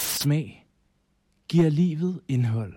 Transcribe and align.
Smag 0.00 0.66
giver 1.48 1.68
livet 1.68 2.20
indhold. 2.28 2.74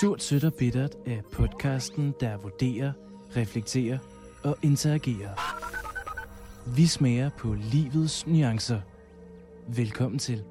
Surt, 0.00 0.22
sødt 0.22 0.44
og 0.44 0.54
bittert 0.54 0.90
er 1.06 1.22
podcasten, 1.32 2.14
der 2.20 2.36
vurderer, 2.36 2.92
reflekterer 3.36 3.98
og 4.44 4.58
interagerer. 4.62 5.34
Vi 6.76 6.86
smager 6.86 7.30
på 7.38 7.52
livets 7.52 8.26
nuancer. 8.26 8.80
Velkommen 9.68 10.18
til. 10.18 10.42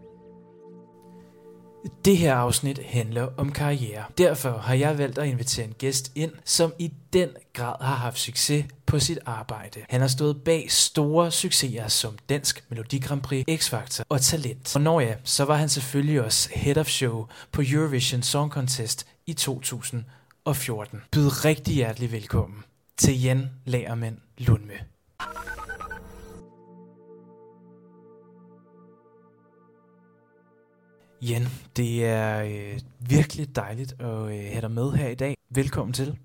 Det 2.05 2.17
her 2.17 2.35
afsnit 2.35 2.79
handler 2.85 3.27
om 3.37 3.51
karriere. 3.51 4.03
Derfor 4.17 4.57
har 4.57 4.73
jeg 4.73 4.97
valgt 4.97 5.17
at 5.17 5.27
invitere 5.27 5.65
en 5.65 5.73
gæst 5.73 6.11
ind, 6.15 6.31
som 6.45 6.73
i 6.79 6.93
den 7.13 7.29
grad 7.53 7.75
har 7.81 7.95
haft 7.95 8.19
succes 8.19 8.65
på 8.93 8.99
sit 8.99 9.19
arbejde. 9.25 9.85
Han 9.89 10.01
har 10.01 10.07
stået 10.07 10.43
bag 10.43 10.71
store 10.71 11.31
succeser 11.31 11.87
som 11.87 12.17
Dansk 12.29 12.63
Melodi 12.69 12.99
Grand 12.99 13.21
Prix, 13.21 13.45
X-Factor 13.49 14.03
og 14.09 14.21
Talent. 14.21 14.75
Og 14.75 14.81
når 14.81 14.99
ja, 14.99 15.15
så 15.23 15.45
var 15.45 15.55
han 15.55 15.69
selvfølgelig 15.69 16.21
også 16.21 16.49
head 16.53 16.77
of 16.77 16.87
show 16.87 17.27
på 17.51 17.61
Eurovision 17.65 18.21
Song 18.21 18.51
Contest 18.51 19.07
i 19.25 19.33
2014. 19.33 21.01
Byd 21.11 21.45
rigtig 21.45 21.75
hjertelig 21.75 22.11
velkommen 22.11 22.63
til 22.97 23.21
Jan 23.21 23.49
Lagermand 23.65 24.17
Lundmø. 24.37 24.73
Jan, 31.21 31.47
det 31.77 32.05
er 32.05 32.43
øh, 32.43 32.79
virkelig 32.99 33.55
dejligt 33.55 33.93
at 33.99 34.07
øh, 34.07 34.27
have 34.27 34.61
dig 34.61 34.71
med 34.71 34.91
her 34.91 35.07
i 35.07 35.15
dag. 35.15 35.37
Velkommen 35.49 35.93
til. 35.93 36.17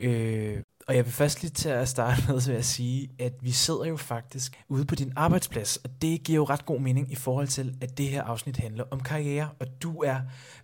Øh, 0.00 0.62
og 0.92 0.96
jeg 0.96 1.04
vil 1.04 1.12
først 1.12 1.42
lige 1.42 1.52
til 1.52 1.68
at 1.68 1.88
starte 1.88 2.22
med 2.28 2.40
så 2.40 2.52
at 2.52 2.64
sige, 2.64 3.10
at 3.18 3.32
vi 3.40 3.50
sidder 3.50 3.84
jo 3.84 3.96
faktisk 3.96 4.62
ude 4.68 4.84
på 4.84 4.94
din 4.94 5.12
arbejdsplads, 5.16 5.76
og 5.76 5.90
det 6.02 6.22
giver 6.22 6.36
jo 6.36 6.44
ret 6.44 6.66
god 6.66 6.80
mening 6.80 7.12
i 7.12 7.14
forhold 7.14 7.48
til, 7.48 7.74
at 7.80 7.98
det 7.98 8.08
her 8.08 8.22
afsnit 8.22 8.56
handler 8.56 8.84
om 8.90 9.00
karriere, 9.00 9.48
og 9.58 9.66
du 9.82 10.02
er 10.02 10.16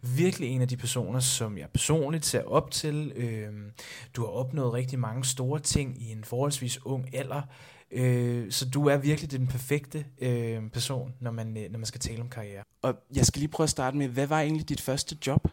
virkelig 0.02 0.48
en 0.48 0.62
af 0.62 0.68
de 0.68 0.76
personer, 0.76 1.20
som 1.20 1.58
jeg 1.58 1.66
personligt 1.74 2.26
ser 2.26 2.42
op 2.42 2.70
til. 2.70 3.12
Øhm, 3.16 3.70
du 4.16 4.24
har 4.24 4.28
opnået 4.28 4.72
rigtig 4.72 4.98
mange 4.98 5.24
store 5.24 5.60
ting 5.60 6.02
i 6.02 6.12
en 6.12 6.24
forholdsvis 6.24 6.86
ung 6.86 7.14
alder, 7.16 7.42
Øh, 7.90 8.52
så 8.52 8.68
du 8.70 8.86
er 8.86 8.96
virkelig 8.96 9.30
den 9.30 9.46
perfekte 9.46 10.04
øh, 10.20 10.70
person, 10.70 11.14
når 11.20 11.30
man, 11.30 11.56
øh, 11.56 11.70
når 11.70 11.78
man 11.78 11.86
skal 11.86 12.00
tale 12.00 12.20
om 12.20 12.28
karriere. 12.28 12.62
Og 12.82 12.94
jeg 13.16 13.26
skal 13.26 13.40
lige 13.40 13.50
prøve 13.50 13.64
at 13.64 13.70
starte 13.70 13.96
med, 13.96 14.08
hvad 14.08 14.26
var 14.26 14.40
egentlig 14.40 14.68
dit 14.68 14.80
første 14.80 15.16
job? 15.26 15.48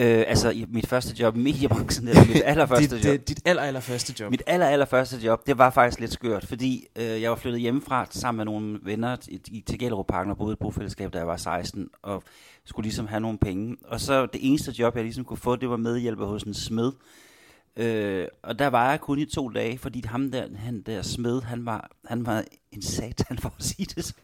Øh, 0.00 0.24
altså 0.26 0.64
mit 0.68 0.86
første 0.86 1.16
job 1.20 1.36
i 1.36 1.38
mediebranchen, 1.38 2.08
eller 2.08 2.26
mit 2.26 2.42
allerførste 2.52 2.96
dit, 2.96 3.04
job. 3.04 3.12
Det, 3.12 3.28
dit 3.28 3.40
aller, 3.44 3.62
allerførste 3.62 4.14
job. 4.20 4.30
Mit 4.30 4.42
aller, 4.46 4.66
allerførste 4.66 5.16
job, 5.16 5.46
det 5.46 5.58
var 5.58 5.70
faktisk 5.70 6.00
lidt 6.00 6.12
skørt, 6.12 6.46
fordi 6.46 6.86
øh, 6.96 7.22
jeg 7.22 7.30
var 7.30 7.36
flyttet 7.36 7.60
hjemmefra 7.60 8.06
sammen 8.10 8.36
med 8.36 8.44
nogle 8.44 8.78
venner 8.82 9.16
i, 9.28 9.40
i 9.46 9.60
til 9.60 9.78
Gellerup 9.78 10.10
og 10.10 10.36
boede 10.36 10.52
i 10.52 10.54
et 10.54 10.58
bofællesskab, 10.58 11.12
da 11.12 11.18
jeg 11.18 11.26
var 11.26 11.36
16, 11.36 11.88
og 12.02 12.22
skulle 12.64 12.84
ligesom 12.84 13.06
have 13.06 13.20
nogle 13.20 13.38
penge. 13.38 13.76
Og 13.84 14.00
så 14.00 14.26
det 14.26 14.40
eneste 14.48 14.72
job, 14.78 14.96
jeg 14.96 15.04
ligesom 15.04 15.24
kunne 15.24 15.36
få, 15.36 15.56
det 15.56 15.70
var 15.70 15.76
medhjælper 15.76 16.26
hos 16.26 16.42
en 16.42 16.54
smed. 16.54 16.92
Øh, 17.76 18.26
og 18.42 18.58
der 18.58 18.66
var 18.66 18.90
jeg 18.90 19.00
kun 19.00 19.18
i 19.18 19.24
to 19.24 19.48
dage, 19.48 19.78
fordi 19.78 20.02
ham 20.06 20.30
der, 20.30 20.46
han 20.56 20.82
der 20.82 21.02
smed, 21.02 21.42
han 21.42 21.66
var, 21.66 21.90
han 22.04 22.26
var 22.26 22.44
en 22.72 22.82
satan 22.82 23.38
for 23.42 23.54
at 23.58 23.64
sige 23.64 23.86
det. 23.96 24.14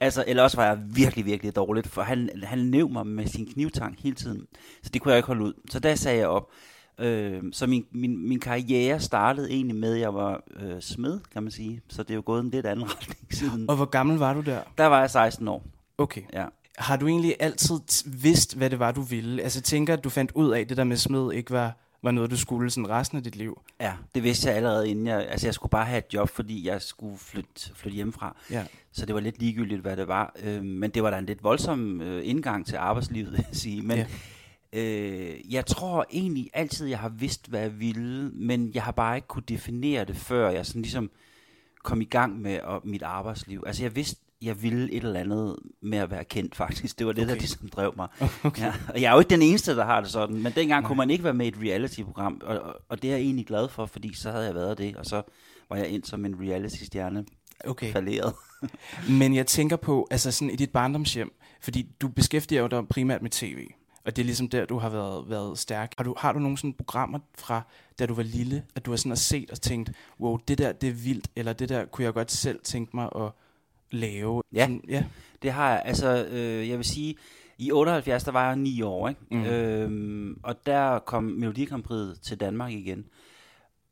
altså, 0.00 0.24
eller 0.26 0.42
også 0.42 0.56
var 0.56 0.66
jeg 0.66 0.78
virkelig, 0.86 1.24
virkelig 1.24 1.56
dårligt, 1.56 1.86
for 1.86 2.02
han, 2.02 2.30
han 2.42 2.58
næv 2.58 2.88
mig 2.88 3.06
med 3.06 3.26
sin 3.26 3.46
knivtang 3.46 3.96
hele 3.98 4.16
tiden. 4.16 4.46
Så 4.82 4.90
det 4.90 5.02
kunne 5.02 5.12
jeg 5.12 5.18
ikke 5.18 5.26
holde 5.26 5.44
ud. 5.44 5.52
Så 5.70 5.78
der 5.78 5.94
sagde 5.94 6.18
jeg 6.18 6.28
op. 6.28 6.50
Øh, 6.98 7.42
så 7.52 7.66
min, 7.66 7.86
min, 7.92 8.28
min 8.28 8.40
karriere 8.40 9.00
startede 9.00 9.50
egentlig 9.50 9.76
med, 9.76 9.94
at 9.94 10.00
jeg 10.00 10.14
var 10.14 10.44
øh, 10.60 10.80
smed, 10.80 11.20
kan 11.32 11.42
man 11.42 11.52
sige. 11.52 11.80
Så 11.88 12.02
det 12.02 12.10
er 12.10 12.14
jo 12.14 12.22
gået 12.26 12.44
en 12.44 12.50
lidt 12.50 12.66
anden 12.66 12.84
retning 12.92 13.34
siden. 13.34 13.70
Og 13.70 13.76
hvor 13.76 13.84
gammel 13.84 14.18
var 14.18 14.34
du 14.34 14.40
der? 14.40 14.60
Der 14.78 14.86
var 14.86 15.00
jeg 15.00 15.10
16 15.10 15.48
år. 15.48 15.64
Okay. 15.98 16.22
Ja. 16.32 16.46
Har 16.78 16.96
du 16.96 17.06
egentlig 17.06 17.36
altid 17.40 17.74
vidst, 18.06 18.56
hvad 18.56 18.70
det 18.70 18.78
var, 18.78 18.92
du 18.92 19.00
ville? 19.00 19.42
Altså 19.42 19.60
tænker 19.60 19.92
at 19.92 20.04
du 20.04 20.08
fandt 20.08 20.32
ud 20.34 20.50
af, 20.50 20.60
at 20.60 20.68
det 20.68 20.76
der 20.76 20.84
med 20.84 20.96
smed 20.96 21.32
ikke 21.32 21.50
var 21.50 21.76
var 22.06 22.12
noget, 22.12 22.30
du 22.30 22.36
skulle 22.36 22.70
sådan 22.70 22.90
resten 22.90 23.18
af 23.18 23.24
dit 23.24 23.36
liv? 23.36 23.60
Ja, 23.80 23.92
det 24.14 24.22
vidste 24.22 24.48
jeg 24.48 24.56
allerede 24.56 24.88
inden 24.88 25.06
jeg... 25.06 25.28
Altså, 25.28 25.46
jeg 25.46 25.54
skulle 25.54 25.70
bare 25.70 25.84
have 25.84 25.98
et 25.98 26.14
job, 26.14 26.28
fordi 26.28 26.66
jeg 26.66 26.82
skulle 26.82 27.18
flytte, 27.18 27.74
flytte 27.74 27.96
hjemmefra. 27.96 28.36
Ja. 28.50 28.64
Så 28.92 29.06
det 29.06 29.14
var 29.14 29.20
lidt 29.20 29.38
ligegyldigt, 29.38 29.80
hvad 29.80 29.96
det 29.96 30.08
var. 30.08 30.34
Øh, 30.42 30.64
men 30.64 30.90
det 30.90 31.02
var 31.02 31.10
da 31.10 31.18
en 31.18 31.26
lidt 31.26 31.44
voldsom 31.44 32.00
øh, 32.00 32.28
indgang 32.28 32.66
til 32.66 32.76
arbejdslivet, 32.76 33.32
jeg 33.38 33.46
sige. 33.52 33.82
Men 33.82 33.98
ja. 34.72 34.80
øh, 34.80 35.52
jeg 35.52 35.66
tror 35.66 36.06
egentlig 36.10 36.50
altid, 36.54 36.86
jeg 36.86 36.98
har 36.98 37.08
vidst, 37.08 37.48
hvad 37.48 37.60
jeg 37.60 37.80
ville, 37.80 38.30
men 38.30 38.70
jeg 38.74 38.82
har 38.82 38.92
bare 38.92 39.16
ikke 39.16 39.28
kunne 39.28 39.44
definere 39.48 40.04
det, 40.04 40.16
før 40.16 40.50
jeg 40.50 40.66
sådan 40.66 40.82
ligesom 40.82 41.10
kom 41.84 42.00
i 42.00 42.04
gang 42.04 42.40
med 42.40 42.60
og, 42.60 42.80
mit 42.84 43.02
arbejdsliv. 43.02 43.62
Altså, 43.66 43.82
jeg 43.82 43.96
vidste 43.96 44.20
jeg 44.42 44.62
ville 44.62 44.92
et 44.92 45.04
eller 45.04 45.20
andet 45.20 45.56
med 45.82 45.98
at 45.98 46.10
være 46.10 46.24
kendt, 46.24 46.56
faktisk. 46.56 46.98
Det 46.98 47.06
var 47.06 47.12
det, 47.12 47.24
okay. 47.24 47.34
der 47.34 47.38
ligesom 47.38 47.68
drev 47.68 47.94
mig. 47.96 48.08
Okay. 48.44 48.62
Ja, 48.62 48.72
og 48.88 49.00
jeg 49.00 49.08
er 49.08 49.12
jo 49.12 49.18
ikke 49.18 49.30
den 49.30 49.42
eneste, 49.42 49.76
der 49.76 49.84
har 49.84 50.00
det 50.00 50.10
sådan, 50.10 50.36
men 50.36 50.52
dengang 50.52 50.82
Nej. 50.82 50.88
kunne 50.88 50.96
man 50.96 51.10
ikke 51.10 51.24
være 51.24 51.34
med 51.34 51.46
i 51.46 51.48
et 51.48 51.58
reality-program, 51.62 52.40
og, 52.44 52.58
og, 52.58 52.74
og 52.88 53.02
det 53.02 53.10
er 53.10 53.16
jeg 53.16 53.24
egentlig 53.24 53.46
glad 53.46 53.68
for, 53.68 53.86
fordi 53.86 54.14
så 54.14 54.30
havde 54.30 54.44
jeg 54.44 54.54
været 54.54 54.78
det, 54.78 54.96
og 54.96 55.06
så 55.06 55.22
var 55.68 55.76
jeg 55.76 55.88
ind 55.88 56.04
som 56.04 56.24
en 56.24 56.40
reality-stjerne 56.40 57.24
okay. 57.64 57.92
falderet. 57.92 58.34
men 59.20 59.34
jeg 59.34 59.46
tænker 59.46 59.76
på, 59.76 60.08
altså 60.10 60.30
sådan 60.30 60.50
i 60.50 60.56
dit 60.56 60.70
barndomshjem, 60.70 61.32
fordi 61.60 61.86
du 62.00 62.08
beskæftiger 62.08 62.62
jo 62.62 62.66
dig 62.66 62.88
primært 62.88 63.22
med 63.22 63.30
tv, 63.30 63.66
og 64.04 64.16
det 64.16 64.22
er 64.22 64.26
ligesom 64.26 64.48
der, 64.48 64.64
du 64.64 64.78
har 64.78 64.88
været, 64.88 65.30
været 65.30 65.58
stærk. 65.58 65.92
Har 65.96 66.04
du, 66.04 66.14
har 66.18 66.32
du 66.32 66.38
nogle 66.38 66.58
sådan 66.58 66.72
programmer 66.72 67.18
fra, 67.38 67.62
da 67.98 68.06
du 68.06 68.14
var 68.14 68.22
lille, 68.22 68.64
at 68.74 68.86
du 68.86 68.90
har 68.90 68.96
sådan 68.96 69.16
set 69.16 69.50
og 69.50 69.60
tænkt, 69.60 69.92
wow, 70.20 70.38
det 70.48 70.58
der, 70.58 70.72
det 70.72 70.88
er 70.88 70.92
vildt, 70.92 71.28
eller 71.36 71.52
det 71.52 71.68
der 71.68 71.84
kunne 71.84 72.04
jeg 72.04 72.14
godt 72.14 72.32
selv 72.32 72.60
tænke 72.64 72.96
mig 72.96 73.08
at 73.16 73.32
lave? 73.90 74.42
Ja, 74.52 74.60
Sådan, 74.60 74.84
ja. 74.88 75.04
det 75.42 75.52
har 75.52 75.70
jeg. 75.70 75.82
Altså, 75.84 76.26
øh, 76.30 76.68
jeg 76.68 76.76
vil 76.76 76.84
sige, 76.84 77.16
i 77.58 77.72
78, 77.72 78.24
der 78.24 78.32
var 78.32 78.46
jeg 78.46 78.56
9 78.56 78.82
år, 78.82 79.08
ikke? 79.08 79.20
Mm. 79.30 79.44
Øhm, 79.44 80.40
og 80.42 80.66
der 80.66 80.98
kom 80.98 81.24
Melodi 81.24 81.68
til 82.22 82.40
Danmark 82.40 82.72
igen. 82.72 83.04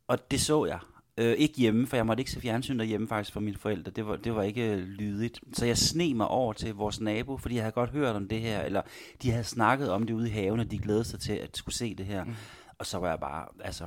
Og 0.09 0.31
det 0.31 0.41
så 0.41 0.65
jeg. 0.65 0.79
Øh, 1.19 1.33
ikke 1.33 1.55
hjemme, 1.55 1.87
for 1.87 1.97
jeg 1.97 2.07
måtte 2.07 2.21
ikke 2.21 2.31
se 2.31 2.41
fjernsyn 2.41 2.79
derhjemme 2.79 3.09
faktisk 3.09 3.33
for 3.33 3.41
mine 3.41 3.57
forældre. 3.57 3.91
Det 3.91 4.07
var, 4.07 4.17
det 4.17 4.35
var 4.35 4.43
ikke 4.43 4.77
lydigt. 4.77 5.41
Så 5.53 5.67
jeg 5.67 5.79
sne 5.79 6.15
mig 6.15 6.29
over 6.29 6.53
til 6.53 6.75
vores 6.75 7.01
nabo, 7.01 7.37
fordi 7.37 7.55
jeg 7.55 7.63
havde 7.63 7.73
godt 7.73 7.91
hørt 7.91 8.17
om 8.17 8.29
det 8.29 8.41
her, 8.41 8.63
eller 8.63 8.83
de 9.23 9.31
havde 9.31 9.45
snakket 9.45 9.91
om 9.91 10.07
det 10.07 10.15
ude 10.15 10.29
i 10.29 10.33
haven, 10.33 10.61
og 10.61 10.71
de 10.71 10.79
glædede 10.79 11.05
sig 11.05 11.21
til 11.21 11.33
at 11.33 11.57
skulle 11.57 11.75
se 11.75 11.95
det 11.95 12.07
her. 12.07 12.25
Mm. 12.25 12.35
Og 12.79 12.87
så 12.87 12.99
var 12.99 13.09
jeg 13.09 13.21
bare, 13.21 13.47
altså, 13.61 13.85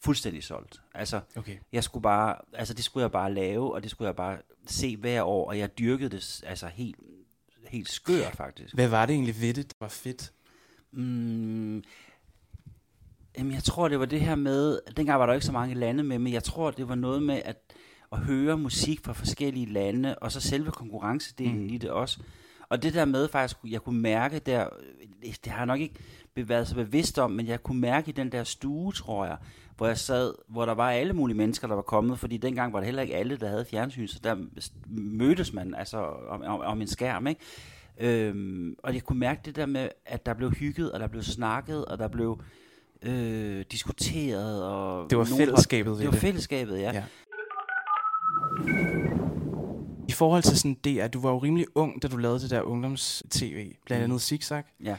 fuldstændig 0.00 0.44
solgt. 0.44 0.80
Altså, 0.94 1.20
okay. 1.36 1.56
jeg 1.72 1.84
skulle 1.84 2.02
bare, 2.02 2.36
altså 2.52 2.74
det 2.74 2.84
skulle 2.84 3.02
jeg 3.02 3.12
bare 3.12 3.34
lave, 3.34 3.74
og 3.74 3.82
det 3.82 3.90
skulle 3.90 4.06
jeg 4.06 4.16
bare 4.16 4.38
se 4.66 4.96
hver 4.96 5.22
år, 5.22 5.48
og 5.48 5.58
jeg 5.58 5.78
dyrkede 5.78 6.10
det 6.10 6.42
altså 6.46 6.66
helt, 6.66 6.96
helt 7.68 7.88
skørt 7.88 8.36
faktisk. 8.36 8.74
Hvad 8.74 8.88
var 8.88 9.06
det 9.06 9.12
egentlig 9.12 9.40
ved 9.40 9.54
det, 9.54 9.70
der 9.70 9.76
var 9.80 9.88
fedt? 9.88 10.32
Mm, 10.92 11.84
jamen 13.38 13.52
jeg 13.52 13.62
tror, 13.64 13.88
det 13.88 14.00
var 14.00 14.06
det 14.06 14.20
her 14.20 14.34
med, 14.34 14.80
dengang 14.96 15.20
var 15.20 15.26
der 15.26 15.32
ikke 15.32 15.46
så 15.46 15.52
mange 15.52 15.74
lande 15.74 16.02
med, 16.02 16.18
men 16.18 16.32
jeg 16.32 16.44
tror, 16.44 16.70
det 16.70 16.88
var 16.88 16.94
noget 16.94 17.22
med 17.22 17.42
at, 17.44 17.56
at 18.12 18.18
høre 18.18 18.58
musik 18.58 19.04
fra 19.04 19.12
forskellige 19.12 19.66
lande, 19.66 20.18
og 20.18 20.32
så 20.32 20.40
selve 20.40 20.70
konkurrencedelen 20.70 21.62
mm. 21.62 21.74
i 21.74 21.78
det 21.78 21.90
også. 21.90 22.20
Og 22.68 22.82
det 22.82 22.94
der 22.94 23.04
med 23.04 23.28
faktisk, 23.28 23.56
jeg 23.64 23.82
kunne 23.82 24.00
mærke 24.00 24.38
der, 24.38 24.68
det 25.22 25.46
har 25.46 25.58
jeg 25.58 25.66
nok 25.66 25.80
ikke 25.80 25.94
været 26.36 26.68
så 26.68 26.74
bevidst 26.74 27.18
om, 27.18 27.30
men 27.30 27.46
jeg 27.46 27.62
kunne 27.62 27.80
mærke 27.80 28.08
i 28.08 28.12
den 28.12 28.32
der 28.32 28.44
stue, 28.44 28.92
tror 28.92 29.24
jeg, 29.24 29.36
hvor 29.76 29.86
jeg 29.86 29.98
sad, 29.98 30.34
hvor 30.48 30.66
der 30.66 30.74
var 30.74 30.90
alle 30.90 31.12
mulige 31.12 31.36
mennesker, 31.36 31.68
der 31.68 31.74
var 31.74 31.82
kommet, 31.82 32.18
fordi 32.18 32.36
dengang 32.36 32.72
var 32.72 32.78
det 32.78 32.86
heller 32.86 33.02
ikke 33.02 33.16
alle, 33.16 33.36
der 33.36 33.48
havde 33.48 33.64
fjernsyn, 33.64 34.06
så 34.06 34.20
der 34.24 34.36
mødtes 34.96 35.52
man 35.52 35.74
altså 35.74 35.98
om, 36.28 36.42
om, 36.42 36.60
om 36.60 36.80
en 36.80 36.86
skærm, 36.86 37.26
ikke? 37.26 37.40
Øhm, 38.00 38.74
og 38.78 38.94
jeg 38.94 39.02
kunne 39.02 39.18
mærke 39.18 39.40
det 39.44 39.56
der 39.56 39.66
med, 39.66 39.88
at 40.06 40.26
der 40.26 40.34
blev 40.34 40.50
hygget, 40.50 40.92
og 40.92 41.00
der 41.00 41.06
blev 41.06 41.22
snakket, 41.22 41.84
og 41.84 41.98
der 41.98 42.08
blev 42.08 42.40
øh, 43.02 43.64
diskuteret. 43.72 44.64
Og 44.64 45.10
det 45.10 45.18
var 45.18 45.24
fællesskabet 45.24 45.98
Det 45.98 46.06
var 46.06 46.12
fællesskabet, 46.12 46.78
ja. 46.78 46.92
ja. 46.92 47.04
I 50.08 50.12
forhold 50.12 50.42
til 50.42 50.58
sådan 50.58 50.76
det, 50.84 50.98
at 50.98 51.12
du 51.12 51.20
var 51.20 51.30
jo 51.30 51.38
rimelig 51.38 51.66
ung, 51.74 52.02
da 52.02 52.08
du 52.08 52.16
lavede 52.16 52.40
det 52.40 52.50
der 52.50 52.62
ungdoms-tv, 52.62 53.72
blandt 53.86 54.00
mm. 54.00 54.04
andet 54.04 54.20
Zigzag. 54.20 54.62
Ja. 54.84 54.96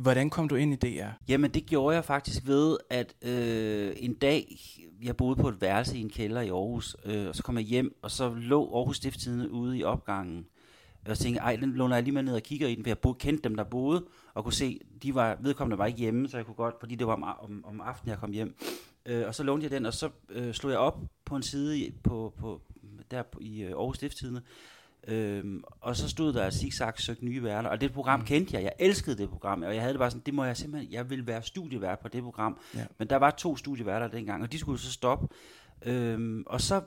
Hvordan 0.00 0.30
kom 0.30 0.48
du 0.48 0.54
ind 0.54 0.72
i 0.72 0.76
DR? 0.76 1.08
Jamen 1.28 1.50
det 1.50 1.66
gjorde 1.66 1.94
jeg 1.94 2.04
faktisk 2.04 2.46
ved, 2.46 2.76
at 2.90 3.14
øh, 3.22 3.92
en 3.96 4.14
dag, 4.14 4.60
jeg 5.02 5.16
boede 5.16 5.36
på 5.36 5.48
et 5.48 5.60
værelse 5.60 5.98
i 5.98 6.00
en 6.00 6.10
kælder 6.10 6.40
i 6.40 6.48
Aarhus, 6.48 6.96
øh, 7.04 7.28
og 7.28 7.36
så 7.36 7.42
kom 7.42 7.56
jeg 7.56 7.64
hjem, 7.64 7.98
og 8.02 8.10
så 8.10 8.34
lå 8.34 8.74
Aarhus 8.74 8.96
Stifttidende 8.96 9.50
ude 9.50 9.78
i 9.78 9.84
opgangen. 9.84 10.46
Og 11.08 11.16
så 11.16 11.22
tænkte 11.22 11.40
ej, 11.40 11.56
den 11.56 11.72
låner 11.72 11.96
jeg 11.96 12.02
lige 12.02 12.14
med 12.14 12.22
ned 12.22 12.34
og 12.34 12.42
kigger 12.42 12.68
i 12.68 12.74
den, 12.74 12.84
for 12.84 12.90
jeg 12.90 12.98
boede, 12.98 13.18
kendte 13.18 13.48
dem, 13.48 13.56
der 13.56 13.64
boede, 13.64 14.04
og 14.34 14.44
kunne 14.44 14.52
se, 14.52 14.80
de 15.02 15.14
var, 15.14 15.38
vedkommende 15.40 15.78
var 15.78 15.86
ikke 15.86 15.98
hjemme, 15.98 16.28
så 16.28 16.36
jeg 16.36 16.46
kunne 16.46 16.54
godt, 16.54 16.74
fordi 16.80 16.94
det 16.94 17.06
var 17.06 17.12
om, 17.12 17.22
om, 17.22 17.64
om 17.64 17.80
aftenen, 17.80 18.10
jeg 18.10 18.18
kom 18.18 18.32
hjem. 18.32 18.56
Øh, 19.06 19.26
og 19.26 19.34
så 19.34 19.42
lånte 19.42 19.64
jeg 19.64 19.70
den, 19.70 19.86
og 19.86 19.94
så 19.94 20.10
øh, 20.28 20.54
slog 20.54 20.72
jeg 20.72 20.78
op 20.80 20.98
på 21.24 21.36
en 21.36 21.42
side 21.42 21.92
på, 22.02 22.34
på, 22.38 22.60
der 23.10 23.22
i 23.40 23.62
øh, 23.62 23.70
Aarhus 23.70 23.96
Stifttidende, 23.96 24.42
Øhm, 25.08 25.64
og 25.80 25.96
så 25.96 26.08
stod 26.08 26.32
der 26.32 26.50
Zigzag 26.50 26.92
søgte 27.00 27.24
nye 27.24 27.42
værter, 27.42 27.68
og 27.70 27.80
det 27.80 27.92
program 27.92 28.20
mm. 28.20 28.26
kendte 28.26 28.54
jeg. 28.54 28.62
Jeg 28.62 28.72
elskede 28.78 29.16
det 29.16 29.30
program, 29.30 29.62
og 29.62 29.74
jeg 29.74 29.82
havde 29.82 29.92
det 29.92 29.98
bare 29.98 30.10
sådan, 30.10 30.22
det 30.26 30.34
må 30.34 30.44
jeg 30.44 30.56
simpelthen, 30.56 30.92
jeg 30.92 31.10
vil 31.10 31.26
være 31.26 31.42
studievært 31.42 31.98
på 31.98 32.08
det 32.08 32.22
program. 32.22 32.58
Ja. 32.74 32.84
Men 32.98 33.08
der 33.10 33.16
var 33.16 33.30
to 33.30 33.56
studieværter 33.56 34.08
dengang, 34.08 34.42
og 34.42 34.52
de 34.52 34.58
skulle 34.58 34.80
så 34.80 34.92
stoppe. 34.92 35.28
Øhm, 35.82 36.42
og 36.46 36.60
så, 36.60 36.80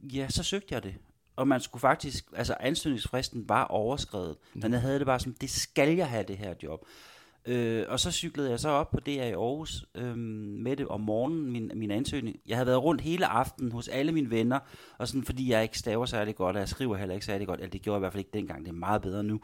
ja, 0.00 0.28
så 0.28 0.42
søgte 0.42 0.74
jeg 0.74 0.82
det. 0.82 0.94
og 1.36 1.48
man 1.48 1.60
skulle 1.60 1.80
faktisk, 1.80 2.24
altså 2.36 2.56
ansøgningsfristen 2.60 3.48
var 3.48 3.64
overskrevet, 3.64 4.36
men 4.54 4.72
jeg 4.72 4.80
havde 4.80 4.98
det 4.98 5.06
bare 5.06 5.20
som, 5.20 5.34
det 5.40 5.50
skal 5.50 5.96
jeg 5.96 6.08
have 6.08 6.24
det 6.28 6.38
her 6.38 6.54
job. 6.62 6.86
Øh, 7.46 7.84
og 7.88 8.00
så 8.00 8.10
cyklede 8.10 8.50
jeg 8.50 8.60
så 8.60 8.68
op 8.68 8.90
på 8.90 9.00
DR 9.00 9.10
i 9.10 9.18
Aarhus 9.18 9.86
øh, 9.94 10.16
med 10.16 10.76
det 10.76 10.88
om 10.88 11.00
morgenen, 11.00 11.52
min, 11.52 11.70
min 11.74 11.90
ansøgning. 11.90 12.36
Jeg 12.46 12.56
havde 12.56 12.66
været 12.66 12.82
rundt 12.82 13.00
hele 13.00 13.26
aftenen 13.26 13.72
hos 13.72 13.88
alle 13.88 14.12
mine 14.12 14.30
venner, 14.30 14.58
og 14.98 15.08
sådan, 15.08 15.24
fordi 15.24 15.50
jeg 15.50 15.62
ikke 15.62 15.78
staver 15.78 16.06
særlig 16.06 16.36
godt, 16.36 16.56
og 16.56 16.60
jeg 16.60 16.68
skriver 16.68 16.96
heller 16.96 17.14
ikke 17.14 17.26
særlig 17.26 17.46
godt, 17.46 17.60
eller 17.60 17.70
det 17.70 17.82
gjorde 17.82 17.94
jeg 17.94 17.98
i 17.98 18.02
hvert 18.02 18.12
fald 18.12 18.20
ikke 18.20 18.34
dengang, 18.34 18.64
det 18.64 18.68
er 18.68 18.76
meget 18.76 19.02
bedre 19.02 19.24
nu. 19.24 19.40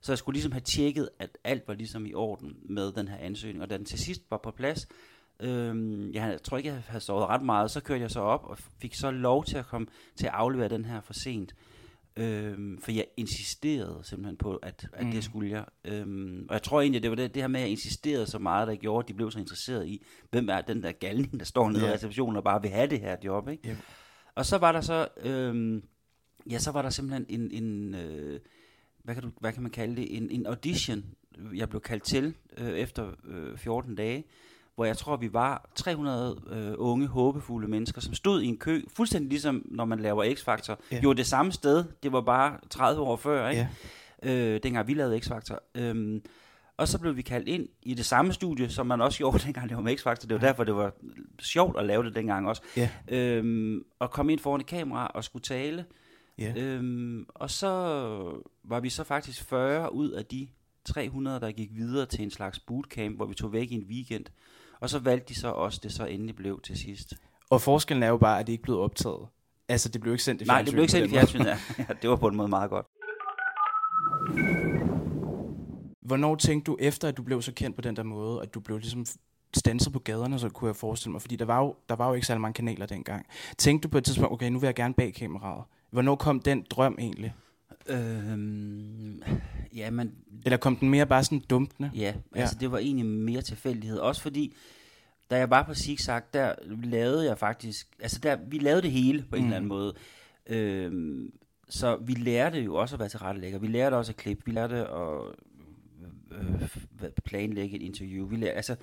Så 0.00 0.12
jeg 0.12 0.18
skulle 0.18 0.34
ligesom 0.34 0.52
have 0.52 0.60
tjekket, 0.60 1.08
at 1.18 1.38
alt 1.44 1.68
var 1.68 1.74
ligesom 1.74 2.06
i 2.06 2.14
orden 2.14 2.56
med 2.62 2.92
den 2.92 3.08
her 3.08 3.16
ansøgning, 3.16 3.62
og 3.62 3.70
da 3.70 3.76
den 3.76 3.84
til 3.84 3.98
sidst 3.98 4.22
var 4.30 4.40
på 4.42 4.50
plads, 4.50 4.88
øh, 5.40 6.14
jeg 6.14 6.38
tror 6.44 6.56
ikke, 6.56 6.68
jeg 6.68 6.82
havde 6.86 7.04
sovet 7.04 7.26
ret 7.26 7.42
meget, 7.42 7.70
så 7.70 7.80
kørte 7.80 8.02
jeg 8.02 8.10
så 8.10 8.20
op 8.20 8.44
og 8.44 8.58
fik 8.58 8.94
så 8.94 9.10
lov 9.10 9.44
til 9.44 9.56
at 9.56 9.66
komme 9.66 9.86
til 10.16 10.26
at 10.26 10.32
aflevere 10.32 10.68
den 10.68 10.84
her 10.84 11.00
for 11.00 11.12
sent. 11.12 11.54
Øhm, 12.16 12.78
for 12.78 12.92
jeg 12.92 13.06
insisterede 13.16 14.00
simpelthen 14.02 14.36
på, 14.36 14.56
at, 14.56 14.88
at 14.92 15.06
mm. 15.06 15.12
det 15.12 15.24
skulle 15.24 15.50
jeg. 15.50 15.64
Øhm, 15.84 16.46
og 16.48 16.52
jeg 16.52 16.62
tror 16.62 16.80
egentlig, 16.80 16.98
at 16.98 17.02
det 17.02 17.10
var 17.10 17.16
det, 17.16 17.34
det 17.34 17.42
her 17.42 17.48
med, 17.48 17.60
at 17.60 17.64
jeg 17.64 17.70
insisterede 17.70 18.26
så 18.26 18.38
meget, 18.38 18.68
der 18.68 18.74
gjorde, 18.74 19.04
at 19.04 19.08
de 19.08 19.14
blev 19.14 19.30
så 19.30 19.38
interesserede 19.38 19.88
i, 19.88 20.04
hvem 20.30 20.48
er 20.48 20.60
den 20.60 20.82
der 20.82 20.92
galning, 20.92 21.40
der 21.40 21.44
står 21.44 21.68
nede 21.68 21.80
yeah. 21.80 21.90
i 21.90 21.94
receptionen 21.94 22.36
og 22.36 22.44
bare 22.44 22.62
vil 22.62 22.70
have 22.70 22.86
det 22.86 23.00
her 23.00 23.16
job. 23.24 23.48
Ikke? 23.48 23.68
Yeah. 23.68 23.78
Og 24.34 24.46
så 24.46 24.58
var 24.58 24.72
der 24.72 24.80
så, 24.80 25.08
øhm, 25.16 25.82
ja, 26.50 26.58
så 26.58 26.70
var 26.70 26.82
der 26.82 26.90
simpelthen 26.90 27.26
en, 27.28 27.64
en 27.64 27.94
øh, 27.94 28.40
hvad, 29.04 29.14
kan 29.14 29.22
du, 29.22 29.30
hvad 29.40 29.52
kan 29.52 29.62
man 29.62 29.72
kalde 29.72 29.96
det, 29.96 30.16
en, 30.16 30.30
en 30.30 30.46
audition, 30.46 31.04
jeg 31.54 31.68
blev 31.68 31.80
kaldt 31.80 32.04
til 32.04 32.34
øh, 32.58 32.78
efter 32.78 33.12
øh, 33.24 33.58
14 33.58 33.94
dage, 33.94 34.24
hvor 34.74 34.84
jeg 34.84 34.96
tror, 34.96 35.16
vi 35.16 35.32
var 35.32 35.70
300 35.74 36.42
øh, 36.50 36.74
unge, 36.78 37.06
håbefulde 37.06 37.68
mennesker, 37.68 38.00
som 38.00 38.14
stod 38.14 38.42
i 38.42 38.46
en 38.46 38.58
kø, 38.58 38.82
fuldstændig 38.96 39.30
ligesom 39.30 39.62
når 39.64 39.84
man 39.84 40.00
laver 40.00 40.24
X-Factor. 40.24 40.76
Ja. 40.92 41.00
Jo, 41.00 41.12
det 41.12 41.26
samme 41.26 41.52
sted, 41.52 41.84
det 42.02 42.12
var 42.12 42.20
bare 42.20 42.58
30 42.70 43.02
år 43.02 43.16
før, 43.16 43.48
ikke? 43.48 43.68
Ja. 44.24 44.54
Øh, 44.54 44.60
dengang 44.62 44.86
vi 44.86 44.94
lavede 44.94 45.18
X-Factor. 45.18 45.58
Øhm, 45.74 46.22
og 46.76 46.88
så 46.88 46.98
blev 46.98 47.16
vi 47.16 47.22
kaldt 47.22 47.48
ind 47.48 47.68
i 47.82 47.94
det 47.94 48.06
samme 48.06 48.32
studie, 48.32 48.70
som 48.70 48.86
man 48.86 49.00
også 49.00 49.18
gjorde 49.20 49.38
dengang 49.38 49.68
det 49.68 49.76
var 49.76 49.82
med 49.82 49.96
X-Factor. 49.98 50.26
Det 50.26 50.30
var 50.30 50.40
ja. 50.40 50.46
derfor, 50.46 50.64
det 50.64 50.76
var 50.76 50.92
sjovt 51.42 51.78
at 51.78 51.86
lave 51.86 52.04
det 52.04 52.14
dengang 52.14 52.48
også. 52.48 52.62
Ja. 52.76 52.90
Øhm, 53.08 53.84
og 53.98 54.10
komme 54.10 54.32
ind 54.32 54.40
foran 54.40 54.60
et 54.60 54.66
kamera 54.66 55.06
og 55.06 55.24
skulle 55.24 55.42
tale. 55.42 55.84
Ja. 56.38 56.54
Øhm, 56.56 57.26
og 57.28 57.50
så 57.50 57.68
var 58.64 58.80
vi 58.80 58.88
så 58.88 59.04
faktisk 59.04 59.44
40 59.44 59.92
ud 59.92 60.10
af 60.10 60.24
de 60.24 60.48
300, 60.84 61.40
der 61.40 61.52
gik 61.52 61.70
videre 61.74 62.06
til 62.06 62.22
en 62.22 62.30
slags 62.30 62.58
bootcamp, 62.58 63.16
hvor 63.16 63.26
vi 63.26 63.34
tog 63.34 63.52
væk 63.52 63.70
i 63.70 63.74
en 63.74 63.86
weekend. 63.88 64.24
Og 64.84 64.90
så 64.90 64.98
valgte 64.98 65.28
de 65.28 65.40
så 65.40 65.48
også, 65.48 65.80
det 65.82 65.92
så 65.92 66.04
endelig 66.04 66.36
blev 66.36 66.60
til 66.60 66.78
sidst. 66.78 67.14
Og 67.50 67.60
forskellen 67.60 68.02
er 68.02 68.08
jo 68.08 68.16
bare, 68.16 68.40
at 68.40 68.46
det 68.46 68.52
ikke 68.52 68.62
blev 68.62 68.78
optaget. 68.78 69.26
Altså, 69.68 69.88
det 69.88 70.00
blev 70.00 70.14
ikke 70.14 70.24
sendt 70.24 70.42
i 70.42 70.44
fjernsyn. 70.44 70.54
Nej, 70.54 70.62
det 70.62 70.72
blev 70.72 70.82
ikke 70.82 70.92
sendt 70.92 71.06
i 71.06 71.10
fjernsyn, 71.10 71.40
ja. 71.40 71.58
ja. 71.78 71.84
Det 72.02 72.10
var 72.10 72.16
på 72.16 72.28
en 72.28 72.36
måde 72.36 72.48
meget 72.48 72.70
godt. 72.70 72.86
Hvornår 76.02 76.36
tænkte 76.36 76.70
du, 76.70 76.76
efter 76.80 77.08
at 77.08 77.16
du 77.16 77.22
blev 77.22 77.42
så 77.42 77.52
kendt 77.52 77.76
på 77.76 77.82
den 77.82 77.96
der 77.96 78.02
måde, 78.02 78.42
at 78.42 78.54
du 78.54 78.60
blev 78.60 78.78
ligesom 78.78 79.06
stanset 79.54 79.92
på 79.92 79.98
gaderne, 79.98 80.38
så 80.38 80.48
kunne 80.48 80.68
jeg 80.68 80.76
forestille 80.76 81.12
mig, 81.12 81.20
fordi 81.20 81.36
der 81.36 81.44
var 81.44 81.60
jo, 81.60 81.74
der 81.88 81.96
var 81.96 82.08
jo 82.08 82.14
ikke 82.14 82.26
særlig 82.26 82.40
mange 82.40 82.54
kanaler 82.54 82.86
dengang. 82.86 83.26
Tænkte 83.58 83.88
du 83.88 83.92
på 83.92 83.98
et 83.98 84.04
tidspunkt, 84.04 84.32
okay, 84.32 84.48
nu 84.48 84.58
vil 84.58 84.66
jeg 84.66 84.74
gerne 84.74 84.94
bag 84.94 85.14
kameraet. 85.14 85.64
Hvornår 85.90 86.16
kom 86.16 86.40
den 86.40 86.66
drøm 86.70 86.96
egentlig? 86.98 87.34
Øhm, 87.86 89.22
ja, 89.76 89.90
men... 89.90 90.14
Eller 90.44 90.56
kom 90.56 90.76
den 90.76 90.90
mere 90.90 91.06
bare 91.06 91.24
sådan 91.24 91.42
dumpende? 91.50 91.90
Ja, 91.94 92.14
altså 92.34 92.56
ja. 92.56 92.60
det 92.60 92.72
var 92.72 92.78
egentlig 92.78 93.06
mere 93.06 93.42
tilfældighed. 93.42 93.98
Også 93.98 94.22
fordi, 94.22 94.54
da 95.30 95.36
jeg 95.36 95.50
var 95.50 95.62
på 95.62 95.74
Zigzag, 95.74 96.22
der 96.34 96.54
lavede 96.82 97.26
jeg 97.26 97.38
faktisk... 97.38 97.88
Altså 98.00 98.18
der, 98.22 98.36
vi 98.46 98.58
lavede 98.58 98.82
det 98.82 98.90
hele 98.90 99.24
på 99.30 99.36
en 99.36 99.42
mm. 99.42 99.46
eller 99.46 99.56
anden 99.56 99.68
måde. 99.68 99.94
Øhm, 100.46 101.32
så 101.68 101.96
vi 101.96 102.12
lærte 102.12 102.60
jo 102.60 102.74
også 102.74 102.96
at 102.96 103.00
være 103.00 103.08
tilrettelægger. 103.08 103.58
Vi 103.58 103.66
lærte 103.66 103.94
også 103.94 104.12
at 104.12 104.16
klippe. 104.16 104.42
Vi 104.46 104.52
lærte 104.52 104.76
at 104.76 105.22
øh, 106.32 107.10
planlægge 107.24 107.76
et 107.76 107.82
interview. 107.82 108.26
Vi 108.26 108.36
lærte, 108.36 108.52
altså, 108.52 108.76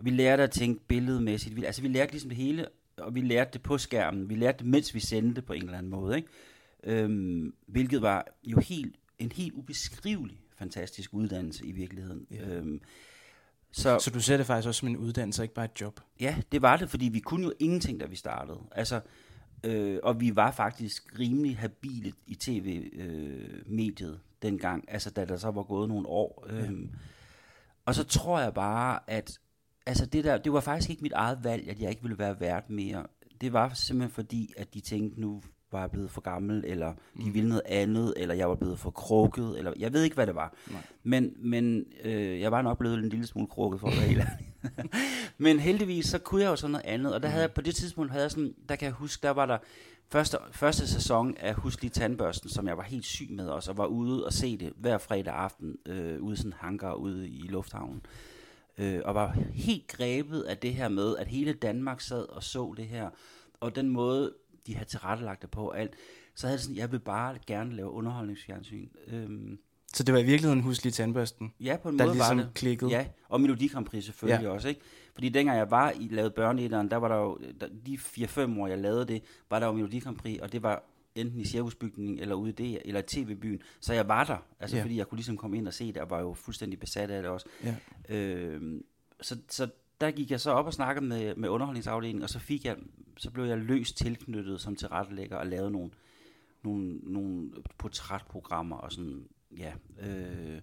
vi 0.00 0.10
lærte 0.10 0.42
at 0.42 0.50
tænke 0.50 0.80
billedmæssigt. 0.88 1.56
Vi, 1.56 1.64
altså 1.64 1.82
vi 1.82 1.88
lærte 1.88 2.12
ligesom 2.12 2.28
det 2.30 2.38
hele, 2.38 2.66
og 2.96 3.14
vi 3.14 3.20
lærte 3.20 3.50
det 3.52 3.62
på 3.62 3.78
skærmen. 3.78 4.28
Vi 4.28 4.34
lærte 4.34 4.58
det, 4.58 4.66
mens 4.66 4.94
vi 4.94 5.00
sendte 5.00 5.42
på 5.42 5.52
en 5.52 5.62
eller 5.62 5.78
anden 5.78 5.90
måde. 5.90 6.16
Ikke? 6.16 6.28
Øhm, 6.84 7.54
hvilket 7.66 8.02
var 8.02 8.26
jo 8.44 8.60
helt, 8.60 8.96
en 9.18 9.32
helt 9.32 9.52
ubeskrivelig 9.52 10.40
fantastisk 10.56 11.14
uddannelse 11.14 11.66
i 11.66 11.72
virkeligheden. 11.72 12.26
Ja. 12.30 12.48
Øhm, 12.48 12.80
så, 13.72 13.98
så 13.98 14.10
du 14.10 14.20
ser 14.20 14.36
det 14.36 14.46
faktisk 14.46 14.68
også 14.68 14.78
som 14.78 14.88
en 14.88 14.96
uddannelse, 14.96 15.42
ikke 15.42 15.54
bare 15.54 15.64
et 15.64 15.80
job? 15.80 16.00
Ja, 16.20 16.36
det 16.52 16.62
var 16.62 16.76
det, 16.76 16.90
fordi 16.90 17.08
vi 17.08 17.20
kunne 17.20 17.44
jo 17.44 17.52
ingenting, 17.60 18.00
da 18.00 18.06
vi 18.06 18.16
startede. 18.16 18.58
Altså, 18.72 19.00
øh, 19.64 19.98
og 20.02 20.20
vi 20.20 20.36
var 20.36 20.50
faktisk 20.50 21.18
rimelig 21.18 21.58
habile 21.58 22.12
i 22.26 22.34
tv-mediet 22.34 24.12
øh, 24.12 24.18
dengang, 24.42 24.84
altså 24.88 25.10
da 25.10 25.24
der 25.24 25.36
så 25.36 25.50
var 25.50 25.62
gået 25.62 25.88
nogle 25.88 26.08
år. 26.08 26.46
Ja. 26.48 26.54
Øhm, 26.54 26.90
og 27.84 27.94
så 27.94 28.04
tror 28.04 28.40
jeg 28.40 28.54
bare, 28.54 29.00
at 29.06 29.38
altså 29.86 30.06
det, 30.06 30.24
der, 30.24 30.38
det 30.38 30.52
var 30.52 30.60
faktisk 30.60 30.90
ikke 30.90 31.02
mit 31.02 31.12
eget 31.12 31.44
valg, 31.44 31.68
at 31.68 31.80
jeg 31.80 31.90
ikke 31.90 32.02
ville 32.02 32.18
være 32.18 32.40
vært 32.40 32.70
mere. 32.70 33.06
Det 33.40 33.52
var 33.52 33.74
simpelthen 33.74 34.14
fordi, 34.14 34.52
at 34.56 34.74
de 34.74 34.80
tænkte, 34.80 35.20
nu 35.20 35.42
var 35.74 35.86
blevet 35.86 36.10
for 36.10 36.20
gammel, 36.20 36.64
eller 36.66 36.92
de 37.16 37.26
mm. 37.26 37.34
ville 37.34 37.48
noget 37.48 37.62
andet, 37.66 38.14
eller 38.16 38.34
jeg 38.34 38.48
var 38.48 38.54
blevet 38.54 38.78
for 38.78 38.90
krukket, 38.90 39.58
eller 39.58 39.72
jeg 39.78 39.92
ved 39.92 40.02
ikke, 40.02 40.14
hvad 40.14 40.26
det 40.26 40.34
var. 40.34 40.54
Nej. 40.70 40.80
Men, 41.02 41.32
men 41.38 41.84
øh, 42.04 42.40
jeg 42.40 42.52
var 42.52 42.62
nok 42.62 42.78
blevet 42.78 42.98
en 42.98 43.08
lille 43.08 43.26
smule 43.26 43.46
krukket, 43.46 43.80
for 43.80 43.88
at 43.88 43.96
være 43.96 44.06
helt 44.06 44.22
Men 45.38 45.58
heldigvis, 45.58 46.06
så 46.06 46.18
kunne 46.18 46.42
jeg 46.42 46.48
jo 46.48 46.56
sådan 46.56 46.72
noget 46.72 46.86
andet, 46.86 47.14
og 47.14 47.22
der 47.22 47.28
havde 47.28 47.42
jeg, 47.42 47.52
på 47.52 47.60
det 47.60 47.74
tidspunkt 47.74 48.10
havde 48.10 48.22
jeg 48.22 48.30
sådan, 48.30 48.54
der 48.68 48.76
kan 48.76 48.86
jeg 48.86 48.92
huske, 48.92 49.22
der 49.22 49.30
var 49.30 49.46
der 49.46 49.58
første, 50.08 50.38
første 50.52 50.88
sæson 50.88 51.36
af 51.40 51.54
Husk 51.54 51.82
lige 51.82 51.90
tandbørsten, 51.90 52.50
som 52.50 52.68
jeg 52.68 52.76
var 52.76 52.82
helt 52.82 53.04
syg 53.04 53.30
med 53.30 53.48
også, 53.48 53.70
og 53.70 53.78
var 53.78 53.86
ude 53.86 54.26
og 54.26 54.32
se 54.32 54.56
det 54.56 54.72
hver 54.76 54.98
fredag 54.98 55.34
aften, 55.34 55.76
øh, 55.86 56.22
ude 56.22 56.36
sådan 56.36 56.48
en 56.48 56.56
hangar 56.60 56.94
ude 56.94 57.28
i 57.28 57.46
lufthavnen. 57.48 58.02
Øh, 58.78 59.00
og 59.04 59.14
var 59.14 59.36
helt 59.52 59.86
grebet 59.86 60.42
af 60.42 60.58
det 60.58 60.74
her 60.74 60.88
med, 60.88 61.16
at 61.16 61.28
hele 61.28 61.52
Danmark 61.52 62.00
sad 62.00 62.28
og 62.28 62.42
så 62.42 62.74
det 62.76 62.86
her, 62.86 63.10
og 63.60 63.76
den 63.76 63.88
måde, 63.88 64.32
de 64.66 64.74
havde 64.74 64.88
tilrettelagt 64.88 65.42
det 65.42 65.50
på 65.50 65.70
alt, 65.70 65.94
så 66.34 66.46
havde 66.46 66.56
det 66.56 66.64
sådan, 66.64 66.76
jeg 66.76 66.92
vil 66.92 67.00
bare 67.00 67.38
gerne 67.46 67.76
lave 67.76 67.90
underholdningsfjernsyn. 67.90 68.88
Øhm, 69.06 69.58
så 69.94 70.02
det 70.02 70.14
var 70.14 70.20
i 70.20 70.24
virkeligheden 70.24 70.60
huslig 70.60 70.92
tandbørsten? 70.92 71.54
Ja, 71.60 71.76
på 71.82 71.88
en 71.88 71.98
der 71.98 72.04
måde 72.04 72.16
ligesom 72.16 72.38
var 72.38 72.44
det. 72.44 72.54
klikkede? 72.54 72.90
Ja, 72.90 73.06
og 73.28 73.40
Melodi 73.40 73.66
Grand 73.66 73.86
Prix 73.86 74.04
selvfølgelig 74.04 74.44
ja. 74.44 74.50
også, 74.50 74.68
ikke? 74.68 74.80
Fordi 75.14 75.28
dengang 75.28 75.58
jeg 75.58 75.70
var 75.70 75.90
i 75.90 76.08
lavet 76.10 76.34
børneæderen, 76.34 76.90
der 76.90 76.96
var 76.96 77.08
der 77.08 77.16
jo, 77.16 77.38
der, 77.60 77.68
de 77.86 77.94
4-5 77.94 78.60
år 78.60 78.66
jeg 78.66 78.78
lavede 78.78 79.06
det, 79.06 79.22
var 79.50 79.58
der 79.58 79.66
jo 79.66 79.72
Melodi 79.72 79.98
Grand 79.98 80.16
Prix, 80.16 80.40
og 80.40 80.52
det 80.52 80.62
var 80.62 80.82
enten 81.14 81.40
i 81.40 81.44
cirkusbygningen 81.44 82.18
eller 82.18 82.34
ude 82.34 82.50
i 82.50 82.52
det, 82.52 82.82
eller 82.84 83.00
i 83.00 83.02
tv-byen. 83.02 83.62
Så 83.80 83.94
jeg 83.94 84.08
var 84.08 84.24
der, 84.24 84.46
altså 84.60 84.76
ja. 84.76 84.82
fordi 84.82 84.96
jeg 84.96 85.06
kunne 85.06 85.16
ligesom 85.16 85.36
komme 85.36 85.56
ind 85.56 85.68
og 85.68 85.74
se 85.74 85.86
det, 85.86 85.96
og 85.96 86.10
var 86.10 86.20
jo 86.20 86.34
fuldstændig 86.34 86.80
besat 86.80 87.10
af 87.10 87.22
det 87.22 87.30
også. 87.30 87.46
Ja. 87.64 87.74
Øhm, 88.08 88.84
så, 89.20 89.36
så 89.48 89.68
der 90.04 90.10
gik 90.10 90.30
jeg 90.30 90.40
så 90.40 90.50
op 90.50 90.66
og 90.66 90.72
snakkede 90.74 91.06
med, 91.06 91.34
med 91.34 91.48
underholdningsafdelingen, 91.48 92.22
og 92.22 92.30
så 92.30 92.38
fik 92.38 92.64
jeg, 92.64 92.76
så 93.16 93.30
blev 93.30 93.44
jeg 93.44 93.58
løst 93.58 93.96
tilknyttet 93.96 94.60
som 94.60 94.76
tilrettelægger 94.76 95.36
og 95.36 95.46
lavede 95.46 95.70
nogle, 95.70 95.90
nogle, 96.62 96.98
nogle 97.02 97.50
portrætprogrammer 97.78 98.76
og 98.76 98.92
sådan, 98.92 99.26
ja. 99.58 99.72
Øh, 100.00 100.60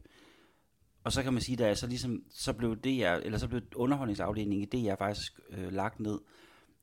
og 1.04 1.12
så 1.12 1.24
kan 1.24 1.34
man 1.34 1.42
sige, 1.42 1.56
da 1.56 1.68
jeg 1.68 1.78
så 1.78 1.88
ligesom, 1.88 2.24
så 2.30 2.54
blev 2.54 2.76
det 2.76 2.98
jeg, 2.98 3.22
eller 3.26 3.38
så 3.38 3.48
blev 3.48 3.62
underholdningsafdelingen 3.76 4.62
i 4.62 4.66
det, 4.66 4.84
jeg 4.84 4.98
faktisk 4.98 5.40
øh, 5.50 5.74
lagt 5.74 6.00
ned. 6.00 6.20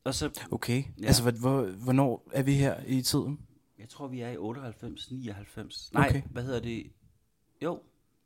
Og 0.03 0.15
så, 0.15 0.29
okay, 0.51 0.83
ja. 1.01 1.07
altså 1.07 1.31
hvor, 1.31 1.61
hvornår 1.61 2.29
er 2.33 2.43
vi 2.43 2.53
her 2.53 2.75
i 2.87 3.01
tiden? 3.01 3.39
Jeg 3.79 3.89
tror, 3.89 4.07
vi 4.07 4.21
er 4.21 4.29
i 4.29 4.37
98, 4.37 5.11
99. 5.11 5.89
Nej, 5.93 6.07
okay. 6.09 6.21
hvad 6.31 6.43
hedder 6.43 6.59
det? 6.59 6.91
Jo. 7.63 7.81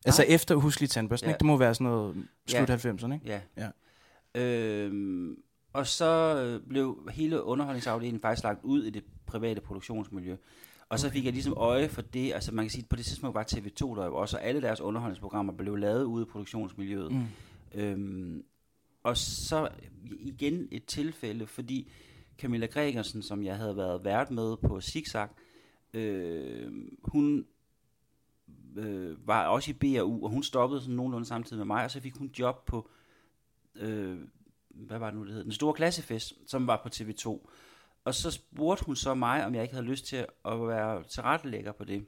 Altså 0.05 0.21
Nej. 0.21 0.35
efter 0.35 0.55
Huslig 0.55 0.89
Tandbørsten, 0.89 1.27
ja. 1.27 1.33
ikke? 1.33 1.39
Det 1.39 1.45
må 1.45 1.57
være 1.57 1.75
sådan 1.75 1.85
noget 1.85 2.27
slut 2.47 2.69
ja. 2.69 2.75
90'erne, 2.75 3.13
ikke? 3.13 3.25
Ja. 3.25 3.41
ja. 3.57 3.69
Øhm, 4.35 5.37
og 5.73 5.87
så 5.87 6.43
øh, 6.43 6.67
blev 6.69 7.09
hele 7.11 7.43
underholdningsafdelingen 7.43 8.21
faktisk 8.21 8.43
lagt 8.43 8.63
ud 8.63 8.83
i 8.83 8.89
det 8.89 9.03
private 9.25 9.61
produktionsmiljø. 9.61 10.35
Og 10.89 10.99
så 10.99 11.09
fik 11.09 11.25
jeg 11.25 11.33
ligesom 11.33 11.53
øje 11.57 11.89
for 11.89 12.01
det, 12.01 12.33
altså 12.33 12.53
man 12.53 12.65
kan 12.65 12.69
sige, 12.69 12.85
på 12.89 12.95
det 12.95 13.05
tidspunkt 13.05 13.35
var 13.35 13.43
TV2 13.43 13.99
der 13.99 14.05
jo 14.05 14.15
også, 14.15 14.37
og 14.37 14.43
alle 14.43 14.61
deres 14.61 14.81
underholdningsprogrammer 14.81 15.53
blev 15.53 15.75
lavet 15.75 16.03
ude 16.03 16.23
i 16.23 16.25
produktionsmiljøet. 16.25 17.11
Mm. 17.11 17.25
Øhm, 17.73 18.43
og 19.03 19.17
så 19.17 19.69
igen 20.19 20.67
et 20.71 20.85
tilfælde, 20.85 21.47
fordi 21.47 21.91
Camilla 22.37 22.65
Gregersen, 22.65 23.21
som 23.21 23.43
jeg 23.43 23.57
havde 23.57 23.77
været 23.77 24.03
vært 24.03 24.31
med 24.31 24.57
på 24.57 24.81
Zigzag, 24.81 25.27
øh, 25.93 26.71
hun 27.03 27.45
øh, 28.75 29.27
var 29.27 29.47
også 29.47 29.71
i 29.71 29.73
BAU, 29.73 30.23
og 30.23 30.29
hun 30.29 30.43
stoppede 30.43 30.81
sådan 30.81 30.95
nogenlunde 30.95 31.27
samtidig 31.27 31.57
med 31.57 31.65
mig, 31.65 31.83
og 31.83 31.91
så 31.91 32.01
fik 32.01 32.17
hun 32.17 32.31
job 32.39 32.65
på 32.65 32.89
øh, 33.75 34.19
hvad 34.69 34.99
var 34.99 35.09
det 35.09 35.19
nu, 35.19 35.25
det 35.25 35.33
hed? 35.33 35.43
Den 35.43 35.51
store 35.51 35.73
klassefest, 35.73 36.33
som 36.47 36.67
var 36.67 36.81
på 36.83 36.89
TV2. 36.95 37.47
Og 38.05 38.13
så 38.13 38.31
spurgte 38.31 38.85
hun 38.85 38.95
så 38.95 39.13
mig, 39.13 39.45
om 39.45 39.55
jeg 39.55 39.63
ikke 39.63 39.73
havde 39.73 39.87
lyst 39.87 40.05
til 40.05 40.25
at 40.45 40.67
være 40.67 41.03
tilrettelægger 41.03 41.71
på 41.71 41.83
det. 41.83 42.05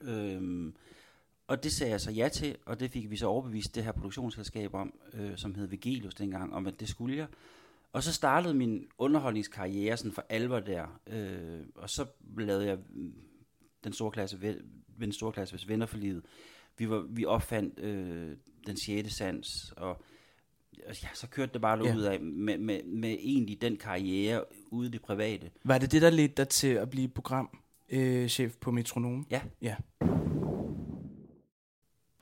Øhm, 0.00 0.76
og 1.46 1.62
det 1.62 1.72
sagde 1.72 1.90
jeg 1.90 2.00
så 2.00 2.10
ja 2.10 2.28
til, 2.28 2.56
og 2.66 2.80
det 2.80 2.90
fik 2.90 3.10
vi 3.10 3.16
så 3.16 3.26
overbevist 3.26 3.74
det 3.74 3.84
her 3.84 3.92
produktionsselskab 3.92 4.74
om, 4.74 4.94
øh, 5.12 5.36
som 5.36 5.54
hed 5.54 5.66
Vigelius 5.66 6.14
dengang, 6.14 6.54
om 6.54 6.66
at 6.66 6.80
det 6.80 6.88
skulle 6.88 7.16
jeg. 7.16 7.26
Og 7.92 8.02
så 8.02 8.12
startede 8.12 8.54
min 8.54 8.88
underholdningskarriere 8.98 9.96
sådan 9.96 10.12
for 10.12 10.24
alvor 10.28 10.60
der, 10.60 11.00
øh, 11.06 11.60
og 11.74 11.90
så 11.90 12.06
lavede 12.38 12.66
jeg 12.66 12.78
mm, 12.88 13.14
den 13.84 13.92
store 13.92 14.10
klasse, 14.10 14.40
ved 14.40 14.60
den 15.00 15.12
store 15.12 15.32
klasse 15.32 15.54
hvis 15.54 15.68
venner 15.68 15.86
for 15.86 15.96
livet. 15.96 16.24
Vi, 16.78 16.90
var, 16.90 16.98
vi 16.98 17.24
opfandt 17.24 17.78
øh, 17.78 18.36
den 18.66 18.76
sjette 18.76 19.10
sans, 19.10 19.74
og 19.76 20.02
ja, 20.88 21.08
så 21.14 21.26
kørte 21.26 21.52
det 21.52 21.60
bare 21.60 21.84
Ja. 21.86 21.96
ud 21.96 22.02
af 22.02 22.20
med, 22.20 22.58
med, 22.58 22.80
med 22.84 23.16
egentlig 23.20 23.62
den 23.62 23.76
karriere 23.76 24.44
ude 24.70 24.88
i 24.88 24.90
det 24.90 25.02
private. 25.02 25.50
Var 25.64 25.78
det 25.78 25.92
det, 25.92 26.02
der 26.02 26.10
ledte 26.10 26.34
dig 26.36 26.48
til 26.48 26.68
at 26.68 26.90
blive 26.90 27.08
programchef 27.08 28.40
øh, 28.54 28.60
på 28.60 28.70
Metronom? 28.70 29.26
Ja. 29.30 29.40
Ja. 29.62 29.74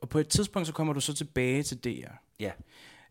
Og 0.01 0.09
på 0.09 0.19
et 0.19 0.29
tidspunkt, 0.29 0.67
så 0.67 0.73
kommer 0.75 0.93
du 0.93 1.01
så 1.01 1.15
tilbage 1.15 1.63
til 1.63 1.79
DR. 1.85 2.11
Ja. 2.41 2.51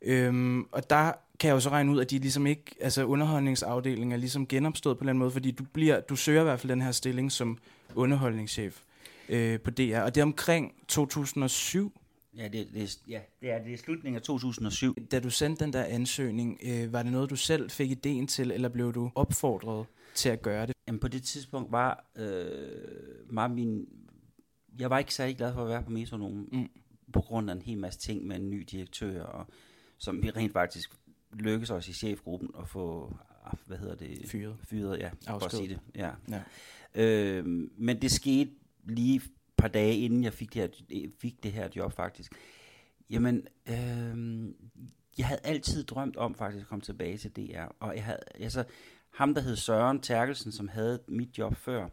Øhm, 0.01 0.63
og 0.71 0.89
der 0.89 1.11
kan 1.39 1.47
jeg 1.47 1.53
jo 1.55 1.59
så 1.59 1.69
regne 1.69 1.91
ud, 1.91 1.99
at 2.01 2.09
de 2.11 2.19
ligesom 2.19 2.47
ikke, 2.47 2.75
altså 2.81 3.03
underholdningsafdelingen 3.05 4.11
er 4.11 4.17
ligesom 4.17 4.47
genopstået 4.47 4.97
på 4.97 5.01
en 5.01 5.03
eller 5.05 5.09
anden 5.11 5.19
måde, 5.19 5.31
fordi 5.31 5.51
du, 5.51 5.63
bliver, 5.73 5.99
du 6.01 6.15
søger 6.15 6.41
i 6.41 6.43
hvert 6.43 6.59
fald 6.59 6.69
den 6.69 6.81
her 6.81 6.91
stilling 6.91 7.31
som 7.31 7.57
underholdningschef 7.95 8.81
øh, 9.29 9.59
på 9.59 9.71
DR. 9.71 9.99
Og 9.99 10.15
det 10.15 10.21
er 10.21 10.25
omkring 10.25 10.73
2007, 10.87 11.93
Ja, 12.37 12.47
det, 12.47 12.67
det, 12.73 12.83
er- 12.83 12.97
ja, 13.07 13.19
det 13.41 13.51
er, 13.51 13.63
det 13.63 13.73
er 13.73 13.77
slutningen 13.77 14.15
af 14.15 14.21
2007. 14.21 14.95
da 15.11 15.19
du 15.19 15.29
sendte 15.29 15.63
den 15.65 15.73
der 15.73 15.83
ansøgning, 15.83 16.59
øh, 16.63 16.93
var 16.93 17.03
det 17.03 17.11
noget, 17.11 17.29
du 17.29 17.35
selv 17.35 17.69
fik 17.69 17.91
ideen 17.91 18.27
til, 18.27 18.51
eller 18.51 18.69
blev 18.69 18.93
du 18.93 19.11
opfordret 19.15 19.85
til 20.15 20.29
at 20.29 20.41
gøre 20.41 20.65
det? 20.67 20.75
Jamen 20.87 20.99
på 20.99 21.07
det 21.07 21.23
tidspunkt 21.23 21.71
var, 21.71 22.05
øh, 22.15 23.35
var 23.35 23.47
min... 23.47 23.87
Jeg 24.79 24.89
var 24.89 24.99
ikke 24.99 25.13
særlig 25.13 25.37
glad 25.37 25.53
for 25.53 25.61
at 25.63 25.69
være 25.69 25.83
på 25.83 25.89
Metronom, 25.89 26.31
Mm. 26.51 26.69
på 27.13 27.21
grund 27.21 27.49
af 27.49 27.55
en 27.55 27.61
hel 27.61 27.77
masse 27.77 27.99
ting 27.99 28.27
med 28.27 28.35
en 28.35 28.49
ny 28.49 28.65
direktør, 28.71 29.23
og 29.23 29.47
som 29.97 30.23
vi 30.23 30.29
rent 30.29 30.53
faktisk 30.53 30.91
lykkedes 31.33 31.69
os 31.69 31.87
i 31.87 31.93
chefgruppen 31.93 32.49
at 32.59 32.67
få, 32.69 33.15
ah, 33.45 33.53
hvad 33.67 33.77
hedder 33.77 33.95
det? 33.95 34.21
Fyret. 34.27 34.55
Fyret, 34.63 34.99
ja. 34.99 35.09
For 35.27 35.35
at 35.35 35.43
Afsked. 35.43 35.59
sige 35.59 35.69
det, 35.69 35.79
ja. 35.95 36.09
Ja. 36.29 36.41
Øh, 36.95 37.45
men 37.77 38.01
det 38.01 38.11
skete 38.11 38.51
lige 38.83 39.21
par 39.63 39.67
dage 39.67 39.97
inden 39.97 40.23
jeg 40.23 40.33
fik 40.33 40.53
det 40.53 40.61
her, 40.89 41.07
fik 41.19 41.43
det 41.43 41.51
her 41.51 41.69
job 41.75 41.93
faktisk. 41.93 42.31
Jamen, 43.09 43.47
øh, 43.69 44.47
jeg 45.17 45.27
havde 45.27 45.41
altid 45.43 45.83
drømt 45.83 46.17
om 46.17 46.35
faktisk 46.35 46.61
at 46.61 46.67
komme 46.67 46.81
tilbage 46.81 47.17
til 47.17 47.31
DR. 47.31 47.65
Og 47.79 47.95
jeg 47.95 48.03
havde, 48.03 48.19
altså, 48.39 48.63
ham 49.13 49.33
der 49.33 49.41
hed 49.41 49.55
Søren 49.55 49.99
Terkelsen, 49.99 50.51
som 50.51 50.67
havde 50.67 50.99
mit 51.07 51.37
job 51.37 51.55
før, 51.55 51.89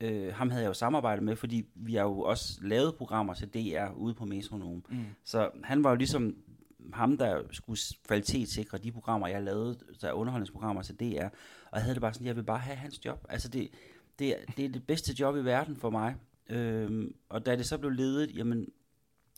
øh, 0.00 0.34
ham 0.34 0.50
havde 0.50 0.62
jeg 0.62 0.68
jo 0.68 0.74
samarbejdet 0.74 1.24
med, 1.24 1.36
fordi 1.36 1.64
vi 1.74 1.94
har 1.94 2.02
jo 2.02 2.20
også 2.20 2.58
lavet 2.62 2.94
programmer 2.94 3.34
til 3.34 3.48
DR 3.48 3.92
ude 3.96 4.14
på 4.14 4.24
Metronom. 4.24 4.84
Mm. 4.88 5.04
Så 5.24 5.50
han 5.64 5.84
var 5.84 5.90
jo 5.90 5.96
ligesom 5.96 6.36
ham, 6.92 7.16
der 7.18 7.42
skulle 7.50 7.78
kvalitetssikre 8.08 8.78
de 8.78 8.92
programmer, 8.92 9.28
jeg 9.28 9.42
lavede, 9.42 9.78
der 10.00 10.08
er 10.08 10.12
underholdningsprogrammer 10.12 10.82
til 10.82 10.94
DR. 11.00 11.24
Og 11.70 11.74
jeg 11.74 11.82
havde 11.82 11.94
det 11.94 12.00
bare 12.00 12.14
sådan, 12.14 12.26
jeg 12.26 12.36
vil 12.36 12.42
bare 12.42 12.58
have 12.58 12.76
hans 12.76 13.04
job. 13.04 13.26
Altså 13.28 13.48
det, 13.48 13.68
det, 14.18 14.36
det 14.56 14.64
er 14.64 14.68
det 14.68 14.86
bedste 14.86 15.14
job 15.20 15.36
i 15.36 15.44
verden 15.44 15.76
for 15.76 15.90
mig. 15.90 16.14
Øhm, 16.48 17.16
og 17.28 17.46
da 17.46 17.56
det 17.56 17.66
så 17.66 17.78
blev 17.78 17.90
ledet, 17.90 18.36
jamen, 18.36 18.72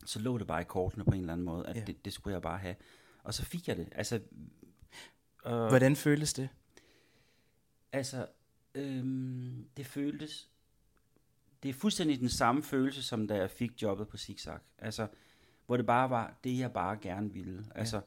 så 0.04 0.18
lå 0.18 0.38
det 0.38 0.46
bare 0.46 0.60
i 0.60 0.64
kortene 0.64 1.04
på 1.04 1.10
en 1.10 1.20
eller 1.20 1.32
anden 1.32 1.44
måde, 1.44 1.66
at 1.66 1.74
Ja. 1.74 1.80
ja. 1.80 1.86
det, 1.86 2.04
det 2.04 2.12
skulle 2.12 2.34
jeg 2.34 2.42
bare 2.42 2.58
have. 2.58 2.76
Og 3.22 3.34
så 3.34 3.44
fik 3.44 3.68
jeg 3.68 3.76
det. 3.76 3.88
Altså, 3.92 4.20
og, 5.42 5.68
Hvordan 5.68 5.96
føles 5.96 6.32
det? 6.32 6.48
Altså, 7.92 8.26
øhm, 8.74 9.68
det 9.76 9.86
føltes... 9.86 10.48
Det 11.62 11.68
er 11.68 11.72
fuldstændig 11.72 12.20
den 12.20 12.28
samme 12.28 12.62
følelse, 12.62 13.02
som 13.02 13.28
da 13.28 13.34
jeg 13.34 13.50
fik 13.50 13.82
jobbet 13.82 14.08
på 14.08 14.16
Zigzag. 14.16 14.58
Altså, 14.78 15.06
hvor 15.66 15.76
det 15.76 15.86
bare 15.86 16.10
var 16.10 16.38
det, 16.44 16.58
jeg 16.58 16.72
bare 16.72 16.98
gerne 17.02 17.32
ville. 17.32 17.64
Altså, 17.74 18.00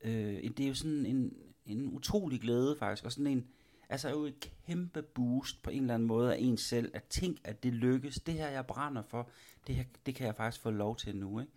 øh, 0.00 0.50
det 0.56 0.60
er 0.60 0.68
jo 0.68 0.74
sådan 0.74 1.06
en, 1.06 1.36
en 1.66 1.88
utrolig 1.94 2.40
glæde 2.40 2.76
faktisk, 2.78 3.04
og 3.04 3.12
sådan 3.12 3.26
en, 3.26 3.48
altså 3.94 4.08
jo 4.08 4.24
et 4.24 4.50
kæmpe 4.66 5.02
boost 5.02 5.62
på 5.62 5.70
en 5.70 5.80
eller 5.80 5.94
anden 5.94 6.08
måde 6.08 6.34
af 6.34 6.38
en 6.40 6.56
selv, 6.56 6.90
at 6.94 7.04
tænke, 7.04 7.40
at 7.44 7.62
det 7.62 7.72
lykkes, 7.72 8.14
det 8.14 8.34
her 8.34 8.48
jeg 8.48 8.66
brænder 8.66 9.02
for, 9.08 9.28
det 9.66 9.74
her, 9.74 9.84
det 10.06 10.14
kan 10.14 10.26
jeg 10.26 10.36
faktisk 10.36 10.62
få 10.62 10.70
lov 10.70 10.96
til 10.96 11.16
nu, 11.16 11.40
ikke? 11.40 11.52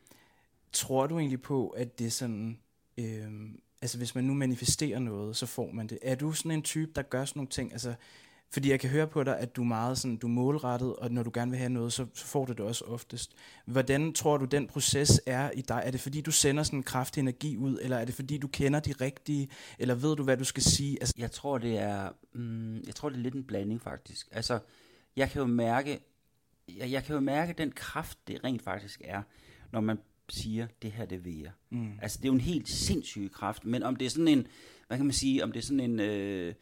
Tror 0.71 1.07
du 1.07 1.19
egentlig 1.19 1.41
på, 1.41 1.69
at 1.69 1.99
det 1.99 2.07
er 2.07 2.11
sådan... 2.11 2.59
Øh, 2.97 3.49
altså 3.81 3.97
hvis 3.97 4.15
man 4.15 4.23
nu 4.23 4.33
manifesterer 4.33 4.99
noget, 4.99 5.35
så 5.35 5.45
får 5.45 5.71
man 5.71 5.87
det. 5.87 5.99
Er 6.01 6.15
du 6.15 6.31
sådan 6.31 6.51
en 6.51 6.61
type, 6.61 6.91
der 6.95 7.01
gør 7.01 7.25
sådan 7.25 7.39
nogle 7.39 7.49
ting? 7.49 7.71
Altså, 7.71 7.95
fordi 8.49 8.69
jeg 8.69 8.79
kan 8.79 8.89
høre 8.89 9.07
på 9.07 9.23
dig, 9.23 9.39
at 9.39 9.55
du 9.55 9.61
er 9.61 9.65
meget 9.65 9.97
sådan, 9.97 10.17
du 10.17 10.27
er 10.27 10.31
målrettet, 10.31 10.95
og 10.95 11.11
når 11.11 11.23
du 11.23 11.31
gerne 11.33 11.51
vil 11.51 11.57
have 11.57 11.69
noget, 11.69 11.93
så, 11.93 12.05
så 12.13 12.25
får 12.25 12.45
du 12.45 12.51
det 12.51 12.59
også 12.59 12.85
oftest. 12.85 13.35
Hvordan 13.65 14.13
tror 14.13 14.37
du, 14.37 14.45
den 14.45 14.67
proces 14.67 15.21
er 15.25 15.51
i 15.51 15.61
dig? 15.61 15.81
Er 15.85 15.91
det 15.91 15.99
fordi, 15.99 16.21
du 16.21 16.31
sender 16.31 16.63
sådan 16.63 16.79
en 16.79 16.83
kraftig 16.83 17.21
energi 17.21 17.57
ud, 17.57 17.79
eller 17.81 17.97
er 17.97 18.05
det 18.05 18.13
fordi, 18.15 18.37
du 18.37 18.47
kender 18.47 18.79
de 18.79 18.91
rigtige, 19.01 19.49
eller 19.79 19.95
ved 19.95 20.15
du, 20.15 20.23
hvad 20.23 20.37
du 20.37 20.43
skal 20.43 20.63
sige? 20.63 20.97
Altså, 21.01 21.13
Jeg 21.17 21.31
tror, 21.31 21.57
det 21.57 21.77
er, 21.77 22.09
mm, 22.33 22.75
jeg 22.87 22.95
tror, 22.95 23.09
det 23.09 23.17
er 23.17 23.21
lidt 23.21 23.35
en 23.35 23.43
blanding 23.43 23.81
faktisk. 23.81 24.27
Altså, 24.31 24.59
jeg 25.15 25.29
kan 25.29 25.39
jo 25.39 25.47
mærke, 25.47 25.99
jeg, 26.77 26.91
jeg 26.91 27.03
kan 27.03 27.13
jo 27.15 27.19
mærke 27.21 27.53
den 27.57 27.71
kraft, 27.71 28.17
det 28.27 28.43
rent 28.43 28.61
faktisk 28.61 29.01
er, 29.05 29.21
når 29.71 29.81
man 29.81 29.97
siger, 30.29 30.67
det 30.81 30.91
her, 30.91 31.05
det 31.05 31.25
vil 31.25 31.39
jeg. 31.39 31.51
mm, 31.69 31.99
Altså, 32.01 32.17
det 32.17 32.25
er 32.25 32.29
jo 32.29 32.33
en 32.33 32.41
helt 32.41 32.69
sindssyg 32.69 33.31
kraft, 33.33 33.65
men 33.65 33.83
om 33.83 33.95
det 33.95 34.05
er 34.05 34.09
sådan 34.09 34.27
en, 34.27 34.47
hvad 34.87 34.97
kan 34.97 35.05
man 35.05 35.13
sige, 35.13 35.43
om 35.43 35.51
det 35.51 35.59
er 35.59 35.63
sådan 35.63 35.79
en, 35.79 35.99
øh, 35.99 36.53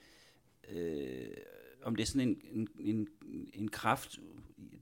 øh, 0.72 1.28
om 1.86 1.96
det 1.96 2.04
er 2.04 2.08
sådan 2.08 2.28
en, 2.28 2.38
en, 2.52 2.68
en, 2.80 3.08
en 3.54 3.68
kraft, 3.68 4.20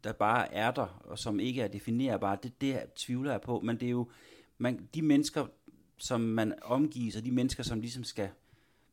der 0.03 0.13
bare 0.13 0.53
er 0.53 0.71
der, 0.71 1.01
og 1.03 1.19
som 1.19 1.39
ikke 1.39 1.61
er 1.61 1.67
definerbar, 1.67 2.35
det, 2.35 2.61
det 2.61 2.79
tvivler 2.95 3.31
jeg 3.31 3.41
på, 3.41 3.59
men 3.59 3.79
det 3.79 3.85
er 3.85 3.91
jo, 3.91 4.09
man, 4.57 4.89
de 4.93 5.01
mennesker, 5.01 5.47
som 5.97 6.21
man 6.21 6.53
omgives, 6.61 7.15
og 7.15 7.25
de 7.25 7.31
mennesker, 7.31 7.63
som 7.63 7.81
ligesom 7.81 8.03
skal 8.03 8.29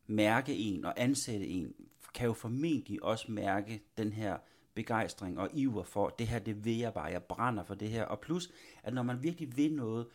mærke 0.07 0.55
en 0.55 0.85
og 0.85 0.93
ansætte 0.97 1.47
en, 1.47 1.73
kan 2.13 2.27
jo 2.27 2.33
formentlig 2.33 3.03
også 3.03 3.31
mærke 3.31 3.81
den 3.97 4.13
her 4.13 4.37
begejstring 4.73 5.39
og 5.39 5.49
iver 5.53 5.83
for, 5.83 6.09
det 6.09 6.27
her, 6.27 6.39
det 6.39 6.65
vil 6.65 6.77
jeg 6.77 6.93
bare, 6.93 7.05
jeg 7.05 7.23
brænder 7.23 7.63
for 7.63 7.75
det 7.75 7.89
her. 7.89 8.03
Og 8.03 8.19
plus, 8.19 8.51
at 8.83 8.93
når 8.93 9.03
man 9.03 9.23
virkelig 9.23 9.57
vil 9.57 9.73
noget, 9.73 10.07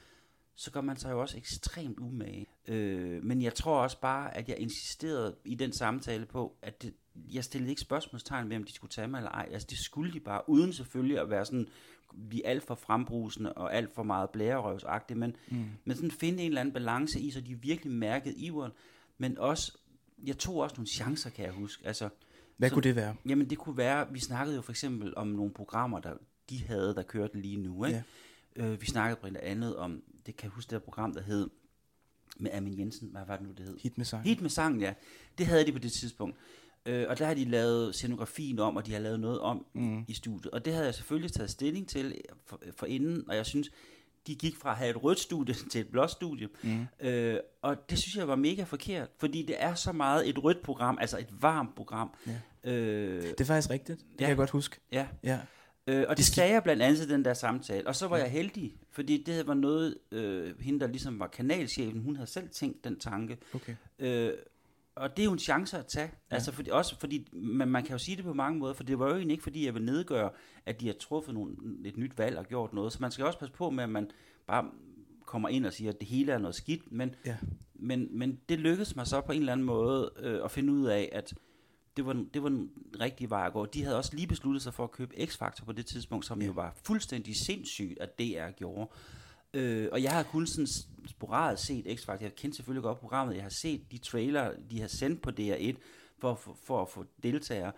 så 0.54 0.70
gør 0.70 0.80
man 0.80 0.96
sig 0.96 1.10
jo 1.10 1.20
også 1.20 1.36
ekstremt 1.36 1.98
umage. 1.98 2.46
Øh, 2.68 3.24
men 3.24 3.42
jeg 3.42 3.54
tror 3.54 3.82
også 3.82 4.00
bare, 4.00 4.36
at 4.36 4.48
jeg 4.48 4.58
insisterede 4.58 5.36
i 5.44 5.54
den 5.54 5.72
samtale 5.72 6.26
på, 6.26 6.56
at 6.62 6.82
det, 6.82 6.94
jeg 7.32 7.44
stillede 7.44 7.70
ikke 7.70 7.80
spørgsmålstegn 7.82 8.48
ved, 8.50 8.56
om 8.56 8.64
de 8.64 8.72
skulle 8.72 8.90
tage 8.90 9.08
mig 9.08 9.18
eller 9.18 9.30
ej. 9.30 9.48
Altså, 9.52 9.66
det 9.70 9.78
skulle 9.78 10.12
de 10.12 10.20
bare, 10.20 10.48
uden 10.48 10.72
selvfølgelig 10.72 11.18
at 11.20 11.30
være 11.30 11.44
sådan, 11.44 11.68
vi 12.14 12.42
er 12.44 12.50
alt 12.50 12.62
for 12.62 12.74
frembrusende 12.74 13.52
og 13.52 13.74
alt 13.74 13.94
for 13.94 14.02
meget 14.02 14.30
blærerøvsagtige, 14.30 15.18
men, 15.18 15.36
mm, 15.50 15.64
men 15.84 15.96
sådan 15.96 16.10
finde 16.10 16.42
en 16.42 16.48
eller 16.48 16.60
anden 16.60 16.72
balance 16.74 17.20
i, 17.20 17.30
så 17.30 17.40
de 17.40 17.54
virkelig 17.54 17.92
mærkede 17.92 18.34
iveren, 18.34 18.72
men 19.18 19.38
også, 19.38 19.78
jeg 20.24 20.38
tog 20.38 20.56
også 20.56 20.76
nogle 20.76 20.86
chancer, 20.88 21.30
kan 21.30 21.44
jeg 21.44 21.52
huske. 21.52 21.86
Altså, 21.86 22.08
hvad 22.56 22.68
Så- 22.68 22.74
kunne 22.74 22.82
det 22.82 22.96
være? 22.96 23.16
Jamen 23.28 23.50
det 23.50 23.58
kunne 23.58 23.76
være, 23.76 24.12
vi 24.12 24.20
snakkede 24.20 24.56
jo 24.56 24.62
for 24.62 24.72
eksempel 24.72 25.16
om 25.16 25.26
nogle 25.28 25.52
programmer, 25.52 26.00
der 26.00 26.14
de 26.50 26.64
havde, 26.64 26.94
der 26.94 27.02
kørte 27.02 27.40
lige 27.40 27.56
nu. 27.56 27.84
Ikke? 27.84 28.04
Ja. 28.56 28.64
Øh, 28.66 28.80
vi 28.80 28.86
snakkede 28.86 29.20
blandt 29.20 29.38
andet 29.38 29.76
om, 29.76 30.02
det 30.26 30.36
kan 30.36 30.44
jeg 30.44 30.50
huske 30.54 30.70
det 30.70 30.74
her 30.74 30.84
program, 30.84 31.14
der 31.14 31.22
hed, 31.22 31.50
med 32.38 32.50
Amin 32.52 32.78
Jensen, 32.78 33.08
hvad 33.08 33.22
var 33.26 33.36
det 33.36 33.46
nu, 33.46 33.52
det 33.52 33.66
hed? 33.66 33.78
Hit 33.78 33.98
med 33.98 34.04
sang. 34.04 34.24
Hit 34.24 34.40
med 34.40 34.50
sangen, 34.50 34.80
ja. 34.80 34.94
Det 35.38 35.46
havde 35.46 35.66
de 35.66 35.72
på 35.72 35.78
det 35.78 35.92
tidspunkt. 35.92 36.36
Øh, 36.86 37.06
og 37.08 37.18
der 37.18 37.26
har 37.26 37.34
de 37.34 37.44
lavet 37.44 37.94
scenografien 37.94 38.58
om, 38.58 38.76
og 38.76 38.86
de 38.86 38.92
har 38.92 39.00
lavet 39.00 39.20
noget 39.20 39.40
om 39.40 39.66
Mm. 39.74 40.04
i 40.08 40.14
studiet. 40.14 40.50
Og 40.52 40.64
det 40.64 40.72
havde 40.72 40.86
jeg 40.86 40.94
selvfølgelig 40.94 41.32
taget 41.32 41.50
stilling 41.50 41.88
til 41.88 42.14
for, 42.46 42.60
for 42.76 42.86
inden, 42.86 43.30
og 43.30 43.36
jeg 43.36 43.46
synes, 43.46 43.70
de 44.26 44.34
gik 44.34 44.56
fra 44.56 44.70
at 44.70 44.76
have 44.76 44.90
et 44.90 45.04
rødt 45.04 45.18
studie 45.20 45.54
til 45.72 45.80
et 45.80 45.88
blåt 45.88 46.10
studie. 46.10 46.48
Mm. 46.62 46.86
Øh, 47.00 47.38
og 47.62 47.90
det 47.90 47.98
synes 47.98 48.16
jeg 48.16 48.28
var 48.28 48.36
mega 48.36 48.62
forkert, 48.62 49.08
fordi 49.18 49.42
det 49.42 49.56
er 49.58 49.74
så 49.74 49.92
meget 49.92 50.28
et 50.28 50.44
rødt 50.44 50.62
program, 50.62 50.98
altså 51.00 51.18
et 51.18 51.28
varmt 51.40 51.74
program. 51.74 52.10
Ja. 52.26 52.70
Øh, 52.72 53.22
Det 53.22 53.40
er 53.40 53.44
faktisk 53.44 53.70
rigtigt. 53.70 53.98
Det 53.98 54.06
Ja. 54.12 54.16
kan 54.18 54.28
jeg 54.28 54.36
godt 54.36 54.50
huske. 54.50 54.76
ja. 54.92 55.06
Ja. 55.22 55.38
Øh, 55.86 56.00
og 56.02 56.08
det, 56.08 56.16
Det 56.16 56.24
sagde 56.24 56.52
jeg 56.52 56.62
blandt 56.62 56.82
andet 56.82 56.98
til 56.98 57.08
den 57.08 57.24
der 57.24 57.34
samtale. 57.34 57.86
Og 57.86 57.96
så 57.96 58.08
var 58.08 58.16
jeg 58.16 58.30
heldig, 58.30 58.76
fordi 58.90 59.22
det 59.22 59.46
var 59.46 59.54
noget, 59.54 59.96
øh, 60.12 60.60
hende 60.60 60.80
der 60.80 60.86
ligesom 60.86 61.20
var 61.20 61.26
kanalchefen, 61.26 62.00
hun 62.02 62.16
havde 62.16 62.30
selv 62.30 62.48
tænkt 62.48 62.84
den 62.84 62.98
tanke. 62.98 63.38
Okay. 63.54 63.74
Øh, 63.98 64.32
og 64.96 65.16
det 65.16 65.22
er 65.22 65.24
jo 65.24 65.32
en 65.32 65.38
chance 65.38 65.78
at 65.78 65.86
tage. 65.86 66.10
Ja. 66.30 66.34
Altså 66.34 66.52
fordi, 66.52 66.70
også 66.70 67.00
fordi, 67.00 67.28
man, 67.32 67.68
man 67.68 67.82
kan 67.84 67.92
jo 67.92 67.98
sige 67.98 68.16
det 68.16 68.24
på 68.24 68.32
mange 68.32 68.58
måder, 68.58 68.74
for 68.74 68.84
det 68.84 68.98
var 68.98 69.06
jo 69.08 69.14
egentlig 69.14 69.32
ikke, 69.32 69.42
fordi 69.42 69.66
jeg 69.66 69.74
vil 69.74 69.82
nedgøre, 69.82 70.30
at 70.66 70.80
de 70.80 70.86
har 70.86 70.94
truffet 70.94 71.34
nogle, 71.34 71.56
et 71.84 71.96
nyt 71.96 72.18
valg 72.18 72.38
og 72.38 72.46
gjort 72.46 72.72
noget. 72.72 72.92
Så 72.92 72.98
man 73.00 73.10
skal 73.10 73.24
også 73.24 73.38
passe 73.38 73.52
på 73.54 73.70
med, 73.70 73.84
at 73.84 73.90
man 73.90 74.10
bare 74.46 74.64
kommer 75.26 75.48
ind 75.48 75.66
og 75.66 75.72
siger, 75.72 75.92
at 75.92 76.00
det 76.00 76.08
hele 76.08 76.32
er 76.32 76.38
noget 76.38 76.54
skidt. 76.54 76.92
Men, 76.92 77.14
Ja. 77.26 77.36
men, 77.74 78.18
men 78.18 78.40
det 78.48 78.58
lykkedes 78.58 78.96
mig 78.96 79.06
så 79.06 79.20
på 79.20 79.32
en 79.32 79.38
eller 79.40 79.52
anden 79.52 79.66
måde 79.66 80.10
øh, 80.18 80.44
at 80.44 80.50
finde 80.50 80.72
ud 80.72 80.86
af, 80.86 81.08
at 81.12 81.34
det 81.96 82.06
var, 82.06 82.24
det 82.34 82.42
var 82.42 82.48
den 82.48 82.70
rigtige 83.00 83.30
vej 83.30 83.46
at 83.46 83.52
gå. 83.52 83.66
De 83.66 83.82
havde 83.82 83.96
også 83.96 84.16
lige 84.16 84.26
besluttet 84.26 84.62
sig 84.62 84.74
for 84.74 84.84
at 84.84 84.90
købe 84.90 85.14
X-Factor 85.16 85.64
på 85.64 85.72
det 85.72 85.86
tidspunkt, 85.86 86.26
som 86.26 86.40
Ja. 86.40 86.46
jo 86.46 86.52
var 86.52 86.76
fuldstændig 86.84 87.36
sindssygt, 87.36 87.98
at 88.00 88.18
DR 88.18 88.50
gjorde. 88.50 88.90
Øh, 89.56 89.88
og 89.92 90.02
jeg 90.02 90.12
har 90.12 90.22
kun 90.22 90.46
sådan 90.46 90.66
sporadisk 91.06 91.66
set 91.66 91.86
X-Factor. 91.86 92.22
Jeg 92.22 92.34
kendte 92.34 92.56
selvfølgelig 92.56 92.82
godt 92.82 92.98
programmet. 93.00 93.34
Jeg 93.34 93.42
har 93.42 93.50
set 93.50 93.92
de 93.92 93.98
trailer, 93.98 94.52
de 94.70 94.80
har 94.80 94.88
sendt 94.88 95.22
på 95.22 95.30
DR1 95.40 95.72
for, 96.18 96.34
for, 96.34 96.56
for 96.64 96.82
at 96.82 96.88
få 96.88 97.04
deltagere. 97.22 97.72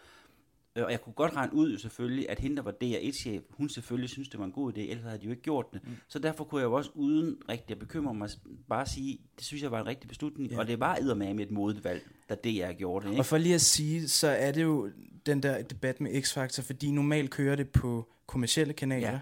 Øh, 0.76 0.84
Og 0.84 0.90
jeg 0.90 1.00
kunne 1.00 1.12
godt 1.12 1.36
regne 1.36 1.54
ud 1.54 1.72
jo 1.72 1.78
selvfølgelig, 1.78 2.30
at 2.30 2.38
hende, 2.38 2.56
der 2.56 2.62
var 2.62 2.74
DR1-chef, 2.84 3.42
hun 3.50 3.68
selvfølgelig 3.68 4.10
synes, 4.10 4.28
det 4.28 4.38
var 4.40 4.44
en 4.46 4.52
god 4.52 4.72
idé, 4.72 4.80
ellers 4.80 5.04
havde 5.04 5.18
de 5.18 5.24
jo 5.24 5.30
ikke 5.30 5.42
gjort 5.42 5.66
det. 5.72 5.80
Mm. 5.84 5.96
Så 6.08 6.18
derfor 6.18 6.44
kunne 6.44 6.60
jeg 6.60 6.66
jo 6.66 6.72
også 6.72 6.90
uden 6.94 7.36
rigtig 7.48 7.70
at 7.74 7.78
bekymre 7.78 8.14
mig, 8.14 8.28
bare 8.68 8.86
sige, 8.86 9.18
det 9.36 9.44
synes 9.44 9.62
jeg 9.62 9.70
var 9.70 9.80
en 9.80 9.86
rigtig 9.86 10.08
beslutning, 10.08 10.50
ja. 10.50 10.58
og 10.58 10.66
det 10.66 10.80
var 10.80 10.96
eddermame 10.96 11.42
et 11.42 11.50
modigt 11.50 11.84
valg, 11.84 12.02
da 12.28 12.34
DR 12.34 12.72
gjorde 12.72 13.04
det. 13.04 13.10
Ikke? 13.10 13.20
Og 13.20 13.26
for 13.26 13.38
lige 13.38 13.54
at 13.54 13.60
sige, 13.60 14.08
så 14.08 14.28
er 14.28 14.52
det 14.52 14.62
jo 14.62 14.90
den 15.26 15.42
der 15.42 15.62
debat 15.62 16.00
med 16.00 16.22
X-Factor, 16.22 16.62
fordi 16.62 16.90
normalt 16.90 17.30
kører 17.30 17.56
det 17.56 17.68
på 17.68 18.08
kommercielle 18.26 18.72
kanaler. 18.72 19.10
Ja. 19.10 19.20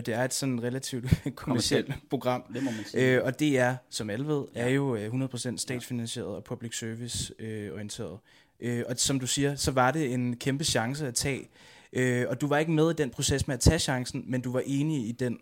Det 0.00 0.14
er 0.14 0.24
et 0.24 0.34
sådan 0.34 0.62
relativt 0.62 1.06
kommercielt 1.36 1.92
program. 2.10 2.42
Det 2.54 2.62
må 2.62 2.70
man 2.70 2.84
sige. 2.86 3.16
Øh, 3.16 3.24
og 3.24 3.38
det 3.38 3.58
er, 3.58 3.76
som 3.90 4.10
alle 4.10 4.26
ved, 4.26 4.44
er 4.54 4.68
jo 4.68 4.96
øh, 4.96 5.12
100% 5.12 5.56
statsfinansieret 5.56 6.28
og 6.28 6.44
public 6.44 6.78
service 6.78 7.34
øh, 7.38 7.72
orienteret. 7.72 8.18
Øh, 8.60 8.84
og 8.88 8.94
som 8.98 9.20
du 9.20 9.26
siger, 9.26 9.54
så 9.54 9.70
var 9.70 9.90
det 9.90 10.12
en 10.12 10.36
kæmpe 10.36 10.64
chance 10.64 11.06
at 11.06 11.14
tage. 11.14 11.48
Øh, 11.92 12.26
og 12.28 12.40
du 12.40 12.46
var 12.46 12.58
ikke 12.58 12.72
med 12.72 12.90
i 12.90 12.94
den 12.94 13.10
proces 13.10 13.46
med 13.46 13.54
at 13.54 13.60
tage 13.60 13.78
chancen, 13.78 14.24
men 14.26 14.40
du 14.40 14.52
var 14.52 14.62
enig 14.66 15.08
i 15.08 15.12
den. 15.12 15.38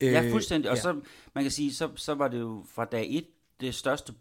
Øh, 0.00 0.12
ja, 0.12 0.30
fuldstændig. 0.30 0.70
Og 0.70 0.76
ja. 0.76 0.82
så, 0.82 1.00
man 1.34 1.44
kan 1.44 1.50
sige, 1.50 1.74
så, 1.74 1.88
så 1.96 2.14
var 2.14 2.28
det 2.28 2.40
jo 2.40 2.64
fra 2.74 2.84
dag 2.84 3.06
et 3.10 3.26
det 3.60 3.74
største, 3.74 4.12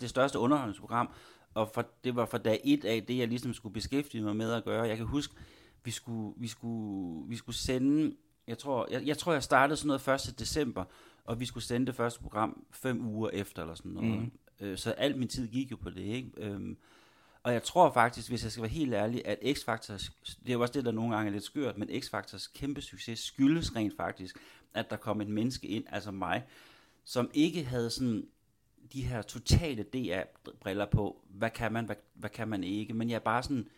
det 0.00 0.10
største 0.10 0.38
underholdningsprogram, 0.38 1.08
og 1.54 1.70
for, 1.74 1.86
det 2.04 2.16
var 2.16 2.26
fra 2.26 2.38
dag 2.38 2.60
et 2.64 2.84
af 2.84 3.02
det, 3.02 3.18
jeg 3.18 3.28
ligesom 3.28 3.54
skulle 3.54 3.72
beskæftige 3.72 4.22
mig 4.22 4.36
med 4.36 4.52
at 4.52 4.64
gøre. 4.64 4.82
Jeg 4.82 4.96
kan 4.96 5.06
huske, 5.06 5.34
vi 5.84 5.90
skulle, 5.90 6.34
vi 6.36 6.48
skulle, 6.48 7.28
vi 7.28 7.36
skulle 7.36 7.56
sende, 7.56 8.16
jeg 8.50 8.58
tror, 8.58 8.88
jeg, 8.90 9.06
jeg 9.06 9.18
tror, 9.18 9.32
jeg 9.32 9.42
startede 9.42 9.76
sådan 9.76 10.00
noget 10.06 10.28
1. 10.28 10.38
december, 10.38 10.84
og 11.24 11.40
vi 11.40 11.44
skulle 11.44 11.64
sende 11.64 11.86
det 11.86 11.94
første 11.94 12.20
program 12.20 12.64
fem 12.70 13.06
uger 13.06 13.30
efter, 13.30 13.62
eller 13.62 13.74
sådan 13.74 13.92
noget. 13.92 14.10
Mm. 14.10 14.30
Øh, 14.60 14.78
så 14.78 14.90
alt 14.90 15.18
min 15.18 15.28
tid 15.28 15.48
gik 15.48 15.70
jo 15.70 15.76
på 15.76 15.90
det, 15.90 16.02
ikke? 16.02 16.30
Øhm, 16.36 16.76
og 17.42 17.52
jeg 17.52 17.62
tror 17.62 17.92
faktisk, 17.92 18.28
hvis 18.28 18.44
jeg 18.44 18.52
skal 18.52 18.62
være 18.62 18.70
helt 18.70 18.94
ærlig, 18.94 19.26
at 19.26 19.38
X-Factors, 19.38 20.10
det 20.42 20.48
er 20.48 20.52
jo 20.52 20.60
også 20.60 20.72
det, 20.72 20.84
der 20.84 20.92
nogle 20.92 21.14
gange 21.14 21.28
er 21.28 21.32
lidt 21.32 21.44
skørt, 21.44 21.78
men 21.78 21.88
X-Factors 21.88 22.52
kæmpe 22.54 22.80
succes 22.80 23.18
skyldes 23.18 23.76
rent 23.76 23.96
faktisk, 23.96 24.38
at 24.74 24.90
der 24.90 24.96
kom 24.96 25.20
et 25.20 25.28
menneske 25.28 25.66
ind, 25.66 25.84
altså 25.88 26.10
mig, 26.10 26.44
som 27.04 27.30
ikke 27.34 27.64
havde 27.64 27.90
sådan 27.90 28.26
de 28.92 29.02
her 29.02 29.22
totale 29.22 29.82
DR-briller 29.82 30.86
på, 30.86 31.24
hvad 31.28 31.50
kan 31.50 31.72
man, 31.72 31.84
hvad, 31.84 31.96
hvad 32.14 32.30
kan 32.30 32.48
man 32.48 32.64
ikke, 32.64 32.94
men 32.94 33.10
jeg 33.10 33.22
bare 33.22 33.42
sådan 33.42 33.68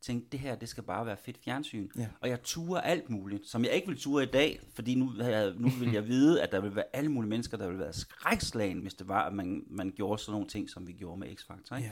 tænkte, 0.00 0.28
det 0.32 0.40
her, 0.40 0.54
det 0.54 0.68
skal 0.68 0.82
bare 0.82 1.06
være 1.06 1.16
fedt 1.16 1.38
fjernsyn. 1.44 1.88
Ja. 1.98 2.06
Og 2.20 2.28
jeg 2.28 2.42
turer 2.42 2.80
alt 2.80 3.10
muligt, 3.10 3.46
som 3.48 3.64
jeg 3.64 3.72
ikke 3.72 3.88
vil 3.88 3.98
ture 3.98 4.22
i 4.22 4.26
dag, 4.26 4.60
fordi 4.74 4.94
nu, 4.94 5.12
jeg, 5.18 5.52
nu 5.56 5.68
vil 5.68 5.92
jeg 5.92 6.08
vide, 6.08 6.42
at 6.42 6.52
der 6.52 6.60
vil 6.60 6.76
være 6.76 6.84
alle 6.92 7.10
mulige 7.10 7.30
mennesker, 7.30 7.56
der 7.56 7.68
vil 7.68 7.78
være 7.78 7.92
skrækslagen, 7.92 8.78
hvis 8.78 8.94
det 8.94 9.08
var, 9.08 9.22
at 9.26 9.32
man, 9.32 9.64
man 9.70 9.92
gjorde 9.96 10.22
sådan 10.22 10.32
nogle 10.32 10.48
ting, 10.48 10.70
som 10.70 10.86
vi 10.86 10.92
gjorde 10.92 11.20
med 11.20 11.28
X-Factor. 11.28 11.76
Ikke? 11.76 11.88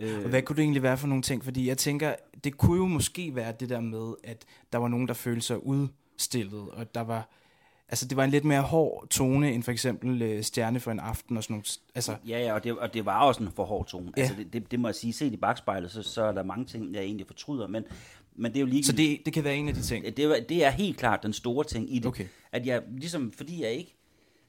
Ja. 0.00 0.22
Og 0.22 0.28
hvad 0.28 0.42
kunne 0.42 0.56
det 0.56 0.62
egentlig 0.62 0.82
være 0.82 0.98
for 0.98 1.06
nogle 1.06 1.22
ting? 1.22 1.44
Fordi 1.44 1.68
jeg 1.68 1.78
tænker, 1.78 2.14
det 2.44 2.56
kunne 2.56 2.76
jo 2.76 2.86
måske 2.86 3.34
være 3.34 3.52
det 3.60 3.68
der 3.68 3.80
med, 3.80 4.14
at 4.24 4.44
der 4.72 4.78
var 4.78 4.88
nogen, 4.88 5.08
der 5.08 5.14
følte 5.14 5.46
sig 5.46 5.66
udstillet, 5.66 6.68
og 6.70 6.94
der 6.94 7.00
var, 7.00 7.28
altså 7.88 8.08
det 8.08 8.16
var 8.16 8.24
en 8.24 8.30
lidt 8.30 8.44
mere 8.44 8.62
hård 8.62 9.08
tone, 9.10 9.52
end 9.52 9.62
for 9.62 9.72
eksempel 9.72 10.22
øh, 10.22 10.42
Stjerne 10.42 10.80
for 10.80 10.90
en 10.90 11.00
aften 11.00 11.36
og 11.36 11.42
sådan 11.42 11.54
nogle, 11.54 11.64
altså... 11.94 12.16
Ja, 12.28 12.40
ja, 12.40 12.54
og 12.54 12.64
det, 12.64 12.78
og 12.78 12.94
det 12.94 13.04
var 13.04 13.20
også 13.20 13.42
en 13.42 13.50
for 13.56 13.64
hård 13.64 13.86
tone. 13.86 14.12
Ja. 14.16 14.22
Altså 14.22 14.36
det, 14.36 14.52
det, 14.52 14.70
det 14.70 14.80
må 14.80 14.88
jeg 14.88 14.94
sige, 14.94 15.12
set 15.12 15.32
i 15.32 15.36
bagspejlet, 15.36 15.90
så, 15.90 16.02
så 16.02 16.22
er 16.22 16.32
der 16.32 16.42
mange 16.42 16.64
ting, 16.64 16.94
jeg 16.94 17.02
egentlig 17.02 17.26
fortryder, 17.26 17.66
men, 17.66 17.84
men 18.36 18.52
det 18.52 18.58
er 18.58 18.60
jo 18.60 18.66
lige... 18.66 18.84
Så 18.84 18.92
det, 18.92 19.20
det 19.24 19.32
kan 19.32 19.44
være 19.44 19.56
en 19.56 19.68
af 19.68 19.74
de 19.74 19.82
ting? 19.82 20.04
Det, 20.04 20.46
det 20.48 20.64
er 20.64 20.70
helt 20.70 20.96
klart 20.96 21.22
den 21.22 21.32
store 21.32 21.64
ting 21.64 21.94
i 21.94 21.98
det. 21.98 22.06
Okay. 22.06 22.26
At 22.52 22.66
jeg, 22.66 22.82
ligesom, 22.90 23.32
fordi 23.32 23.62
jeg 23.62 23.72
ikke... 23.72 23.94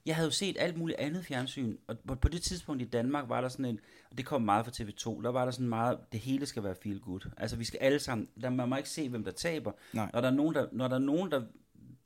Jeg 0.05 0.15
havde 0.15 0.27
jo 0.27 0.31
set 0.31 0.57
alt 0.59 0.77
muligt 0.77 0.99
andet 0.99 1.25
fjernsyn, 1.25 1.77
og 1.87 1.99
på, 2.07 2.15
på 2.15 2.27
det 2.27 2.41
tidspunkt 2.41 2.81
i 2.81 2.85
Danmark 2.85 3.29
var 3.29 3.41
der 3.41 3.49
sådan 3.49 3.65
en, 3.65 3.79
og 4.11 4.17
det 4.17 4.25
kom 4.25 4.41
meget 4.41 4.65
fra 4.65 4.71
TV2, 4.71 5.23
der 5.23 5.29
var 5.29 5.45
der 5.45 5.51
sådan 5.51 5.67
meget, 5.67 5.97
det 6.11 6.19
hele 6.19 6.45
skal 6.45 6.63
være 6.63 6.75
feel 6.83 6.99
good. 6.99 7.29
Altså 7.37 7.55
vi 7.55 7.63
skal 7.63 7.79
alle 7.79 7.99
sammen, 7.99 8.27
der, 8.41 8.49
man 8.49 8.69
må 8.69 8.75
ikke 8.75 8.89
se, 8.89 9.09
hvem 9.09 9.23
der 9.23 9.31
taber. 9.31 9.71
Nej. 9.93 10.09
Når 10.13 10.21
der 10.21 10.27
er 10.27 10.33
nogen, 10.33 10.55
der, 10.55 10.65
når 10.71 10.87
der, 10.87 10.95
er 10.95 10.99
nogen 10.99 11.31
der, 11.31 11.41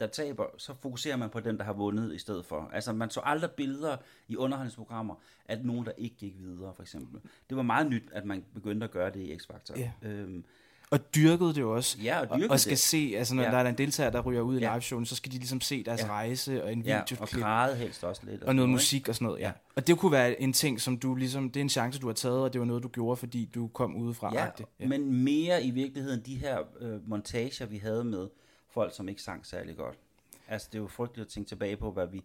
der 0.03 0.09
taber, 0.09 0.45
så 0.57 0.73
fokuserer 0.81 1.17
man 1.17 1.29
på 1.29 1.39
den, 1.39 1.57
der 1.57 1.63
har 1.63 1.73
vundet 1.73 2.13
i 2.15 2.17
stedet 2.17 2.45
for. 2.45 2.69
Altså 2.73 2.93
man 2.93 3.09
så 3.09 3.21
aldrig 3.23 3.51
billeder 3.51 3.97
i 4.27 4.35
underholdningsprogrammer, 4.35 5.15
at 5.45 5.65
nogen, 5.65 5.85
der 5.85 5.91
ikke 5.97 6.15
gik 6.15 6.33
videre, 6.39 6.73
for 6.75 6.81
eksempel. 6.83 7.19
Det 7.49 7.57
var 7.57 7.63
meget 7.63 7.89
nyt, 7.89 8.03
at 8.11 8.25
man 8.25 8.43
begyndte 8.53 8.83
at 8.83 8.91
gøre 8.91 9.09
det 9.11 9.19
i 9.19 9.33
X-Factor. 9.33 9.79
Ja. 9.79 9.91
Øhm, 10.01 10.43
Og 10.91 11.15
dyrkede 11.15 11.53
det 11.53 11.63
også. 11.63 11.97
Ja, 12.03 12.19
og 12.21 12.27
og, 12.29 12.39
og 12.49 12.59
skal 12.59 12.69
det. 12.71 12.79
se, 12.79 13.13
altså 13.17 13.35
når 13.35 13.43
Ja. 13.43 13.51
der 13.51 13.57
er 13.57 13.69
en 13.69 13.77
deltager, 13.77 14.09
der 14.09 14.21
ryger 14.21 14.41
ud 14.41 14.57
i 14.57 14.59
Ja. 14.59 14.73
liveshowen, 14.73 15.05
så 15.05 15.15
skal 15.15 15.31
de 15.31 15.37
ligesom 15.37 15.61
se 15.61 15.83
deres 15.83 16.01
Ja. 16.01 16.07
rejse 16.07 16.63
og 16.63 16.73
en 16.73 16.81
ja, 16.81 17.01
og 17.19 17.27
græde 17.27 17.75
helst 17.75 18.03
også 18.03 18.21
lidt. 18.25 18.35
og 18.41 18.45
sådan 18.45 18.55
noget 18.55 18.67
ikke? 18.67 18.71
musik 18.73 19.09
og 19.09 19.15
sådan 19.15 19.25
noget, 19.25 19.39
ja. 19.39 19.47
Ja. 19.47 19.51
Og 19.75 19.87
det 19.87 19.97
kunne 19.97 20.11
være 20.11 20.41
en 20.41 20.53
ting, 20.53 20.81
som 20.81 20.97
du 20.97 21.15
ligesom, 21.15 21.49
det 21.49 21.59
er 21.59 21.61
en 21.61 21.69
chance, 21.69 21.99
du 21.99 22.07
har 22.07 22.13
taget, 22.13 22.39
og 22.41 22.53
det 22.53 22.59
var 22.61 22.65
noget, 22.67 22.83
du 22.83 22.87
gjorde, 22.87 23.17
fordi 23.17 23.45
du 23.55 23.67
kom 23.67 23.95
udefra. 23.95 24.33
Ja, 24.33 24.47
ja, 24.79 24.87
men 24.87 25.23
mere 25.23 25.63
i 25.63 25.71
virkeligheden 25.71 26.21
de 26.25 26.35
her 26.35 26.59
øh, 26.79 27.09
montager, 27.09 27.65
vi 27.65 27.77
havde 27.77 28.03
med 28.03 28.27
folk, 28.73 28.95
som 28.95 29.09
ikke 29.09 29.21
sang 29.21 29.45
særlig 29.45 29.75
godt. 29.77 29.95
Altså, 30.47 30.67
det 30.71 30.77
er 30.77 30.81
jo 30.81 30.87
frygteligt 30.87 31.25
at 31.25 31.31
tænke 31.31 31.47
tilbage 31.47 31.77
på, 31.77 31.91
hvad 31.91 32.07
vi... 32.07 32.23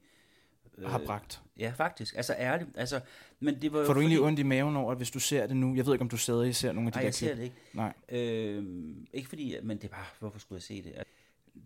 Øh, 0.78 0.90
har 0.90 0.98
bragt. 1.06 1.40
Ja, 1.58 1.72
faktisk. 1.76 2.16
Altså, 2.16 2.34
ærligt. 2.38 2.70
Altså, 2.74 3.00
men 3.40 3.62
det 3.62 3.72
var 3.72 3.78
jo 3.80 3.86
Får 3.86 3.92
du 3.94 4.00
egentlig 4.00 4.18
fordi- 4.18 4.26
ondt 4.26 4.38
i 4.38 4.42
maven 4.42 4.76
over, 4.76 4.90
at 4.92 4.96
hvis 4.96 5.10
du 5.10 5.20
ser 5.20 5.46
det 5.46 5.56
nu? 5.56 5.74
Jeg 5.74 5.86
ved 5.86 5.92
ikke, 5.92 6.02
om 6.02 6.08
du 6.08 6.16
stadig 6.16 6.54
ser 6.56 6.72
nogle 6.72 6.88
af 6.88 6.92
de 6.92 6.96
Nej, 6.96 7.02
der 7.02 7.06
jeg 7.06 7.14
ser 7.14 7.26
klip. 7.26 7.36
det 7.36 7.42
ikke. 7.44 7.56
Nej. 7.72 7.92
Øh, 8.08 8.64
ikke 9.12 9.28
fordi, 9.28 9.56
men 9.62 9.76
det 9.78 9.90
var, 9.90 10.16
hvorfor 10.18 10.38
skulle 10.38 10.56
jeg 10.56 10.62
se 10.62 10.82
det? 10.82 10.92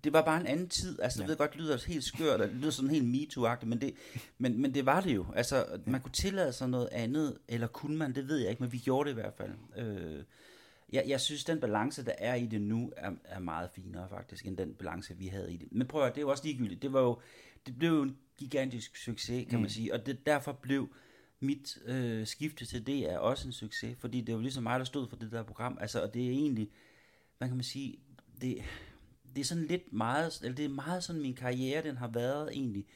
Det 0.05 0.12
var 0.12 0.23
bare 0.23 0.40
en 0.40 0.47
anden 0.47 0.68
tid. 0.68 0.99
Altså, 1.03 1.18
ja. 1.18 1.23
jeg 1.23 1.29
ved 1.29 1.37
godt, 1.37 1.53
det 1.53 1.61
lyder 1.61 1.79
helt 1.87 2.05
skørt, 2.05 2.40
og 2.40 2.49
det 2.49 2.57
lyder 2.57 2.71
sådan 2.71 2.90
helt 2.90 3.14
MeToo-agtigt, 3.33 3.66
men 3.66 3.81
det, 3.81 3.95
men, 4.38 4.62
men 4.62 4.75
det 4.75 4.87
var 4.87 5.01
det 5.01 5.14
jo. 5.14 5.27
Altså, 5.37 5.66
man 5.87 6.01
kunne 6.01 6.12
tillade 6.12 6.53
sig 6.53 6.68
noget 6.68 6.88
andet, 6.92 7.38
eller 7.49 7.66
kunne 7.66 7.97
man, 7.97 8.14
det 8.14 8.29
ved 8.29 8.38
jeg 8.38 8.51
ikke, 8.51 8.62
men 8.62 8.73
vi 8.73 8.79
gjorde 8.79 9.09
det 9.11 9.16
i 9.16 9.21
hvert 9.21 9.35
fald. 9.35 9.53
Øh, 9.77 10.23
jeg, 10.93 11.05
jeg 11.07 11.21
synes, 11.21 11.45
den 11.45 11.61
balance, 11.61 12.05
der 12.05 12.15
er 12.19 12.35
i 12.35 12.47
det 12.47 12.61
nu, 12.61 12.93
er, 12.97 13.11
er 13.25 13.39
meget 13.39 13.71
finere 13.71 14.09
faktisk, 14.09 14.47
end 14.47 14.57
den 14.57 14.75
balance, 14.75 15.17
vi 15.17 15.27
havde 15.27 15.53
i 15.53 15.57
det. 15.57 15.69
Men 15.73 15.87
prøv 15.87 16.03
at 16.05 16.15
det 16.15 16.19
er 16.19 16.23
jo 16.23 16.31
også 16.31 16.45
ligegyldigt. 16.45 16.83
Det 16.83 16.93
var 16.93 17.01
jo, 17.01 17.21
det 17.67 17.79
blev 17.79 17.91
jo 17.91 18.03
en 18.03 18.17
gigantisk 18.39 18.97
succes, 18.97 19.47
kan 19.49 19.59
mm. 19.59 19.63
man 19.63 19.71
sige, 19.71 19.95
og 19.95 20.07
det, 20.07 20.27
derfor 20.27 20.53
blev 20.53 20.95
mit 21.41 21.79
øh, 21.87 22.27
skifte 22.27 22.67
til 22.67 22.87
det 22.87 23.13
er 23.13 23.19
også 23.19 23.49
en 23.49 23.53
succes, 23.53 23.97
fordi 23.99 24.21
det 24.21 24.35
var 24.35 24.41
ligesom 24.41 24.63
mig, 24.63 24.79
der 24.79 24.85
stod 24.85 25.09
for 25.09 25.17
det 25.17 25.33
der 25.33 25.43
program. 25.43 25.79
Altså, 25.81 26.03
og 26.03 26.15
det 26.15 26.27
er 26.27 26.31
egentlig, 26.31 26.71
hvad 27.39 27.49
kan 27.49 27.57
man 27.57 27.65
sige, 27.65 27.99
det, 28.41 28.63
det 29.35 29.41
er 29.41 29.45
sådan 29.45 29.67
lidt 29.67 29.93
meget, 29.93 30.41
eller 30.43 30.57
det 30.57 30.65
er 30.65 30.69
meget 30.69 31.05
sådan 31.05 31.23
min 31.23 31.35
karriere, 31.35 31.83
den 31.83 31.97
har 31.97 32.09
været 32.09 32.53
egentlig. 32.53 32.87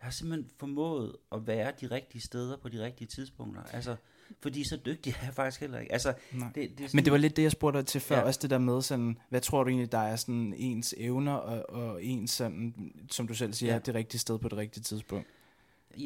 Jeg 0.00 0.06
har 0.06 0.10
simpelthen 0.10 0.50
formået 0.58 1.16
at 1.32 1.46
være 1.46 1.72
de 1.80 1.86
rigtige 1.86 2.22
steder 2.22 2.56
på 2.56 2.68
de 2.68 2.84
rigtige 2.84 3.08
tidspunkter. 3.08 3.62
Altså, 3.62 3.96
fordi 4.40 4.64
så 4.64 4.76
dygtig 4.76 5.14
er 5.20 5.24
jeg 5.24 5.34
faktisk 5.34 5.60
heller 5.60 5.78
ikke. 5.78 5.92
Altså, 5.92 6.14
Nej. 6.32 6.48
det, 6.54 6.54
det 6.54 6.84
er 6.84 6.88
sådan, 6.88 6.88
Men 6.94 7.04
det 7.04 7.12
var 7.12 7.18
lidt 7.18 7.36
det, 7.36 7.42
jeg 7.42 7.52
spurgte 7.52 7.78
dig 7.78 7.86
til 7.86 8.00
før, 8.00 8.16
ja. 8.16 8.22
Også 8.22 8.40
det 8.42 8.50
der 8.50 8.58
med 8.58 8.82
sådan, 8.82 9.18
hvad 9.28 9.40
tror 9.40 9.64
du 9.64 9.70
egentlig, 9.70 9.92
der 9.92 9.98
er 9.98 10.16
sådan 10.16 10.54
ens 10.56 10.94
evner, 10.98 11.32
og, 11.32 11.70
og 11.70 12.04
ens 12.04 12.30
sådan, 12.30 12.92
som 13.10 13.28
du 13.28 13.34
selv 13.34 13.52
siger, 13.52 13.70
ja. 13.70 13.74
Ja. 13.74 13.80
det 13.86 13.94
rigtige 13.94 14.18
sted 14.20 14.38
på 14.38 14.48
det 14.48 14.58
rigtige 14.58 14.82
tidspunkt? 14.82 15.26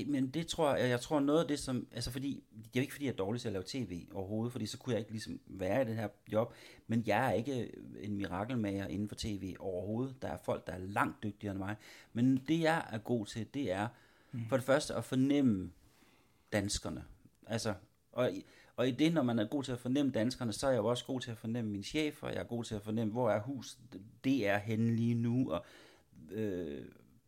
Men 0.06 0.28
det 0.28 0.46
tror 0.46 0.74
jeg, 0.74 0.90
jeg 0.90 1.00
tror 1.00 1.20
noget 1.20 1.40
af 1.40 1.48
det 1.48 1.58
som, 1.58 1.86
altså 1.92 2.10
fordi, 2.10 2.42
det 2.74 2.76
er 2.76 2.80
ikke 2.80 2.92
fordi, 2.92 3.04
jeg 3.04 3.12
er 3.12 3.16
dårlig 3.16 3.40
til 3.40 3.48
at 3.48 3.52
lave 3.52 3.64
tv 3.66 4.06
overhovedet, 4.12 4.52
fordi 4.52 4.66
så 4.66 4.78
kunne 4.78 4.92
jeg 4.92 5.00
ikke 5.00 5.10
ligesom 5.10 5.40
være 5.46 5.82
i 5.82 5.84
det 5.84 5.96
her 5.96 6.08
job, 6.32 6.54
men 6.86 7.02
jeg 7.06 7.26
er 7.26 7.32
ikke 7.32 7.70
en 8.00 8.16
mirakelmager 8.16 8.86
inden 8.86 9.08
for 9.08 9.16
tv 9.18 9.54
overhovedet. 9.58 10.22
Der 10.22 10.28
er 10.28 10.36
folk, 10.44 10.66
der 10.66 10.72
er 10.72 10.78
langt 10.78 11.22
dygtigere 11.22 11.50
end 11.50 11.58
mig. 11.58 11.76
Men 12.12 12.36
det 12.48 12.60
jeg 12.60 12.84
er 12.90 12.98
god 12.98 13.26
til, 13.26 13.46
det 13.54 13.72
er 13.72 13.88
mm. 14.32 14.48
for 14.48 14.56
det 14.56 14.66
første 14.66 14.94
at 14.94 15.04
fornemme 15.04 15.70
danskerne. 16.52 17.04
Altså, 17.46 17.74
og, 18.16 18.32
i- 18.32 18.44
og 18.76 18.88
i 18.88 18.90
det, 18.90 19.14
når 19.14 19.22
man 19.22 19.38
er 19.38 19.44
god 19.44 19.62
til 19.62 19.72
at 19.72 19.78
fornemme 19.78 20.12
danskerne, 20.12 20.52
så 20.52 20.66
er 20.66 20.70
jeg 20.70 20.78
jo 20.78 20.86
også 20.86 21.04
god 21.04 21.20
til 21.20 21.30
at 21.30 21.38
fornemme 21.38 21.70
mine 21.70 21.84
chefer, 21.84 22.28
jeg 22.28 22.38
er 22.38 22.44
god 22.44 22.64
til 22.64 22.74
at 22.74 22.82
fornemme, 22.82 23.12
hvor 23.12 23.30
er 23.30 23.40
hus, 23.42 23.76
det 24.24 24.48
er 24.48 24.58
henne 24.58 24.96
lige 24.96 25.14
nu, 25.14 25.50
og 25.52 25.64
øh, 26.30 26.84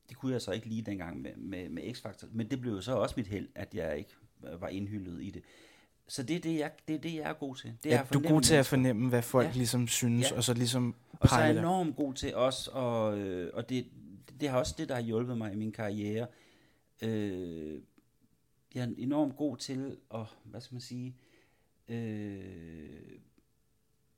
det 0.08 0.16
kunne 0.16 0.32
jeg 0.32 0.42
så 0.42 0.52
ikke 0.52 0.66
lige 0.66 0.82
dengang 0.82 1.22
med, 1.22 1.36
med, 1.36 1.68
med 1.68 1.82
X-Factor, 1.82 2.26
men 2.32 2.50
det 2.50 2.60
blev 2.60 2.72
jo 2.72 2.80
så 2.80 2.92
også 2.96 3.14
mit 3.16 3.26
held, 3.26 3.48
at 3.54 3.74
jeg 3.74 3.98
ikke 3.98 4.10
øh, 4.52 4.60
var 4.60 4.68
indhyldet 4.68 5.22
i 5.22 5.30
det. 5.30 5.42
Så 6.08 6.22
det 6.22 6.36
er 6.36 6.40
det, 6.40 6.58
jeg, 6.58 6.70
det, 6.88 6.94
er, 6.94 6.98
det, 7.00 7.14
jeg 7.14 7.22
er 7.22 7.32
god 7.32 7.54
til. 7.56 7.72
Det 7.84 7.92
er 7.92 7.96
Ja, 7.96 8.02
at 8.02 8.12
du 8.12 8.18
er 8.20 8.28
god 8.28 8.40
til 8.42 8.54
at 8.54 8.66
fornemme, 8.66 9.08
hvad 9.08 9.22
folk 9.22 9.46
ja. 9.46 9.52
Ligesom 9.52 9.88
synes, 9.88 10.30
Ja. 10.30 10.36
og 10.36 10.44
så 10.44 10.54
ligesom 10.54 10.94
Og 11.12 11.28
så 11.28 11.34
er 11.34 11.46
jeg 11.46 11.58
enormt 11.58 11.96
god 11.96 12.14
til 12.14 12.34
også, 12.34 12.70
og, 12.70 13.18
øh, 13.18 13.50
og 13.54 13.68
det, 13.68 13.86
det 14.40 14.48
har 14.48 14.58
også 14.58 14.74
det, 14.78 14.88
der 14.88 14.94
har 14.94 15.02
hjulpet 15.02 15.38
mig 15.38 15.52
i 15.52 15.56
min 15.56 15.72
karriere. 15.72 16.26
Øh, 17.02 17.80
jeg 18.74 18.84
er 18.84 18.88
enormt 18.98 19.36
god 19.36 19.56
til 19.56 19.96
at, 20.14 20.26
hvad 20.44 20.60
skal 20.60 20.74
man 20.74 20.80
sige, 20.80 21.14
øh, 21.88 23.18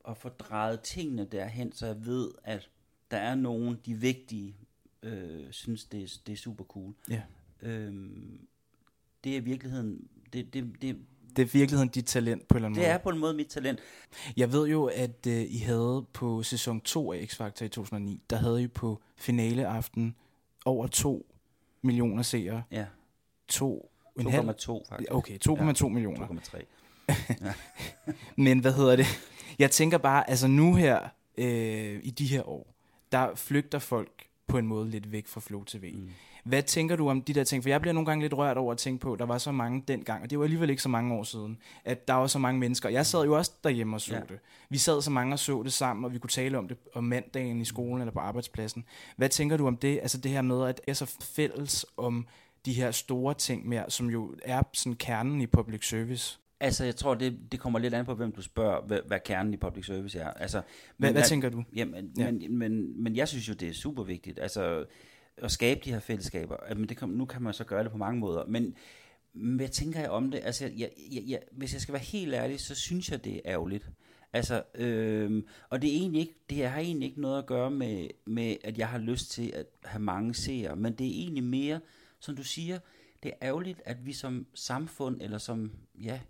at 0.08 0.16
få 0.16 0.28
drejet 0.28 0.80
tingene 0.80 1.24
derhen, 1.24 1.72
så 1.72 1.86
jeg 1.86 2.06
ved, 2.06 2.30
at 2.44 2.70
der 3.10 3.16
er 3.16 3.34
nogen, 3.34 3.78
de 3.86 3.94
vigtige, 3.94 4.56
øh, 5.02 5.46
synes, 5.50 5.84
det 5.84 6.02
er, 6.02 6.18
det 6.26 6.32
er 6.32 6.36
super 6.36 6.64
cool. 6.64 6.94
Ja. 7.10 7.22
Øh, 7.62 8.10
det 9.24 9.32
er 9.32 9.36
i 9.36 9.44
virkeligheden, 9.44 10.08
det, 10.32 10.54
det, 10.54 10.64
det, 10.82 10.96
Det 11.36 11.38
er 11.42 11.46
i 11.46 11.50
virkeligheden 11.58 11.88
dit 11.88 12.06
talent 12.06 12.48
på 12.48 12.54
en 12.54 12.56
eller 12.56 12.66
anden 12.68 12.76
det 12.80 12.88
måde. 12.88 12.92
er 12.94 12.98
på 12.98 13.08
en 13.10 13.18
måde 13.18 13.34
mit 13.34 13.46
talent. 13.46 13.78
Jeg 14.36 14.52
ved 14.52 14.68
jo, 14.68 14.84
at 14.84 15.26
øh, 15.26 15.42
I 15.48 15.58
havde 15.58 16.06
på 16.12 16.42
sæson 16.42 16.80
2 16.80 17.12
af 17.12 17.18
X-Factor 17.26 17.64
i 17.64 17.68
2009, 17.68 18.22
der 18.30 18.36
havde 18.36 18.62
I 18.62 18.66
på 18.66 19.02
finaleaften 19.16 20.16
over 20.64 20.86
2 20.86 21.26
millioner 21.82 22.22
seere. 22.22 22.62
Ja, 22.70 22.86
2 23.48 23.92
en 24.18 24.30
halv? 24.30 24.48
2,2 24.48 24.88
faktisk. 24.88 25.10
Okay, 25.10 25.38
2,2 25.48 25.56
ja. 25.56 25.88
millioner. 25.88 26.26
2,3. 26.26 26.64
Men 28.44 28.58
hvad 28.58 28.72
hedder 28.72 28.96
det? 28.96 29.06
Jeg 29.58 29.70
tænker 29.70 29.98
bare, 29.98 30.30
altså 30.30 30.46
nu 30.46 30.74
her, 30.74 31.00
øh, 31.38 32.00
i 32.02 32.10
de 32.10 32.26
her 32.26 32.48
år, 32.48 32.74
der 33.12 33.34
flygter 33.34 33.78
folk 33.78 34.26
på 34.46 34.58
en 34.58 34.66
måde 34.66 34.90
lidt 34.90 35.12
væk 35.12 35.26
fra 35.26 35.40
Flow 35.40 35.64
TV. 35.64 35.94
Mm. 35.94 36.10
Hvad 36.44 36.62
tænker 36.62 36.96
du 36.96 37.08
om 37.08 37.22
de 37.22 37.34
der 37.34 37.44
ting? 37.44 37.62
For 37.62 37.68
jeg 37.68 37.80
bliver 37.80 37.92
nogle 37.92 38.06
gange 38.06 38.22
lidt 38.22 38.34
rørt 38.34 38.56
over 38.56 38.72
at 38.72 38.78
tænke 38.78 39.00
på, 39.00 39.12
at 39.12 39.18
der 39.18 39.26
var 39.26 39.38
så 39.38 39.52
mange 39.52 39.84
dengang, 39.88 40.22
og 40.22 40.30
det 40.30 40.38
var 40.38 40.44
alligevel 40.44 40.70
ikke 40.70 40.82
så 40.82 40.88
mange 40.88 41.14
år 41.14 41.22
siden, 41.22 41.58
at 41.84 42.08
der 42.08 42.14
var 42.14 42.26
så 42.26 42.38
mange 42.38 42.60
mennesker. 42.60 42.88
Jeg 42.88 43.06
sad 43.06 43.24
jo 43.24 43.36
også 43.36 43.52
derhjemme 43.64 43.96
og 43.96 44.00
så 44.00 44.14
ja. 44.14 44.20
det. 44.20 44.38
Vi 44.68 44.78
sad 44.78 45.02
så 45.02 45.10
mange 45.10 45.34
og 45.34 45.38
så 45.38 45.62
det 45.62 45.72
sammen, 45.72 46.04
og 46.04 46.12
vi 46.12 46.18
kunne 46.18 46.30
tale 46.30 46.58
om 46.58 46.68
det 46.68 46.76
om 46.94 47.04
mandagen 47.04 47.60
i 47.60 47.64
skolen 47.64 48.00
eller 48.00 48.12
på 48.12 48.18
arbejdspladsen. 48.18 48.84
Hvad 49.16 49.28
tænker 49.28 49.56
du 49.56 49.66
om 49.66 49.76
det? 49.76 49.98
Altså 50.02 50.18
det 50.18 50.30
her 50.30 50.42
med, 50.42 50.68
at 50.68 50.76
det 50.76 50.84
er 50.86 50.92
så 50.92 51.16
fælles 51.20 51.86
om 51.96 52.26
de 52.64 52.72
her 52.72 52.90
store 52.90 53.34
ting 53.34 53.68
mere, 53.68 53.90
som 53.90 54.10
jo 54.10 54.34
er 54.42 54.62
sådan 54.72 54.96
kernen 54.96 55.40
i 55.40 55.46
public 55.46 55.88
service. 55.88 56.38
Altså, 56.60 56.84
jeg 56.84 56.96
tror, 56.96 57.14
det, 57.14 57.38
det 57.52 57.60
kommer 57.60 57.78
lidt 57.78 57.94
an 57.94 58.04
på, 58.04 58.14
hvem 58.14 58.32
du 58.32 58.42
spørger, 58.42 58.86
hvad, 58.86 59.00
hvad 59.06 59.18
kernen 59.24 59.54
i 59.54 59.56
public 59.56 59.86
service 59.86 60.18
er. 60.18 60.30
Altså, 60.30 60.62
hvad, 60.96 61.08
men, 61.08 61.14
hvad 61.14 61.24
tænker 61.24 61.48
du? 61.48 61.64
Jamen, 61.76 62.12
ja. 62.18 62.30
men, 62.30 62.58
men, 62.58 63.02
men 63.02 63.16
jeg 63.16 63.28
synes 63.28 63.48
jo, 63.48 63.54
det 63.54 63.68
er 63.68 63.72
super 63.74 64.02
vigtigt. 64.02 64.38
Altså, 64.38 64.84
at 65.36 65.50
skabe 65.50 65.80
de 65.84 65.92
her 65.92 66.00
fællesskaber. 66.00 66.56
Men 66.74 66.88
det 66.88 66.96
kan, 66.96 67.08
nu 67.08 67.24
kan 67.24 67.42
man 67.42 67.54
så 67.54 67.64
gøre 67.64 67.84
det 67.84 67.92
på 67.92 67.98
mange 67.98 68.20
måder. 68.20 68.44
Men 68.46 68.74
hvad 69.32 69.68
tænker 69.68 70.00
jeg 70.00 70.10
om 70.10 70.30
det? 70.30 70.40
Altså, 70.44 70.64
jeg, 70.76 70.90
jeg, 71.12 71.22
jeg, 71.26 71.40
hvis 71.52 71.72
jeg 71.72 71.80
skal 71.80 71.92
være 71.92 72.02
helt 72.02 72.34
ærlig, 72.34 72.60
så 72.60 72.74
synes 72.74 73.10
jeg, 73.10 73.24
det 73.24 73.34
er 73.34 73.40
ærgerligt. 73.44 73.90
Altså, 74.32 74.62
øh, 74.74 75.42
og 75.70 75.82
det 75.82 75.90
er 75.90 75.94
egentlig 75.94 76.20
ikke, 76.20 76.34
det 76.50 76.68
har 76.68 76.80
egentlig 76.80 77.08
ikke 77.08 77.20
noget 77.20 77.38
at 77.38 77.46
gøre 77.46 77.70
med, 77.70 78.08
med, 78.26 78.56
at 78.64 78.78
jeg 78.78 78.88
har 78.88 78.98
lyst 78.98 79.30
til 79.30 79.52
at 79.54 79.66
have 79.84 80.02
mange 80.02 80.34
seere, 80.34 80.76
men 80.76 80.92
det 80.92 81.06
er 81.06 81.10
egentlig 81.10 81.44
mere, 81.44 81.80
som 82.20 82.36
du 82.36 82.42
siger, 82.42 82.78
det 83.22 83.28
er 83.28 83.46
ærgerligt, 83.46 83.82
at 83.84 84.06
vi 84.06 84.12
som 84.12 84.46
samfund, 84.54 85.22
eller 85.22 85.38
som, 85.38 85.72
ja, 86.02 86.20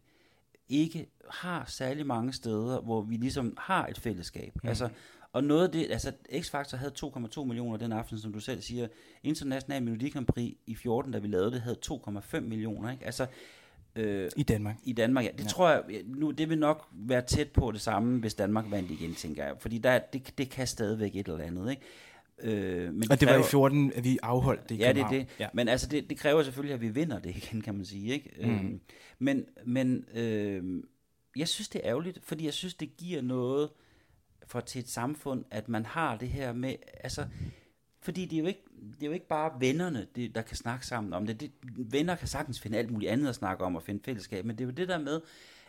ikke 0.68 1.07
har 1.31 1.64
særlig 1.68 2.07
mange 2.07 2.33
steder, 2.33 2.81
hvor 2.81 3.03
vi 3.03 3.16
ligesom 3.16 3.57
har 3.59 3.87
et 3.87 3.98
fællesskab. 3.98 4.53
Mm. 4.62 4.68
Altså, 4.68 4.88
og 5.33 5.44
noget 5.44 5.64
af 5.64 5.72
det, 5.72 5.90
altså 5.90 6.12
X-Factor 6.33 6.76
havde 6.76 6.92
2,2 7.05 7.44
millioner 7.44 7.76
den 7.76 7.92
aften, 7.92 8.18
som 8.18 8.33
du 8.33 8.40
selv 8.40 8.62
siger. 8.62 8.88
International 9.22 9.83
Melodi 9.83 10.09
Grand 10.09 10.26
Prix 10.26 10.55
i 10.66 10.74
14, 10.74 11.12
da 11.12 11.18
vi 11.18 11.29
lavede 11.29 11.50
det, 11.50 11.61
havde 11.61 11.76
2,5 11.87 12.40
millioner. 12.40 12.90
Ikke? 12.90 13.05
Altså, 13.05 13.26
øh, 13.96 14.31
I 14.37 14.42
Danmark? 14.42 14.76
I 14.85 14.92
Danmark, 14.92 15.24
ja. 15.24 15.31
Det 15.31 15.44
ja. 15.44 15.48
tror 15.48 15.70
jeg, 15.70 15.83
nu, 16.07 16.31
det 16.31 16.48
vil 16.48 16.59
nok 16.59 16.88
være 16.92 17.22
tæt 17.22 17.50
på 17.50 17.70
det 17.70 17.81
samme, 17.81 18.20
hvis 18.20 18.35
Danmark 18.35 18.64
vandt 18.70 18.90
igen, 18.90 19.14
tænker 19.14 19.44
jeg. 19.44 19.55
Fordi 19.59 19.79
der, 19.79 19.98
det, 19.98 20.38
det 20.38 20.50
kan 20.50 20.66
stadigvæk 20.66 21.16
et 21.16 21.29
eller 21.29 21.44
andet, 21.44 21.70
ikke? 21.70 21.83
Øh, 22.42 22.94
men 22.94 23.11
og 23.11 23.20
det, 23.20 23.29
kræver, 23.29 23.38
var 23.38 23.46
i 23.46 23.50
14, 23.50 23.92
at 23.94 24.05
vi 24.05 24.18
afholdt 24.22 24.68
det 24.68 24.74
i 24.74 24.79
Ja, 24.79 24.92
det 24.92 25.03
er 25.03 25.09
det. 25.09 25.26
Ja. 25.38 25.48
Men 25.55 25.68
altså, 25.68 25.88
det, 25.88 26.11
det 26.11 26.18
kræver 26.18 26.42
selvfølgelig, 26.42 26.74
at 26.74 26.81
vi 26.81 26.88
vinder 26.88 27.18
det 27.18 27.37
igen, 27.37 27.61
kan 27.61 27.74
man 27.74 27.85
sige. 27.85 28.12
Ikke? 28.12 28.31
Mm. 28.42 28.50
Øh, 28.50 28.72
men 29.18 29.44
men 29.64 30.05
øh, 30.14 30.83
jeg 31.37 31.48
synes, 31.48 31.68
det 31.68 31.81
er 31.85 31.88
ærgerligt, 31.88 32.18
fordi 32.22 32.44
jeg 32.44 32.55
synes, 32.55 32.74
det 32.74 32.96
giver 32.96 33.22
noget 33.22 33.70
for 34.46 34.61
til 34.61 34.79
et 34.79 34.88
samfund, 34.88 35.44
at 35.50 35.68
man 35.68 35.87
har 35.87 36.16
det 36.16 36.29
her 36.29 36.53
med, 36.53 36.74
altså, 37.05 37.26
fordi 38.00 38.24
det 38.24 38.37
er 38.37 38.40
jo 38.40 38.46
ikke, 38.46 38.62
det 38.94 39.03
er 39.03 39.07
jo 39.07 39.12
ikke 39.12 39.29
bare 39.29 39.61
vennerne, 39.61 40.07
det, 40.16 40.35
der 40.35 40.42
kan 40.42 40.57
snakke 40.57 40.87
sammen 40.87 41.12
om 41.12 41.26
det. 41.26 41.40
det. 41.40 41.50
Venner 41.76 42.14
kan 42.14 42.29
sagtens 42.29 42.61
finde 42.61 42.79
alt 42.79 42.90
muligt 42.90 43.11
andet 43.12 43.29
at 43.29 43.35
snakke 43.35 43.64
om 43.64 43.76
og 43.76 43.83
finde 43.83 44.00
fællesskab, 44.05 44.44
men 44.44 44.59
det 44.59 44.64
er 44.64 44.68
jo 44.68 44.74
det 44.74 44.88
der 44.88 44.98
med, 44.98 45.20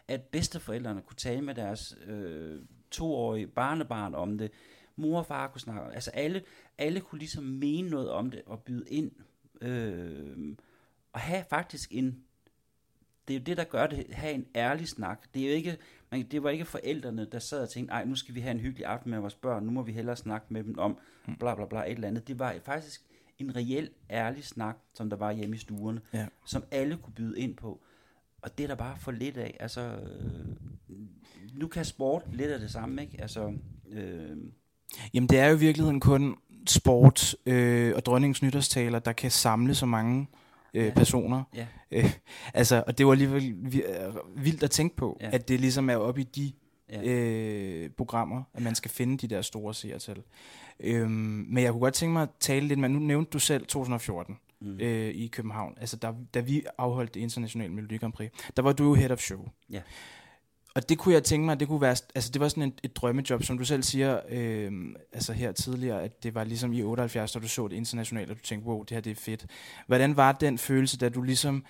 at 0.07 0.21
bedsteforældrene 0.21 1.01
kunne 1.01 1.15
tale 1.15 1.41
med 1.41 1.55
deres 1.55 1.95
øh, 2.07 2.59
toårige 2.91 3.47
barnebarn 3.47 4.15
om 4.15 4.37
det, 4.37 4.51
mor 4.95 5.19
og 5.19 5.25
far 5.25 5.47
kunne 5.47 5.61
snakke 5.61 5.95
altså 5.95 6.11
alle, 6.11 6.41
alle 6.77 6.99
kunne 6.99 7.19
ligesom 7.19 7.43
mene 7.43 7.89
noget 7.89 8.09
om 8.09 8.31
det 8.31 8.41
og 8.45 8.63
byde 8.63 8.85
ind, 8.89 9.11
øh, 9.61 10.55
og 11.13 11.19
have 11.19 11.43
faktisk 11.49 11.89
en, 11.91 12.23
det 13.27 13.33
er 13.33 13.39
jo 13.39 13.43
det, 13.43 13.57
der 13.57 13.63
gør 13.63 13.87
det, 13.87 14.05
have 14.13 14.33
en 14.33 14.45
ærlig 14.55 14.87
snak. 14.87 15.33
Det 15.33 15.43
er 15.43 15.49
jo 15.49 15.55
ikke, 15.55 15.77
man, 16.11 16.23
det 16.23 16.43
var 16.43 16.49
ikke 16.49 16.65
forældrene, 16.65 17.25
der 17.31 17.39
sad 17.39 17.61
og 17.61 17.69
tænkte, 17.69 17.93
nej, 17.93 18.05
nu 18.05 18.15
skal 18.15 18.35
vi 18.35 18.39
have 18.39 18.51
en 18.51 18.59
hyggelig 18.59 18.85
aften 18.85 19.11
med 19.11 19.19
vores 19.19 19.35
børn, 19.35 19.63
nu 19.63 19.71
må 19.71 19.81
vi 19.83 19.91
hellere 19.91 20.15
snakke 20.15 20.47
med 20.49 20.63
dem 20.63 20.79
om 20.79 20.97
mm. 21.27 21.35
bla 21.35 21.55
bla 21.55 21.65
bla 21.65 21.79
et 21.79 21.91
eller 21.91 22.07
andet. 22.07 22.27
Det 22.27 22.39
var 22.39 22.55
faktisk 22.63 23.01
en 23.39 23.55
reel, 23.55 23.89
ærlig 24.09 24.43
snak, 24.43 24.77
som 24.93 25.09
der 25.09 25.17
var 25.17 25.31
hjemme 25.31 25.55
i 25.55 25.59
stuerne, 25.59 26.01
ja. 26.13 26.27
som 26.45 26.63
alle 26.71 26.97
kunne 26.97 27.13
byde 27.13 27.39
ind 27.39 27.55
på. 27.55 27.81
Og 28.41 28.57
det 28.57 28.63
er 28.63 28.67
der 28.67 28.75
bare 28.75 28.97
for 28.97 29.11
lidt 29.11 29.37
af. 29.37 29.57
Altså, 29.59 29.81
øh, 29.81 30.55
nu 31.53 31.67
kan 31.67 31.85
sport 31.85 32.23
lidt 32.33 32.51
af 32.51 32.59
det 32.59 32.71
samme, 32.71 33.01
ikke? 33.01 33.21
Altså, 33.21 33.53
øh, 33.89 34.37
Jamen, 35.13 35.29
det 35.29 35.39
er 35.39 35.47
jo 35.47 35.55
i 35.55 35.59
virkeligheden 35.59 35.99
kun 35.99 36.35
sport 36.67 37.35
øh, 37.45 37.93
og 37.95 38.05
dronningens 38.05 38.41
nytårstaler, 38.41 38.99
der 38.99 39.11
kan 39.11 39.31
samle 39.31 39.75
så 39.75 39.85
mange 39.85 40.27
øh, 40.73 40.85
ja. 40.85 40.91
personer. 40.93 41.43
Ja. 41.55 41.67
Øh, 41.91 42.13
altså, 42.53 42.83
og 42.87 42.97
det 42.97 43.05
var 43.05 43.11
alligevel 43.11 43.55
vildt 44.35 44.63
at 44.63 44.71
tænke 44.71 44.95
på, 44.95 45.17
ja. 45.21 45.29
at 45.33 45.47
det 45.47 45.59
ligesom 45.59 45.89
er 45.89 45.95
oppe 45.95 46.21
i 46.21 46.23
de 46.23 46.51
ja. 46.91 47.03
øh, 47.03 47.89
programmer, 47.89 48.43
at 48.53 48.61
man 48.61 48.75
skal 48.75 48.91
finde 48.91 49.17
de 49.17 49.35
der 49.35 49.41
store 49.41 49.73
seertal. 49.73 50.21
Øhm, 50.79 51.09
men 51.49 51.63
jeg 51.63 51.71
kunne 51.71 51.81
godt 51.81 51.93
tænke 51.93 52.13
mig 52.13 52.23
at 52.23 52.29
tale 52.39 52.67
lidt, 52.67 52.79
men 52.79 52.91
nu 52.91 52.99
nævnte 52.99 53.29
du 53.29 53.39
selv 53.39 53.65
2014 53.65 54.37
mm. 54.61 54.79
øh, 54.79 55.09
i 55.09 55.27
København, 55.27 55.77
altså 55.81 55.97
da, 55.97 56.13
da 56.33 56.39
vi 56.39 56.63
afholdt 56.77 57.13
det 57.13 57.19
internationale 57.19 57.73
Melodi 57.73 57.97
Grand 57.97 58.13
Prix, 58.13 58.31
der 58.57 58.63
var 58.63 58.73
du 58.73 58.83
jo 58.83 58.93
head 58.93 59.11
of 59.11 59.19
show. 59.19 59.49
Ja 59.69 59.81
og 60.75 60.89
det 60.89 60.97
kunne 60.97 61.13
jeg 61.13 61.23
tænke 61.23 61.45
mig, 61.45 61.59
det 61.59 61.67
kunne 61.67 61.81
være, 61.81 61.95
altså 62.15 62.31
det 62.31 62.39
var 62.39 62.47
sådan 62.47 62.63
et, 62.63 62.81
et 62.83 62.95
drømmejob, 62.95 63.43
som 63.43 63.57
du 63.57 63.65
selv 63.65 63.83
siger, 63.83 64.19
øh, 64.29 64.71
altså 65.13 65.33
her 65.33 65.51
tidligere, 65.51 66.03
at 66.03 66.23
det 66.23 66.35
var 66.35 66.43
ligesom 66.43 66.73
i 66.73 66.83
78, 66.83 67.31
da 67.31 67.39
du 67.39 67.47
så 67.47 67.67
det 67.67 67.75
internationalt, 67.75 68.31
og 68.31 68.37
du 68.37 68.41
tænkte, 68.41 68.67
wow, 68.67 68.83
det 68.83 68.91
her 68.91 69.01
det 69.01 69.11
er 69.11 69.15
fedt. 69.15 69.45
Hvordan 69.87 70.17
var 70.17 70.31
den 70.31 70.57
følelse, 70.57 70.97
da 70.97 71.09
du 71.09 71.21
ligesom, 71.21 71.65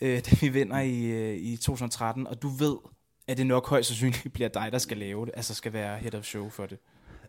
øh, 0.00 0.20
da 0.30 0.36
vi 0.40 0.48
vinder 0.48 0.80
i, 0.80 1.04
øh, 1.04 1.36
i 1.36 1.56
2013, 1.56 2.26
og 2.26 2.42
du 2.42 2.48
ved, 2.48 2.76
at 3.26 3.36
det 3.36 3.46
nok 3.46 3.68
højst 3.68 3.88
sandsynligt 3.88 4.32
bliver 4.32 4.48
dig, 4.48 4.68
der 4.72 4.78
skal 4.78 4.96
lave 4.96 5.26
det, 5.26 5.34
altså 5.36 5.54
skal 5.54 5.72
være 5.72 5.98
head 5.98 6.14
of 6.14 6.24
show 6.24 6.48
for 6.48 6.66
det? 6.66 6.78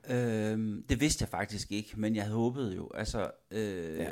Øhm, 0.10 0.84
det 0.90 1.02
vidste 1.02 1.24
jeg 1.24 1.30
faktisk 1.30 1.72
ikke, 1.72 1.94
men 1.96 2.16
jeg 2.16 2.24
havde 2.24 2.36
håbet 2.36 2.76
jo, 2.76 2.92
altså, 2.94 3.32
øh, 3.52 3.98
ja. 3.98 4.10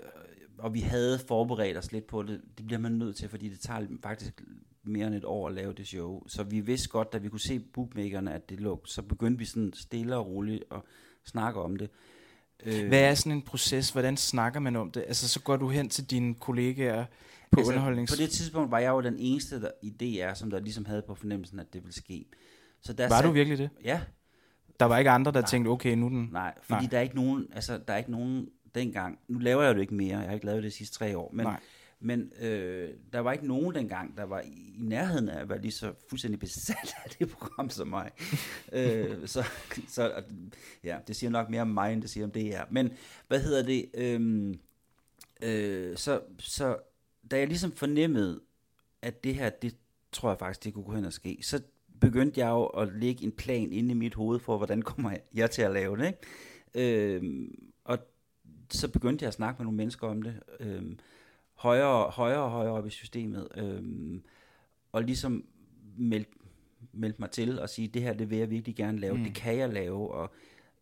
og 0.57 0.73
vi 0.73 0.79
havde 0.79 1.19
forberedt 1.27 1.77
os 1.77 1.91
lidt 1.91 2.07
på 2.07 2.23
det, 2.23 2.41
det 2.57 2.65
bliver 2.65 2.79
man 2.79 2.91
nødt 2.91 3.15
til, 3.15 3.29
fordi 3.29 3.49
det 3.49 3.59
tager 3.59 3.87
faktisk 4.03 4.41
mere 4.87 5.07
end 5.07 5.15
et 5.15 5.25
år 5.25 5.47
at 5.47 5.53
lave 5.53 5.73
det 5.73 5.87
show. 5.87 6.27
Så 6.27 6.43
vi 6.43 6.59
vidste 6.59 6.89
godt, 6.89 7.13
da 7.13 7.17
vi 7.17 7.29
kunne 7.29 7.39
se 7.39 7.59
bookmakerne, 7.59 8.33
at 8.33 8.49
det 8.49 8.59
lå, 8.59 8.81
så 8.85 9.01
begyndte 9.01 9.39
vi 9.39 9.45
sådan 9.45 9.73
stille 9.73 10.15
og 10.15 10.27
roligt 10.27 10.63
at 10.71 10.81
snakke 11.25 11.61
om 11.61 11.75
det. 11.75 11.89
Øh, 12.65 12.87
Hvad 12.87 13.01
er 13.01 13.13
sådan 13.13 13.31
en 13.31 13.41
proces? 13.41 13.89
Hvordan 13.89 14.17
snakker 14.17 14.59
man 14.59 14.75
om 14.75 14.91
det? 14.91 15.03
Altså, 15.07 15.29
så 15.29 15.41
går 15.41 15.57
du 15.57 15.69
hen 15.69 15.89
til 15.89 16.09
dine 16.09 16.33
kollegaer 16.33 17.05
på 17.51 17.59
altså, 17.59 17.71
underholdnings... 17.71 18.11
På 18.11 18.17
det 18.17 18.29
tidspunkt 18.29 18.71
var 18.71 18.79
jeg 18.79 18.89
jo 18.89 19.01
den 19.01 19.15
eneste 19.19 19.61
der, 19.61 19.71
i 19.81 19.89
DR, 19.89 20.33
som 20.33 20.49
der 20.49 20.59
ligesom 20.59 20.85
havde 20.85 21.01
på 21.01 21.15
fornemmelsen, 21.15 21.59
at 21.59 21.73
det 21.73 21.83
ville 21.83 21.95
ske. 21.95 22.25
Så 22.81 22.93
der 22.93 23.09
var 23.09 23.15
sat, 23.15 23.25
du 23.25 23.31
virkelig 23.31 23.57
det? 23.57 23.69
Ja. 23.83 24.01
Der 24.79 24.85
var 24.85 24.97
ikke 24.97 25.09
andre, 25.09 25.31
der 25.31 25.41
nej, 25.41 25.49
tænkte, 25.49 25.69
okay, 25.69 25.95
nu 25.95 26.09
den... 26.09 26.29
Nej, 26.31 26.53
fordi 26.61 26.81
nej. 26.81 26.89
der 26.91 26.97
er 26.97 27.01
ikke 27.01 27.15
nogen, 27.15 27.47
altså, 27.53 27.79
der 27.87 27.93
er 27.93 27.97
ikke 27.97 28.11
nogen 28.11 28.49
dengang... 28.75 29.19
Nu 29.27 29.39
laver 29.39 29.63
jeg 29.63 29.75
det 29.75 29.81
ikke 29.81 29.93
mere, 29.93 30.17
jeg 30.17 30.27
har 30.27 30.33
ikke 30.33 30.45
lavet 30.45 30.63
det 30.63 30.71
de 30.71 30.77
sidste 30.77 30.97
tre 30.97 31.17
år, 31.17 31.31
men... 31.33 31.45
Nej 31.45 31.59
men 31.99 32.31
øh, 32.39 32.89
der 33.13 33.19
var 33.19 33.33
ikke 33.33 33.47
nogen 33.47 33.75
dengang, 33.75 34.17
der 34.17 34.23
var 34.23 34.41
i, 34.41 34.75
nærheden 34.77 35.29
af 35.29 35.41
at 35.41 35.49
være 35.49 35.61
lige 35.61 35.71
så 35.71 35.93
fuldstændig 36.09 36.39
besat 36.39 36.95
af 37.05 37.09
det 37.19 37.29
program 37.29 37.69
som 37.69 37.87
mig. 37.87 38.11
øh, 38.73 39.27
så, 39.27 39.43
så 39.87 40.23
ja, 40.83 40.97
det 41.07 41.15
siger 41.15 41.29
nok 41.29 41.49
mere 41.49 41.61
om 41.61 41.67
mig, 41.67 41.93
end 41.93 42.01
det 42.01 42.09
siger 42.09 42.25
om 42.25 42.31
det 42.31 42.43
her. 42.43 42.65
Men 42.69 42.93
hvad 43.27 43.39
hedder 43.39 43.63
det? 43.63 43.89
Øh, 43.93 44.55
øh, 45.41 45.97
så, 45.97 46.21
så 46.39 46.77
da 47.31 47.37
jeg 47.37 47.47
ligesom 47.47 47.71
fornemmede, 47.71 48.41
at 49.01 49.23
det 49.23 49.35
her, 49.35 49.49
det 49.49 49.75
tror 50.11 50.29
jeg 50.29 50.39
faktisk, 50.39 50.63
det 50.63 50.73
kunne 50.73 50.85
gå 50.85 50.95
hen 50.95 51.05
og 51.05 51.13
ske, 51.13 51.37
så 51.41 51.61
begyndte 52.01 52.39
jeg 52.39 52.49
jo 52.49 52.65
at 52.65 52.93
lægge 52.93 53.23
en 53.23 53.31
plan 53.31 53.71
inde 53.71 53.91
i 53.91 53.93
mit 53.93 54.13
hoved 54.13 54.39
for, 54.39 54.57
hvordan 54.57 54.81
kommer 54.81 55.17
jeg 55.33 55.51
til 55.51 55.61
at 55.61 55.71
lave 55.71 55.97
det. 55.97 56.05
Ikke? 56.05 57.15
Øh, 57.15 57.49
og 57.83 57.97
så 58.69 58.87
begyndte 58.87 59.23
jeg 59.23 59.27
at 59.27 59.33
snakke 59.33 59.57
med 59.59 59.65
nogle 59.65 59.77
mennesker 59.77 60.07
om 60.07 60.21
det. 60.21 60.39
Øh, 60.59 60.83
højere, 61.55 62.09
højere 62.09 62.43
og 62.43 62.51
højere 62.51 62.73
op 62.73 62.87
i 62.87 62.89
systemet, 62.89 63.47
øhm, 63.57 64.23
og 64.91 65.03
ligesom 65.03 65.45
meldte 65.97 66.31
meld 66.95 67.13
mig 67.17 67.31
til 67.31 67.59
og 67.59 67.69
sige, 67.69 67.87
det 67.87 68.01
her, 68.01 68.13
det 68.13 68.29
vil 68.29 68.37
jeg 68.37 68.49
virkelig 68.49 68.75
gerne 68.75 68.99
lave, 68.99 69.17
mm. 69.17 69.23
det 69.23 69.33
kan 69.35 69.57
jeg 69.57 69.69
lave, 69.69 70.11
og 70.11 70.33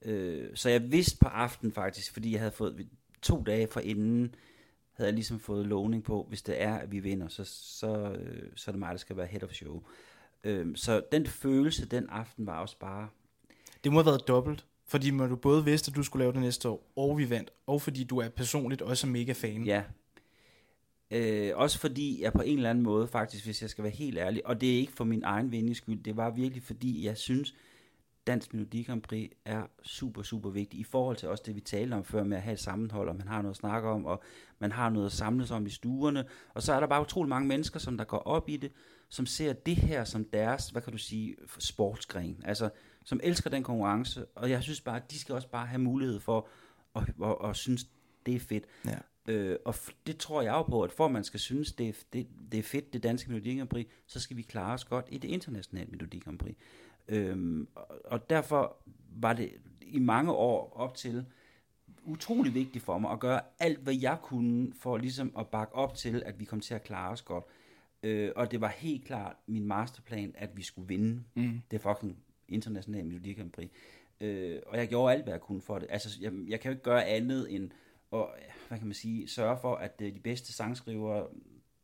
øh, 0.01 0.49
så 0.55 0.69
jeg 0.69 0.91
vidste 0.91 1.17
på 1.21 1.27
aften 1.27 1.71
faktisk, 1.71 2.13
fordi 2.13 2.31
jeg 2.31 2.39
havde 2.39 2.51
fået 2.51 2.87
to 3.21 3.43
dage 3.43 3.67
fra 3.67 3.81
inden, 3.81 4.35
havde 4.93 5.07
jeg 5.07 5.13
ligesom 5.13 5.39
fået 5.39 5.65
lovning 5.65 6.03
på, 6.03 6.25
hvis 6.29 6.41
det 6.41 6.61
er, 6.61 6.75
at 6.75 6.91
vi 6.91 6.99
vinder, 6.99 7.27
så, 7.27 7.43
så, 7.43 8.11
øh, 8.11 8.49
så 8.55 8.71
er 8.71 8.73
det 8.73 8.79
mig, 8.79 8.91
der 8.91 8.97
skal 8.97 9.17
være 9.17 9.25
head 9.25 9.43
of 9.43 9.51
show. 9.51 9.83
Øh, 10.43 10.75
så 10.75 11.01
den 11.11 11.27
følelse 11.27 11.85
den 11.85 12.09
aften 12.09 12.45
var 12.45 12.61
også 12.61 12.79
bare... 12.79 13.07
Det 13.83 13.91
må 13.91 13.99
have 13.99 14.05
været 14.05 14.27
dobbelt, 14.27 14.65
fordi 14.87 15.09
du 15.09 15.35
både 15.35 15.65
vidste, 15.65 15.89
at 15.89 15.95
du 15.95 16.03
skulle 16.03 16.23
lave 16.23 16.33
det 16.33 16.41
næste 16.41 16.69
år, 16.69 16.91
og 16.95 17.17
vi 17.17 17.29
vandt, 17.29 17.51
og 17.67 17.81
fordi 17.81 18.03
du 18.03 18.17
er 18.17 18.29
personligt 18.29 18.81
også 18.81 19.07
mega 19.07 19.31
fan. 19.31 19.63
Ja, 19.63 19.83
Øh, 21.11 21.51
også 21.55 21.79
fordi 21.79 22.21
jeg 22.21 22.33
på 22.33 22.41
en 22.41 22.57
eller 22.57 22.69
anden 22.69 22.83
måde 22.83 23.07
faktisk, 23.07 23.45
hvis 23.45 23.61
jeg 23.61 23.69
skal 23.69 23.83
være 23.83 23.93
helt 23.93 24.17
ærlig, 24.17 24.47
og 24.47 24.61
det 24.61 24.73
er 24.73 24.77
ikke 24.77 24.93
for 24.93 25.03
min 25.03 25.23
egen 25.23 25.51
vindings 25.51 25.77
skyld, 25.77 26.03
det 26.03 26.17
var 26.17 26.29
virkelig 26.29 26.63
fordi, 26.63 27.05
jeg 27.05 27.17
synes, 27.17 27.53
Dansk 28.27 28.53
Melodi 28.53 28.83
Grand 28.83 29.01
Prix 29.01 29.31
er 29.45 29.63
super, 29.83 30.23
super 30.23 30.49
vigtigt 30.49 30.79
i 30.79 30.83
forhold 30.83 31.17
til 31.17 31.29
også 31.29 31.43
det, 31.45 31.55
vi 31.55 31.61
talte 31.61 31.93
om 31.93 32.03
før 32.03 32.23
med 32.23 32.37
at 32.37 32.43
have 32.43 32.53
et 32.53 32.59
sammenhold, 32.59 33.09
og 33.09 33.15
man 33.15 33.27
har 33.27 33.41
noget 33.41 33.53
at 33.53 33.57
snakke 33.57 33.89
om, 33.89 34.05
og 34.05 34.23
man 34.59 34.71
har 34.71 34.89
noget 34.89 35.05
at 35.05 35.11
samles 35.11 35.51
om 35.51 35.65
i 35.65 35.69
stuerne. 35.69 36.25
Og 36.53 36.61
så 36.61 36.73
er 36.73 36.79
der 36.79 36.87
bare 36.87 37.01
utrolig 37.01 37.29
mange 37.29 37.47
mennesker, 37.47 37.79
som 37.79 37.97
der 37.97 38.03
går 38.03 38.17
op 38.17 38.49
i 38.49 38.57
det, 38.57 38.71
som 39.09 39.25
ser 39.25 39.53
det 39.53 39.75
her 39.75 40.03
som 40.03 40.25
deres, 40.25 40.69
hvad 40.69 40.81
kan 40.81 40.91
du 40.91 40.97
sige, 40.97 41.35
sportsgren. 41.59 42.41
Altså 42.45 42.69
som 43.03 43.19
elsker 43.23 43.49
den 43.49 43.63
konkurrence, 43.63 44.25
og 44.25 44.49
jeg 44.49 44.63
synes 44.63 44.81
bare, 44.81 44.95
at 44.95 45.11
de 45.11 45.19
skal 45.19 45.35
også 45.35 45.47
bare 45.47 45.65
have 45.65 45.81
mulighed 45.81 46.19
for 46.19 46.47
at, 46.95 47.01
at, 47.01 47.27
at, 47.29 47.49
at 47.49 47.55
synes, 47.55 47.85
det 48.25 48.35
er 48.35 48.39
fedt. 48.39 48.63
Ja. 48.85 48.97
Øh, 49.27 49.57
og 49.65 49.75
det 50.07 50.17
tror 50.17 50.41
jeg 50.41 50.51
jo 50.51 50.63
på, 50.63 50.81
at 50.81 50.91
for 50.91 51.05
at 51.05 51.11
man 51.11 51.23
skal 51.23 51.39
synes, 51.39 51.71
det 51.73 51.89
er, 51.89 51.93
det, 52.13 52.27
det 52.51 52.59
er 52.59 52.63
fedt, 52.63 52.93
det 52.93 53.03
danske 53.03 53.31
Melodi 53.31 53.57
Grand 53.57 53.69
Prix, 53.69 53.87
så 54.07 54.19
skal 54.19 54.37
vi 54.37 54.41
klare 54.41 54.73
os 54.73 54.85
godt 54.85 55.05
i 55.09 55.17
det 55.17 55.27
internationale 55.27 55.91
Melodi 55.91 56.19
Grand 56.19 56.39
Prix. 56.39 56.55
Øhm, 57.07 57.67
og, 57.75 57.87
og 58.05 58.29
derfor 58.29 58.77
var 59.15 59.33
det 59.33 59.51
i 59.81 59.99
mange 59.99 60.31
år 60.31 60.73
op 60.75 60.95
til 60.95 61.25
utrolig 62.05 62.53
vigtigt 62.53 62.83
for 62.85 62.97
mig 62.97 63.11
at 63.11 63.19
gøre 63.19 63.41
alt, 63.59 63.79
hvad 63.79 63.95
jeg 64.01 64.17
kunne 64.23 64.73
for 64.79 64.97
ligesom 64.97 65.33
at 65.39 65.47
bakke 65.47 65.75
op 65.75 65.95
til, 65.95 66.23
at 66.25 66.39
vi 66.39 66.45
kom 66.45 66.59
til 66.59 66.73
at 66.73 66.83
klare 66.83 67.11
os 67.11 67.21
godt. 67.21 67.43
Øh, 68.03 68.31
og 68.35 68.51
det 68.51 68.61
var 68.61 68.67
helt 68.67 69.05
klart 69.05 69.35
min 69.47 69.65
masterplan, 69.65 70.33
at 70.37 70.49
vi 70.57 70.63
skulle 70.63 70.87
vinde 70.87 71.23
Mm. 71.35 71.61
det 71.71 71.81
fucking 71.81 72.17
internationale 72.47 73.07
Melodi 73.07 73.33
Grand 73.33 73.51
Prix. 73.51 73.69
Øh, 74.21 74.59
og 74.65 74.77
jeg 74.77 74.87
gjorde 74.87 75.13
alt, 75.13 75.23
hvad 75.23 75.33
jeg 75.33 75.41
kunne 75.41 75.61
for 75.61 75.79
det. 75.79 75.87
Altså, 75.91 76.09
jeg, 76.21 76.31
jeg 76.47 76.59
kan 76.59 76.69
jo 76.69 76.73
ikke 76.73 76.83
gøre 76.83 77.05
andet 77.05 77.55
end 77.55 77.71
at, 78.21 78.27
hvad 78.67 78.77
kan 78.77 78.87
man 78.87 78.93
sige, 78.93 79.27
sørge 79.27 79.57
for, 79.61 79.75
at 79.75 80.01
øh, 80.01 80.13
de 80.13 80.19
bedste 80.19 80.53
sangskrivere, 80.53 81.27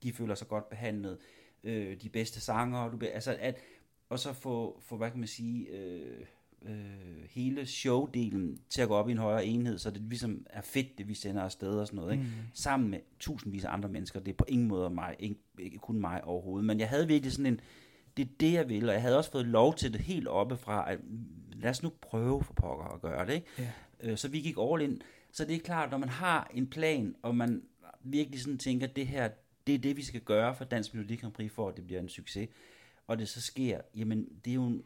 de 0.03 0.13
føler 0.13 0.35
sig 0.35 0.47
godt 0.47 0.69
behandlet. 0.69 1.17
Øh, 1.63 2.01
de 2.01 2.09
bedste 2.09 2.41
sanger, 2.41 2.89
du, 2.89 2.99
altså 3.13 3.37
at, 3.39 3.57
og 4.09 4.19
så 4.19 4.33
få, 4.33 4.79
få, 4.81 4.97
hvad 4.97 5.11
kan 5.11 5.19
man 5.19 5.27
sige, 5.27 5.67
øh, 5.67 6.25
øh, 6.65 7.23
hele 7.29 7.65
showdelen 7.65 8.59
til 8.69 8.81
at 8.81 8.87
gå 8.87 8.93
op 8.93 9.09
i 9.09 9.11
en 9.11 9.17
højere 9.17 9.45
enhed, 9.45 9.77
så 9.77 9.91
det 9.91 10.01
ligesom 10.01 10.45
er 10.49 10.61
fedt, 10.61 10.97
det 10.97 11.07
vi 11.07 11.13
sender 11.13 11.43
afsted 11.43 11.79
og 11.79 11.87
sådan 11.87 11.97
noget, 11.97 12.11
ikke? 12.11 12.23
Mm. 12.23 12.31
sammen 12.53 12.89
med 12.89 12.99
tusindvis 13.19 13.65
af 13.65 13.73
andre 13.73 13.89
mennesker. 13.89 14.19
Det 14.19 14.31
er 14.31 14.35
på 14.35 14.45
ingen 14.47 14.67
måde 14.67 14.89
mig, 14.89 15.15
ikke, 15.19 15.35
ikke 15.59 15.77
kun 15.77 15.99
mig 15.99 16.23
overhovedet, 16.23 16.65
men 16.65 16.79
jeg 16.79 16.89
havde 16.89 17.07
virkelig 17.07 17.31
sådan 17.31 17.45
en, 17.45 17.59
det 18.17 18.25
er 18.25 18.29
det, 18.39 18.53
jeg 18.53 18.69
vil, 18.69 18.89
og 18.89 18.93
jeg 18.93 19.01
havde 19.01 19.17
også 19.17 19.31
fået 19.31 19.45
lov 19.45 19.75
til 19.75 19.93
det 19.93 20.01
helt 20.01 20.27
oppe 20.27 20.57
fra, 20.57 20.91
at 20.91 20.99
lad 21.53 21.69
os 21.69 21.83
nu 21.83 21.91
prøve 22.01 22.43
for 22.43 22.53
pokker 22.53 22.85
at 22.85 23.01
gøre 23.01 23.25
det, 23.25 23.33
ikke? 23.33 23.47
Ja. 23.57 23.71
Øh, 24.01 24.17
så 24.17 24.27
vi 24.27 24.39
gik 24.39 24.55
all 24.59 24.81
in. 24.81 25.01
Så 25.31 25.45
det 25.45 25.55
er 25.55 25.59
klart, 25.59 25.91
når 25.91 25.97
man 25.97 26.09
har 26.09 26.51
en 26.53 26.67
plan, 26.67 27.15
og 27.21 27.35
man 27.35 27.63
virkelig 28.01 28.41
sådan 28.41 28.57
tænker, 28.57 28.87
at 28.87 28.95
det 28.95 29.07
her, 29.07 29.29
det 29.67 29.75
er 29.75 29.79
det, 29.79 29.97
vi 29.97 30.03
skal 30.03 30.21
gøre 30.21 30.55
for 30.55 30.65
Dansk 30.65 30.93
Melodi 30.93 31.15
Grand 31.15 31.33
Prix, 31.33 31.51
for 31.51 31.69
at 31.69 31.77
det 31.77 31.87
bliver 31.87 32.01
en 32.01 32.09
succes, 32.09 32.49
og 33.07 33.19
det 33.19 33.29
så 33.29 33.41
sker, 33.41 33.81
jamen 33.95 34.29
det 34.45 34.51
er 34.51 34.55
jo 34.55 34.65
en, 34.67 34.83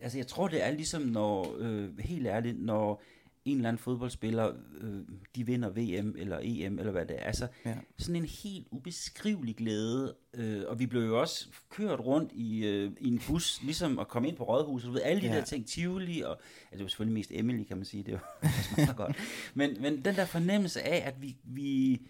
altså 0.00 0.18
jeg 0.18 0.26
tror, 0.26 0.48
det 0.48 0.64
er 0.64 0.70
ligesom 0.70 1.02
når, 1.02 1.56
øh, 1.58 1.98
helt 1.98 2.26
ærligt, 2.26 2.62
når 2.62 3.02
en 3.46 3.56
eller 3.56 3.68
anden 3.68 3.78
fodboldspiller, 3.78 4.52
øh, 4.80 5.00
de 5.36 5.46
vinder 5.46 5.68
VM 5.70 6.14
eller 6.18 6.38
EM, 6.42 6.78
eller 6.78 6.92
hvad 6.92 7.06
det 7.06 7.16
er. 7.18 7.24
Altså, 7.24 7.48
Ja. 7.64 7.74
sådan 7.98 8.16
en 8.16 8.24
helt 8.24 8.66
ubeskrivelig 8.70 9.56
glæde, 9.56 10.14
øh, 10.34 10.62
og 10.68 10.78
vi 10.78 10.86
blev 10.86 11.02
jo 11.02 11.20
også 11.20 11.48
kørt 11.70 12.00
rundt 12.00 12.32
i, 12.34 12.64
øh, 12.66 12.92
i 13.00 13.08
en 13.08 13.20
bus, 13.26 13.62
ligesom 13.62 13.98
at 13.98 14.08
komme 14.08 14.28
ind 14.28 14.36
på 14.36 14.44
Rådhuset, 14.44 14.86
du 14.88 14.92
ved, 14.92 15.00
alle 15.02 15.22
de 15.22 15.26
Ja. 15.26 15.36
der 15.36 15.44
ting, 15.44 15.66
Tivoli, 15.66 16.20
og 16.20 16.30
altså, 16.30 16.72
det 16.72 16.82
var 16.82 16.88
selvfølgelig 16.88 17.14
mest 17.14 17.30
Emily, 17.34 17.64
kan 17.64 17.76
man 17.76 17.86
sige, 17.86 18.02
det 18.02 18.12
var 18.14 18.38
meget 18.76 18.96
godt. 18.96 19.16
Men, 19.54 19.76
men 19.82 20.04
den 20.04 20.14
der 20.16 20.24
fornemmelse 20.24 20.82
af, 20.82 21.08
at 21.08 21.22
vi, 21.22 21.36
vi 21.44 22.00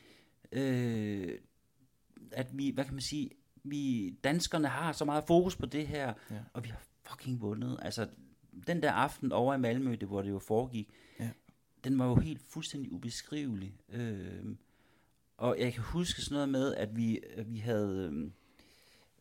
øh, 0.53 1.29
at 2.33 2.47
vi, 2.59 2.71
hvad 2.71 2.85
kan 2.85 2.95
man 2.95 3.03
sige, 3.03 3.31
vi 3.65 4.11
danskerne 4.25 4.69
har 4.69 4.93
så 4.93 5.05
meget 5.05 5.25
fokus 5.27 5.57
på 5.57 5.67
det 5.67 5.87
her, 5.87 6.13
Ja. 6.31 6.37
og 6.53 6.65
vi 6.65 6.69
har 6.69 6.83
fucking 7.11 7.41
vundet. 7.41 7.79
Altså, 7.83 8.07
den 8.67 8.83
der 8.83 8.93
aften 8.93 9.33
over 9.33 9.55
i 9.55 9.59
Malmø, 9.59 9.91
det, 10.01 10.09
hvor 10.09 10.23
det 10.23 10.31
jo 10.31 10.39
foregik, 10.39 10.89
Ja. 11.21 11.29
den 11.85 11.99
var 11.99 12.07
jo 12.09 12.15
helt 12.15 12.41
fuldstændig 12.49 12.93
ubeskrivelig. 12.93 13.75
Øh, 13.93 14.45
og 15.37 15.57
jeg 15.61 15.73
kan 15.73 15.83
huske 15.83 16.23
sådan 16.23 16.35
noget 16.35 16.49
med, 16.49 16.75
at 16.75 16.97
vi, 16.97 17.21
at 17.37 17.53
vi 17.53 17.59
havde... 17.59 18.11
Øh, 18.13 18.31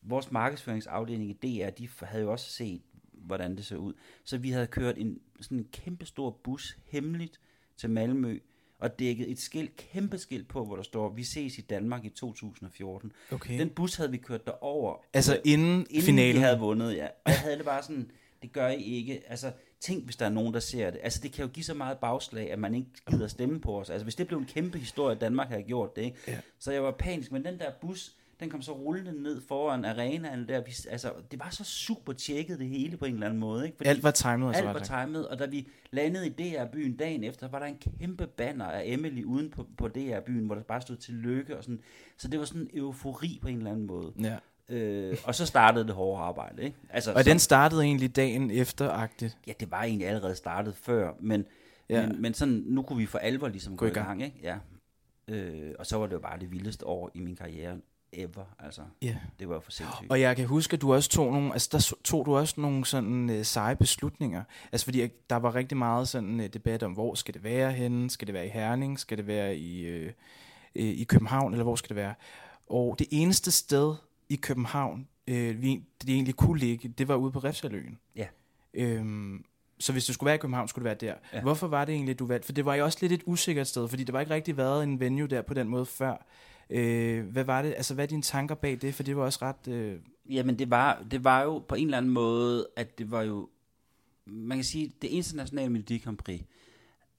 vores 0.08 0.32
markedsføringsafdeling 0.32 1.30
i 1.30 1.34
DR, 1.34 1.70
de 1.70 1.90
havde 2.02 2.24
jo 2.24 2.32
også 2.32 2.52
set, 2.52 2.82
hvordan 3.14 3.56
det 3.56 3.66
så 3.66 3.76
ud. 3.78 3.94
Så 4.24 4.38
vi 4.38 4.50
havde 4.50 4.68
kørt 4.68 4.98
en 4.98 5.20
sådan 5.42 5.58
en 5.58 5.68
kæmpe 5.72 6.06
stor 6.06 6.30
bus 6.44 6.78
hemmeligt 6.86 7.40
til 7.78 7.90
Malmø, 7.90 8.40
og 8.80 9.00
dækket 9.00 9.32
et 9.32 9.40
skilt, 9.40 9.76
kæmpe 9.76 10.18
skilt 10.18 10.48
på, 10.48 10.66
hvor 10.66 10.76
der 10.76 10.84
står, 10.84 11.10
vi 11.10 11.24
ses 11.24 11.58
i 11.58 11.62
Danmark 11.62 12.06
i 12.06 12.10
2014. 12.10 13.12
Okay. 13.32 13.60
Den 13.60 13.70
bus 13.70 13.96
havde 13.96 14.12
vi 14.12 14.18
kørt 14.18 14.46
derover. 14.46 14.98
altså 15.14 15.42
inden, 15.46 15.86
inden 15.90 16.02
finalen. 16.06 16.36
vi 16.36 16.40
havde 16.42 16.60
vundet, 16.60 16.96
ja. 16.96 17.06
Og 17.06 17.32
jeg 17.32 17.40
havde 17.40 17.58
det 17.58 17.66
bare 17.66 17.84
sådan, 17.84 18.12
det 18.46 18.54
gør 18.54 18.68
I 18.68 18.84
ikke. 18.84 19.22
Altså, 19.28 19.52
tænk, 19.80 20.04
hvis 20.04 20.16
der 20.16 20.26
er 20.26 20.30
nogen, 20.30 20.54
der 20.54 20.60
ser 20.60 20.90
det. 20.90 21.00
Altså, 21.04 21.20
det 21.24 21.32
kan 21.32 21.46
jo 21.46 21.52
give 21.52 21.64
så 21.64 21.74
meget 21.74 21.98
bagslag, 21.98 22.52
at 22.52 22.60
man 22.60 22.76
ikke 22.76 22.90
gider 23.10 23.28
stemme 23.28 23.62
på 23.62 23.80
os. 23.80 23.90
Altså, 23.90 24.04
hvis 24.04 24.16
det 24.16 24.28
blev 24.28 24.40
en 24.40 24.46
kæmpe 24.46 24.78
historie, 24.78 25.16
at 25.16 25.22
Danmark 25.22 25.48
havde 25.48 25.64
gjort 25.64 25.96
det, 25.96 26.02
ikke? 26.02 26.18
Ja. 26.28 26.40
Så 26.60 26.72
jeg 26.72 26.84
var 26.84 26.92
panisk, 26.92 27.32
men 27.32 27.46
den 27.46 27.60
der 27.60 27.72
bus, 27.82 28.16
den 28.40 28.50
kom 28.50 28.62
så 28.62 28.72
rullende 28.72 29.24
ned 29.24 29.42
foran 29.48 29.86
arenaen 29.86 30.48
der. 30.48 30.62
Vi, 30.62 30.76
altså, 30.90 31.12
det 31.32 31.40
var 31.40 31.50
så 31.50 31.64
super 31.64 32.14
tjekket 32.14 32.60
det 32.60 32.68
hele 32.68 32.98
på 32.98 33.06
en 33.06 33.14
eller 33.14 33.26
anden 33.26 33.40
måde, 33.40 33.66
ikke? 33.66 33.78
Fordi 33.78 33.90
Alt 33.90 34.04
var 34.04 34.12
timet, 34.12 34.48
altså 34.48 34.60
alt 34.60 34.68
var 34.68 34.74
langt. 34.74 35.12
timet, 35.12 35.28
og 35.28 35.40
da 35.40 35.46
vi 35.46 35.68
landede 35.92 36.28
i 36.28 36.30
DR-byen 36.30 36.98
dagen 36.98 37.24
efter, 37.24 37.48
var 37.48 37.60
der 37.60 37.66
en 37.66 37.78
kæmpe 38.00 38.28
banner 38.28 38.66
af 38.66 38.84
Emily 38.86 39.24
uden 39.24 39.50
på, 39.50 39.68
på 39.78 39.88
DR-byen, 39.88 40.46
hvor 40.46 40.56
der 40.56 40.64
bare 40.64 40.82
stod 40.82 40.96
tillykke 40.96 41.58
og 41.58 41.64
sådan. 41.64 41.82
Så 42.18 42.28
det 42.28 42.40
var 42.40 42.46
sådan 42.46 42.62
en 42.62 42.70
eufori 42.74 43.40
på 43.42 43.48
en 43.48 43.58
eller 43.58 43.72
anden 43.72 43.86
måde. 43.86 44.14
Ja. 44.22 44.38
Øh, 44.70 45.18
og 45.24 45.36
så 45.36 45.46
startede 45.46 45.86
det 45.88 45.94
hårde 45.96 46.22
arbejde, 46.24 46.64
ikke? 46.64 46.78
Altså, 46.90 47.14
Og 47.14 47.24
så, 47.24 47.30
den 47.30 47.40
startede 47.40 47.82
egentlig 47.84 48.16
dagen 48.16 48.52
efter-agtigt. 48.52 49.38
ja, 49.48 49.52
det 49.60 49.72
var 49.72 49.84
egentlig 49.84 50.08
allerede 50.08 50.36
startet 50.36 50.76
før, 50.76 51.12
men, 51.20 51.46
Ja. 51.90 52.08
men, 52.08 52.22
men 52.22 52.34
sådan, 52.34 52.64
nu 52.68 52.82
kunne 52.82 52.98
vi 52.98 53.06
for 53.06 53.18
alvor 53.18 53.48
ligesom 53.48 53.78
gå, 53.78 53.86
i 53.86 53.90
i 53.90 53.92
gang. 53.94 54.08
gang, 54.08 54.24
ikke? 54.24 54.38
Ja. 54.44 54.58
Øh, 55.28 55.72
og 55.80 55.86
så 55.86 55.98
var 55.98 56.06
det 56.08 56.14
jo 56.14 56.20
bare 56.20 56.40
det 56.40 56.52
vildeste 56.52 56.88
år 56.88 57.12
i 57.14 57.20
min 57.20 57.36
karriere 57.36 57.78
ever, 58.14 58.46
altså. 58.60 58.82
Ja. 59.02 59.16
Det 59.40 59.50
var 59.50 59.60
for 59.60 59.72
sindssygt. 59.72 60.12
Og 60.12 60.22
jeg 60.22 60.36
kan 60.36 60.46
huske, 60.48 60.74
at 60.74 60.82
du 60.82 60.94
også 60.94 61.10
tog 61.10 61.32
nogle, 61.34 61.54
altså 61.54 61.70
der 61.72 61.94
tog 62.04 62.26
du 62.26 62.38
også 62.38 62.62
nogle 62.62 62.86
sådan 62.86 63.30
øh, 63.30 63.46
seje 63.46 63.76
beslutninger. 63.76 64.44
Altså 64.72 64.86
fordi 64.86 65.08
der 65.30 65.36
var 65.36 65.56
rigtig 65.56 65.78
meget 65.78 66.08
sådan 66.08 66.40
øh, 66.40 66.48
debat 66.48 66.84
om, 66.84 66.92
hvor 66.94 67.14
skal 67.16 67.34
det 67.34 67.44
være 67.44 67.72
henne? 67.72 68.10
Skal 68.10 68.28
det 68.28 68.34
være 68.34 68.46
i 68.46 68.50
Herning? 68.50 69.00
Skal 69.00 69.18
det 69.18 69.28
være 69.28 69.56
i, 69.58 69.82
øh, 69.82 70.12
øh, 70.76 70.86
i 70.86 71.04
København? 71.04 71.54
Eller 71.54 71.64
hvor 71.64 71.76
skal 71.76 71.90
det 71.90 71.96
være? 71.96 72.14
Og 72.70 72.96
det 73.00 73.08
eneste 73.12 73.52
sted 73.52 73.96
i 74.30 74.36
København, 74.36 75.08
øh, 75.28 75.62
vi, 75.62 75.84
det 76.02 76.10
egentlig 76.10 76.36
kunne 76.36 76.60
ligge, 76.60 76.90
det 76.90 77.08
var 77.08 77.16
ude 77.16 77.32
på 77.32 77.40
Refsaløen. 77.40 78.00
Ja. 78.16 78.28
Øhm, 78.74 79.46
så 79.80 79.92
hvis 79.92 80.06
det 80.06 80.16
skulle 80.16 80.28
være 80.28 80.36
i 80.36 80.38
København, 80.38 80.68
skulle 80.68 80.90
det 80.90 81.02
være 81.02 81.12
der. 81.12 81.20
Ja. 81.34 81.42
Hvorfor 81.42 81.68
var 81.68 81.86
det 81.86 81.96
egentlig, 81.96 82.20
du 82.20 82.26
valgte? 82.26 82.46
For 82.46 82.54
det 82.54 82.66
var 82.66 82.76
jo 82.76 82.84
også 82.84 82.98
lidt 83.02 83.12
et 83.12 83.24
usikkert 83.26 83.68
sted, 83.68 83.88
fordi 83.88 84.04
der 84.04 84.12
var 84.12 84.20
ikke 84.20 84.34
rigtig 84.34 84.58
været 84.58 84.84
en 84.84 85.00
venue 85.00 85.28
der 85.28 85.42
på 85.42 85.54
den 85.54 85.68
måde 85.68 85.86
før. 85.86 86.26
Øh, 86.70 87.26
hvad 87.26 87.44
var 87.44 87.62
det? 87.62 87.74
Altså, 87.78 87.94
hvad 87.94 88.06
er 88.06 88.08
dine 88.08 88.22
tanker 88.22 88.56
bag 88.56 88.78
det? 88.82 88.96
For 88.96 89.04
det 89.04 89.18
var 89.18 89.24
også 89.24 89.40
ret... 89.42 89.68
Øh, 89.68 90.00
Jamen, 90.30 90.60
det 90.60 90.70
var, 90.70 91.06
det 91.12 91.24
var 91.24 91.42
jo 91.42 91.60
på 91.60 91.76
en 91.76 91.86
eller 91.86 91.98
anden 91.98 92.12
måde, 92.12 92.68
at 92.76 92.98
det 92.98 93.12
var 93.12 93.22
jo, 93.22 93.50
man 94.26 94.58
kan 94.58 94.64
sige, 94.66 94.94
det 95.02 95.08
internationale 95.08 95.72
Melodi 95.72 95.98
Grand 95.98 96.18
Prix 96.18 96.42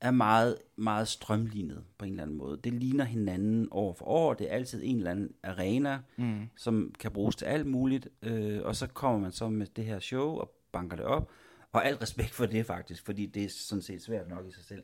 er 0.01 0.11
meget, 0.11 0.57
meget 0.77 1.09
strømlignet 1.09 1.85
på 1.99 2.05
en 2.05 2.11
eller 2.11 2.23
anden 2.23 2.37
måde. 2.37 2.61
Det 2.65 2.73
ligner 2.73 3.05
hinanden 3.05 3.69
år 3.71 3.93
for 3.93 4.05
år. 4.05 4.35
Det 4.35 4.51
er 4.51 4.55
altid 4.55 4.81
en 4.85 4.97
eller 4.97 5.11
anden 5.11 5.33
arena, 5.43 5.99
mm. 6.17 6.41
som 6.57 6.95
kan 7.01 7.11
bruges 7.11 7.37
til 7.37 7.45
alt 7.45 7.67
muligt. 7.67 8.09
Øh, 8.23 8.61
og 8.63 8.77
så 8.77 8.87
kommer 8.87 9.21
man 9.21 9.33
så 9.33 9.49
med 9.49 9.67
det 9.67 9.85
her 9.85 9.99
show 9.99 10.29
og 10.29 10.53
banker 10.73 10.97
det 10.97 11.07
op. 11.07 11.31
Og 11.73 11.87
alt 11.87 12.03
respekt 12.03 12.31
for 12.31 12.47
det 12.47 12.67
faktisk, 12.67 13.05
fordi 13.05 13.27
det 13.27 13.45
er 13.45 13.49
sådan 13.49 13.83
set 13.83 14.03
svært 14.03 14.29
nok 14.29 14.49
i 14.49 14.53
sig 14.53 14.65
selv. 14.65 14.83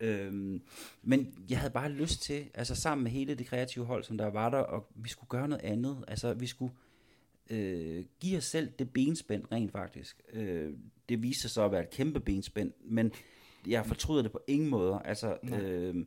Øhm, 0.00 0.62
men 1.02 1.34
jeg 1.50 1.58
havde 1.58 1.72
bare 1.72 1.90
lyst 1.90 2.22
til, 2.22 2.50
altså 2.54 2.74
sammen 2.74 3.02
med 3.04 3.12
hele 3.12 3.34
det 3.34 3.46
kreative 3.46 3.84
hold, 3.84 4.04
som 4.04 4.18
der 4.18 4.26
var 4.26 4.50
der, 4.50 4.58
og 4.58 4.86
vi 4.94 5.08
skulle 5.08 5.28
gøre 5.28 5.48
noget 5.48 5.64
andet. 5.64 6.04
Altså 6.08 6.34
vi 6.34 6.46
skulle 6.46 6.72
øh, 7.50 8.04
give 8.20 8.38
os 8.38 8.44
selv 8.44 8.70
det 8.78 8.92
benspænd 8.92 9.44
rent 9.52 9.72
faktisk. 9.72 10.22
Øh, 10.32 10.72
det 11.08 11.22
viste 11.22 11.42
sig 11.42 11.50
så 11.50 11.64
at 11.64 11.72
være 11.72 11.82
et 11.82 11.90
kæmpe 11.90 12.20
benspænd, 12.20 12.72
men 12.84 13.12
jeg 13.66 13.86
fortryder 13.86 14.22
det 14.22 14.32
på 14.32 14.40
ingen 14.46 14.70
måde. 14.70 15.00
Altså, 15.04 15.36
øh, 15.42 16.06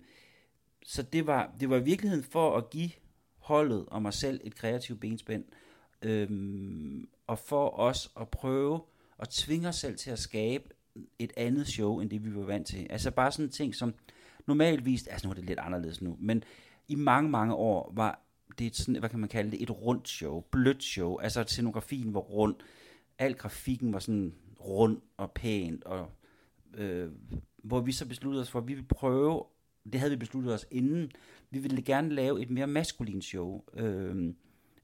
så 0.84 1.02
det 1.04 1.28
var, 1.28 1.52
det 1.60 1.70
var 1.70 1.78
i 1.78 1.84
virkeligheden 1.84 2.24
for 2.24 2.58
at 2.58 2.70
give 2.70 2.90
holdet 3.38 3.86
og 3.88 4.02
mig 4.02 4.14
selv 4.14 4.42
et 4.44 4.56
kreativt 4.56 5.00
benspænd, 5.00 5.44
øh, 6.02 6.30
og 7.28 7.40
for 7.40 7.80
os 7.80 8.12
at 8.20 8.30
prøve 8.30 8.82
at 9.20 9.30
tvinge 9.30 9.68
os 9.68 9.76
selv 9.76 9.98
til 9.98 10.12
at 10.12 10.20
skabe 10.20 10.64
et 11.20 11.34
andet 11.38 11.68
show, 11.68 12.00
end 12.00 12.10
det 12.10 12.26
vi 12.26 12.36
var 12.36 12.44
vant 12.46 12.68
til. 12.68 12.88
Altså 12.90 13.12
bare 13.12 13.32
sådan 13.32 13.46
en 13.46 13.52
ting, 13.52 13.76
som 13.76 13.94
normalvis, 14.48 15.08
altså 15.08 15.28
nu 15.28 15.32
er 15.32 15.36
det 15.36 15.46
lidt 15.46 15.60
anderledes 15.60 16.02
nu, 16.02 16.18
men 16.20 16.44
i 16.88 16.96
mange, 16.96 17.30
mange 17.30 17.54
år 17.54 17.94
var 17.96 18.20
det 18.60 18.68
et 18.68 18.76
sådan, 18.76 18.96
hvad 18.96 19.10
kan 19.10 19.20
man 19.20 19.30
kalde 19.30 19.52
det, 19.52 19.62
et 19.62 19.72
rundt 19.72 20.10
show, 20.10 20.40
blødt 20.40 20.84
show, 20.84 21.18
altså 21.18 21.44
scenografien 21.48 22.14
var 22.14 22.20
rund, 22.20 22.56
al 23.20 23.34
grafikken 23.34 23.94
var 23.94 24.00
sådan 24.00 24.34
rund 24.60 25.02
og 25.18 25.32
pænt, 25.32 25.84
og 25.84 26.12
øh, 26.78 27.12
hvor 27.64 27.80
vi 27.82 27.92
så 27.92 28.08
besluttede 28.08 28.42
os 28.42 28.52
for, 28.52 28.60
at 28.60 28.68
vi 28.68 28.74
ville 28.74 28.88
prøve, 28.88 29.44
det 29.94 30.00
havde 30.00 30.12
vi 30.12 30.18
besluttet 30.18 30.54
os 30.54 30.66
inden, 30.72 31.12
vi 31.50 31.60
ville 31.60 31.82
gerne 31.82 32.10
lave 32.10 32.42
et 32.42 32.50
mere 32.50 32.68
maskulin 32.68 33.22
show, 33.22 33.64
øh, 33.74 34.34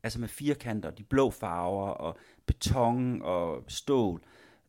altså 0.04 0.19
med 0.19 0.28
firkanter, 0.28 0.91
de 0.91 1.04
blå 1.04 1.30
farver, 1.30 1.88
og 1.89 2.17
beton 2.45 3.21
og 3.21 3.63
stål, 3.67 4.21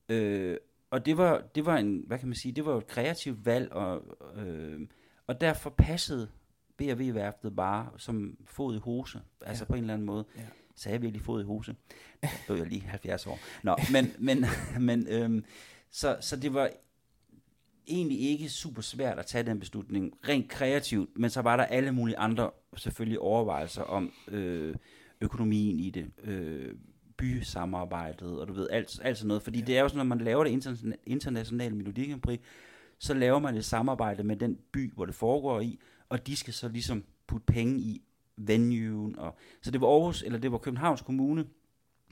øh, 0.08 0.56
og 0.90 1.06
det 1.06 1.16
var, 1.16 1.42
det 1.54 1.66
var 1.66 1.76
en, 1.76 2.04
hvad 2.06 2.18
kan 2.18 2.28
man 2.28 2.34
sige, 2.36 2.52
det 2.52 2.64
var 2.64 2.76
et 2.76 2.86
kreativt 2.86 3.46
valg, 3.46 3.72
og, 3.72 4.02
øh, 4.36 4.80
og 5.26 5.40
derfor 5.40 5.70
passede 5.70 6.28
B&V 6.76 7.14
værftet 7.14 7.56
bare 7.56 7.88
som 7.96 8.36
fod 8.44 8.76
i 8.76 8.78
hose, 8.78 9.20
altså 9.40 9.64
Ja. 9.64 9.66
på 9.68 9.74
en 9.74 9.80
eller 9.80 9.94
anden 9.94 10.06
måde. 10.06 10.24
Ja. 10.36 10.42
så 10.76 10.90
jeg 10.90 11.02
virkelig 11.02 11.22
fod 11.22 11.40
i 11.40 11.44
hose. 11.44 11.76
Der 12.22 12.28
blev 12.46 12.56
jeg 12.56 12.66
lige 12.66 12.80
70 12.82 13.26
år. 13.26 13.38
Nå, 13.62 13.76
men, 13.92 14.12
men, 14.18 14.44
men 14.88 15.06
øhm, 15.08 15.44
så, 15.90 16.16
så 16.20 16.36
det 16.36 16.54
var 16.54 16.70
egentlig 17.86 18.20
ikke 18.20 18.48
super 18.48 18.82
svært 18.82 19.18
at 19.18 19.26
tage 19.26 19.44
den 19.44 19.60
beslutning, 19.60 20.18
rent 20.28 20.48
kreativt, 20.48 21.10
men 21.18 21.30
så 21.30 21.42
var 21.42 21.56
der 21.56 21.64
alle 21.64 21.92
mulige 21.92 22.18
andre 22.18 22.50
selvfølgelig 22.76 23.18
overvejelser 23.18 23.82
om 23.82 24.12
øh, 24.28 24.74
økonomien 25.20 25.80
i 25.80 25.90
det, 25.90 26.10
øh, 26.24 26.74
bysamarbejdet, 27.16 28.40
og 28.40 28.48
du 28.48 28.52
ved, 28.52 28.68
alt, 28.70 29.00
alt 29.02 29.18
sådan 29.18 29.28
noget. 29.28 29.42
Fordi 29.42 29.58
ja. 29.58 29.64
det 29.64 29.78
er 29.78 29.82
jo 29.82 29.88
sådan, 29.88 29.98
når 29.98 30.16
man 30.16 30.18
laver 30.18 30.44
det 30.44 30.50
interna- 30.50 31.02
internationale 31.06 31.76
Melodi 31.76 32.14
så 32.98 33.14
laver 33.14 33.38
man 33.38 33.56
et 33.56 33.64
samarbejde 33.64 34.24
med 34.24 34.36
den 34.36 34.58
by, 34.72 34.92
hvor 34.92 35.06
det 35.06 35.14
foregår 35.14 35.60
i, 35.60 35.78
og 36.08 36.26
de 36.26 36.36
skal 36.36 36.54
så 36.54 36.68
ligesom 36.68 37.04
putte 37.26 37.46
penge 37.46 37.80
i 37.80 38.02
venuen. 38.36 39.18
Og, 39.18 39.36
så 39.62 39.70
det 39.70 39.80
var 39.80 39.86
Aarhus, 39.86 40.22
eller 40.22 40.38
det 40.38 40.52
var 40.52 40.58
Københavns 40.58 41.02
Kommune, 41.02 41.46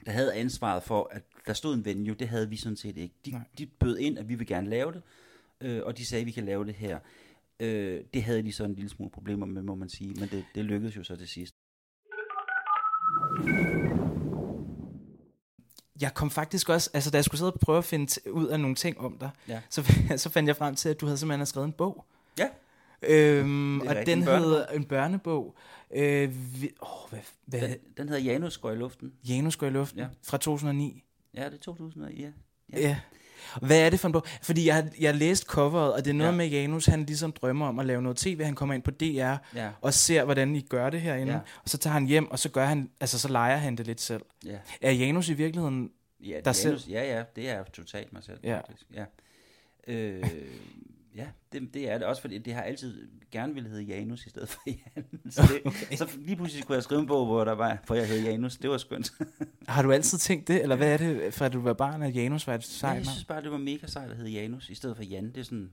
der 0.05 0.11
havde 0.11 0.33
ansvaret 0.33 0.83
for, 0.83 1.09
at 1.11 1.23
der 1.47 1.53
stod 1.53 1.75
en 1.75 1.85
venue. 1.85 2.15
Det 2.15 2.27
havde 2.27 2.49
vi 2.49 2.55
sådan 2.55 2.75
set 2.75 2.97
ikke. 2.97 3.15
De, 3.25 3.43
de 3.57 3.65
bød 3.65 3.97
ind, 3.97 4.19
at 4.19 4.29
vi 4.29 4.35
vil 4.35 4.47
gerne 4.47 4.69
lave 4.69 4.91
det, 4.91 5.01
øh, 5.61 5.81
og 5.85 5.97
de 5.97 6.05
sagde, 6.05 6.21
at 6.21 6.25
vi 6.25 6.31
kan 6.31 6.45
lave 6.45 6.65
det 6.65 6.75
her. 6.75 6.99
Øh, 7.59 8.03
det 8.13 8.23
havde 8.23 8.43
de 8.43 8.51
så 8.51 8.63
en 8.63 8.73
lille 8.73 8.89
smule 8.89 9.11
problemer 9.11 9.45
med, 9.45 9.61
må 9.61 9.75
man 9.75 9.89
sige, 9.89 10.13
men 10.19 10.29
det, 10.29 10.45
det 10.55 10.65
lykkedes 10.65 10.97
jo 10.97 11.03
så 11.03 11.15
til 11.15 11.27
sidst. 11.27 11.55
Jeg 16.01 16.13
kom 16.13 16.31
faktisk 16.31 16.69
også, 16.69 16.89
altså 16.93 17.11
da 17.11 17.17
jeg 17.17 17.25
skulle 17.25 17.39
sidde 17.39 17.53
og 17.53 17.59
prøve 17.59 17.77
at 17.77 17.85
finde 17.85 18.31
ud 18.31 18.47
af 18.47 18.59
nogle 18.59 18.75
ting 18.75 18.99
om 18.99 19.17
dig, 19.17 19.29
ja. 19.47 19.61
så, 19.69 19.93
så 20.17 20.29
fandt 20.29 20.47
jeg 20.47 20.55
frem 20.55 20.75
til, 20.75 20.89
at 20.89 21.01
du 21.01 21.05
havde 21.05 21.17
simpelthen 21.17 21.45
skrevet 21.45 21.67
en 21.67 21.73
bog. 21.73 22.05
Ja. 22.37 22.49
Øhm, 23.01 23.81
og 23.81 23.95
den 24.05 24.23
hedder 24.23 24.65
en 24.65 24.85
børnebog. 24.85 25.55
Øh, 25.91 26.61
vi, 26.61 26.71
oh, 26.79 27.09
hvad, 27.09 27.19
hvad? 27.45 27.61
Den, 27.61 27.77
den 27.97 28.09
hedder 28.09 28.23
Janus 28.23 28.57
går 28.57 28.71
i 28.71 28.75
luften. 28.75 29.13
Janus 29.29 29.55
går 29.55 29.67
i 29.67 29.69
luften, 29.69 29.99
ja. 29.99 30.07
fra 30.23 30.37
2009. 30.37 31.03
Ja, 31.33 31.45
det 31.45 31.53
er 31.53 31.57
2009, 31.57 32.21
ja. 32.21 32.31
ja. 32.73 32.79
ja. 32.79 32.99
Hvad 33.61 33.79
er 33.79 33.89
det 33.89 33.99
for 33.99 34.07
en 34.07 34.11
bog? 34.11 34.23
Fordi 34.41 34.67
jeg 34.67 34.89
jeg 34.99 35.09
har 35.09 35.17
læst 35.17 35.43
coveret, 35.45 35.93
og 35.93 36.05
det 36.05 36.09
er 36.09 36.15
noget 36.15 36.31
ja. 36.31 36.37
med 36.37 36.47
Janus, 36.47 36.85
han 36.85 37.05
ligesom 37.05 37.31
drømmer 37.31 37.67
om 37.67 37.79
at 37.79 37.85
lave 37.85 38.01
noget 38.01 38.17
tv. 38.17 38.43
Han 38.43 38.55
kommer 38.55 38.75
ind 38.75 38.83
på 38.83 38.91
DR 38.91 39.35
ja. 39.55 39.69
og 39.81 39.93
ser, 39.93 40.23
hvordan 40.23 40.55
I 40.55 40.61
gør 40.61 40.89
det 40.89 41.01
herinde. 41.01 41.33
Ja. 41.33 41.39
Og 41.63 41.69
så 41.69 41.77
tager 41.77 41.93
han 41.93 42.05
hjem, 42.05 42.31
og 42.31 42.39
så 42.39 42.49
gør 42.49 42.65
han, 42.65 42.89
altså 42.99 43.19
så 43.19 43.27
leger 43.27 43.57
han 43.57 43.75
det 43.75 43.87
lidt 43.87 44.01
selv. 44.01 44.21
Ja. 44.45 44.57
Er 44.81 44.91
Janus 44.91 45.29
i 45.29 45.33
virkeligheden 45.33 45.91
ja, 46.19 46.25
der 46.25 46.35
Janus, 46.35 46.57
selv? 46.57 46.79
Ja, 46.89 47.17
ja, 47.17 47.23
det 47.35 47.49
er 47.49 47.63
totalt 47.63 48.13
mig 48.13 48.23
selv. 48.23 48.39
Ja. 48.43 48.57
Faktisk. 48.57 48.85
ja. 48.95 49.05
Øh, 49.87 50.23
Ja, 51.15 51.27
det, 51.51 51.73
det 51.73 51.89
er 51.89 51.97
det. 51.97 52.07
Også 52.07 52.21
fordi 52.21 52.37
det 52.37 52.53
har 52.53 52.61
altid 52.61 53.07
gerne 53.31 53.53
ville 53.53 53.69
hedde 53.69 53.83
Janus 53.83 54.25
i 54.25 54.29
stedet 54.29 54.49
for 54.49 54.61
Jan. 54.67 55.05
Så, 55.29 55.41
det, 55.41 55.61
okay. 55.65 55.95
så 55.95 56.09
lige 56.17 56.35
pludselig 56.35 56.65
kunne 56.65 56.75
jeg 56.75 56.83
skrive 56.83 57.01
en 57.01 57.07
bog, 57.07 57.25
hvor, 57.25 57.43
der 57.43 57.51
var, 57.51 57.83
hvor 57.85 57.95
jeg 57.95 58.07
hed 58.07 58.23
Janus. 58.23 58.57
Det 58.57 58.69
var 58.69 58.77
skønt. 58.77 59.11
har 59.67 59.81
du 59.81 59.91
altid 59.91 60.17
tænkt 60.17 60.47
det? 60.47 60.61
Eller 60.61 60.75
hvad 60.75 60.93
er 60.93 60.97
det, 60.97 61.33
fra 61.33 61.49
du 61.49 61.61
var 61.61 61.73
barn, 61.73 62.01
at 62.03 62.15
Janus 62.15 62.47
var 62.47 62.55
et 62.55 62.63
sejt 62.63 62.97
Jeg 62.97 63.05
synes 63.05 63.25
bare, 63.25 63.41
det 63.41 63.51
var 63.51 63.57
mega 63.57 63.87
sejt 63.87 64.11
at 64.11 64.17
hedde 64.17 64.31
Janus, 64.31 64.69
i 64.69 64.75
stedet 64.75 64.95
for 64.95 65.03
Jan. 65.03 65.27
Det 65.27 65.37
er 65.37 65.43
sådan, 65.43 65.71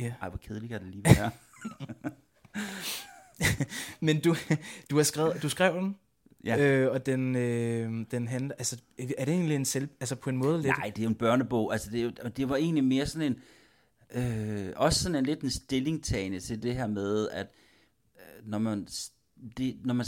ja. 0.00 0.14
ej, 0.22 0.28
hvor 0.28 0.38
kedeligt 0.38 0.70
kan 0.70 0.80
det 0.80 0.88
lige 0.88 1.04
være. 1.04 1.30
Men 4.06 4.20
du, 4.20 4.36
du, 4.90 4.96
har 4.96 5.02
skrevet, 5.02 5.42
du 5.42 5.48
skrev 5.48 5.74
den, 5.74 5.96
Ja. 6.44 6.58
Øh, 6.58 6.92
og 6.92 7.06
den, 7.06 7.36
øh, 7.36 8.06
den 8.10 8.28
handler, 8.28 8.54
altså, 8.58 8.80
er 8.98 9.24
det 9.24 9.34
egentlig 9.34 9.56
en 9.56 9.64
selv, 9.64 9.88
altså 10.00 10.16
på 10.16 10.30
en 10.30 10.36
måde 10.36 10.62
lidt? 10.62 10.78
Nej, 10.78 10.90
det 10.90 10.98
er 10.98 11.02
jo 11.02 11.08
en 11.08 11.14
børnebog, 11.14 11.72
altså 11.72 11.90
det, 11.90 12.00
er 12.00 12.04
jo, 12.04 12.10
det 12.36 12.48
var 12.48 12.56
egentlig 12.56 12.84
mere 12.84 13.06
sådan 13.06 13.32
en, 13.32 13.38
øh, 14.14 14.72
også 14.76 15.02
sådan 15.02 15.16
en 15.16 15.24
lidt 15.24 15.40
en 15.40 15.50
stillingtagende 15.50 16.40
til 16.40 16.62
det 16.62 16.74
her 16.74 16.86
med, 16.86 17.28
at 17.28 17.46
øh, 18.16 18.48
når 18.48 18.58
man 18.58 18.88
det, 19.56 19.76
når 19.84 19.94
man, 19.94 20.06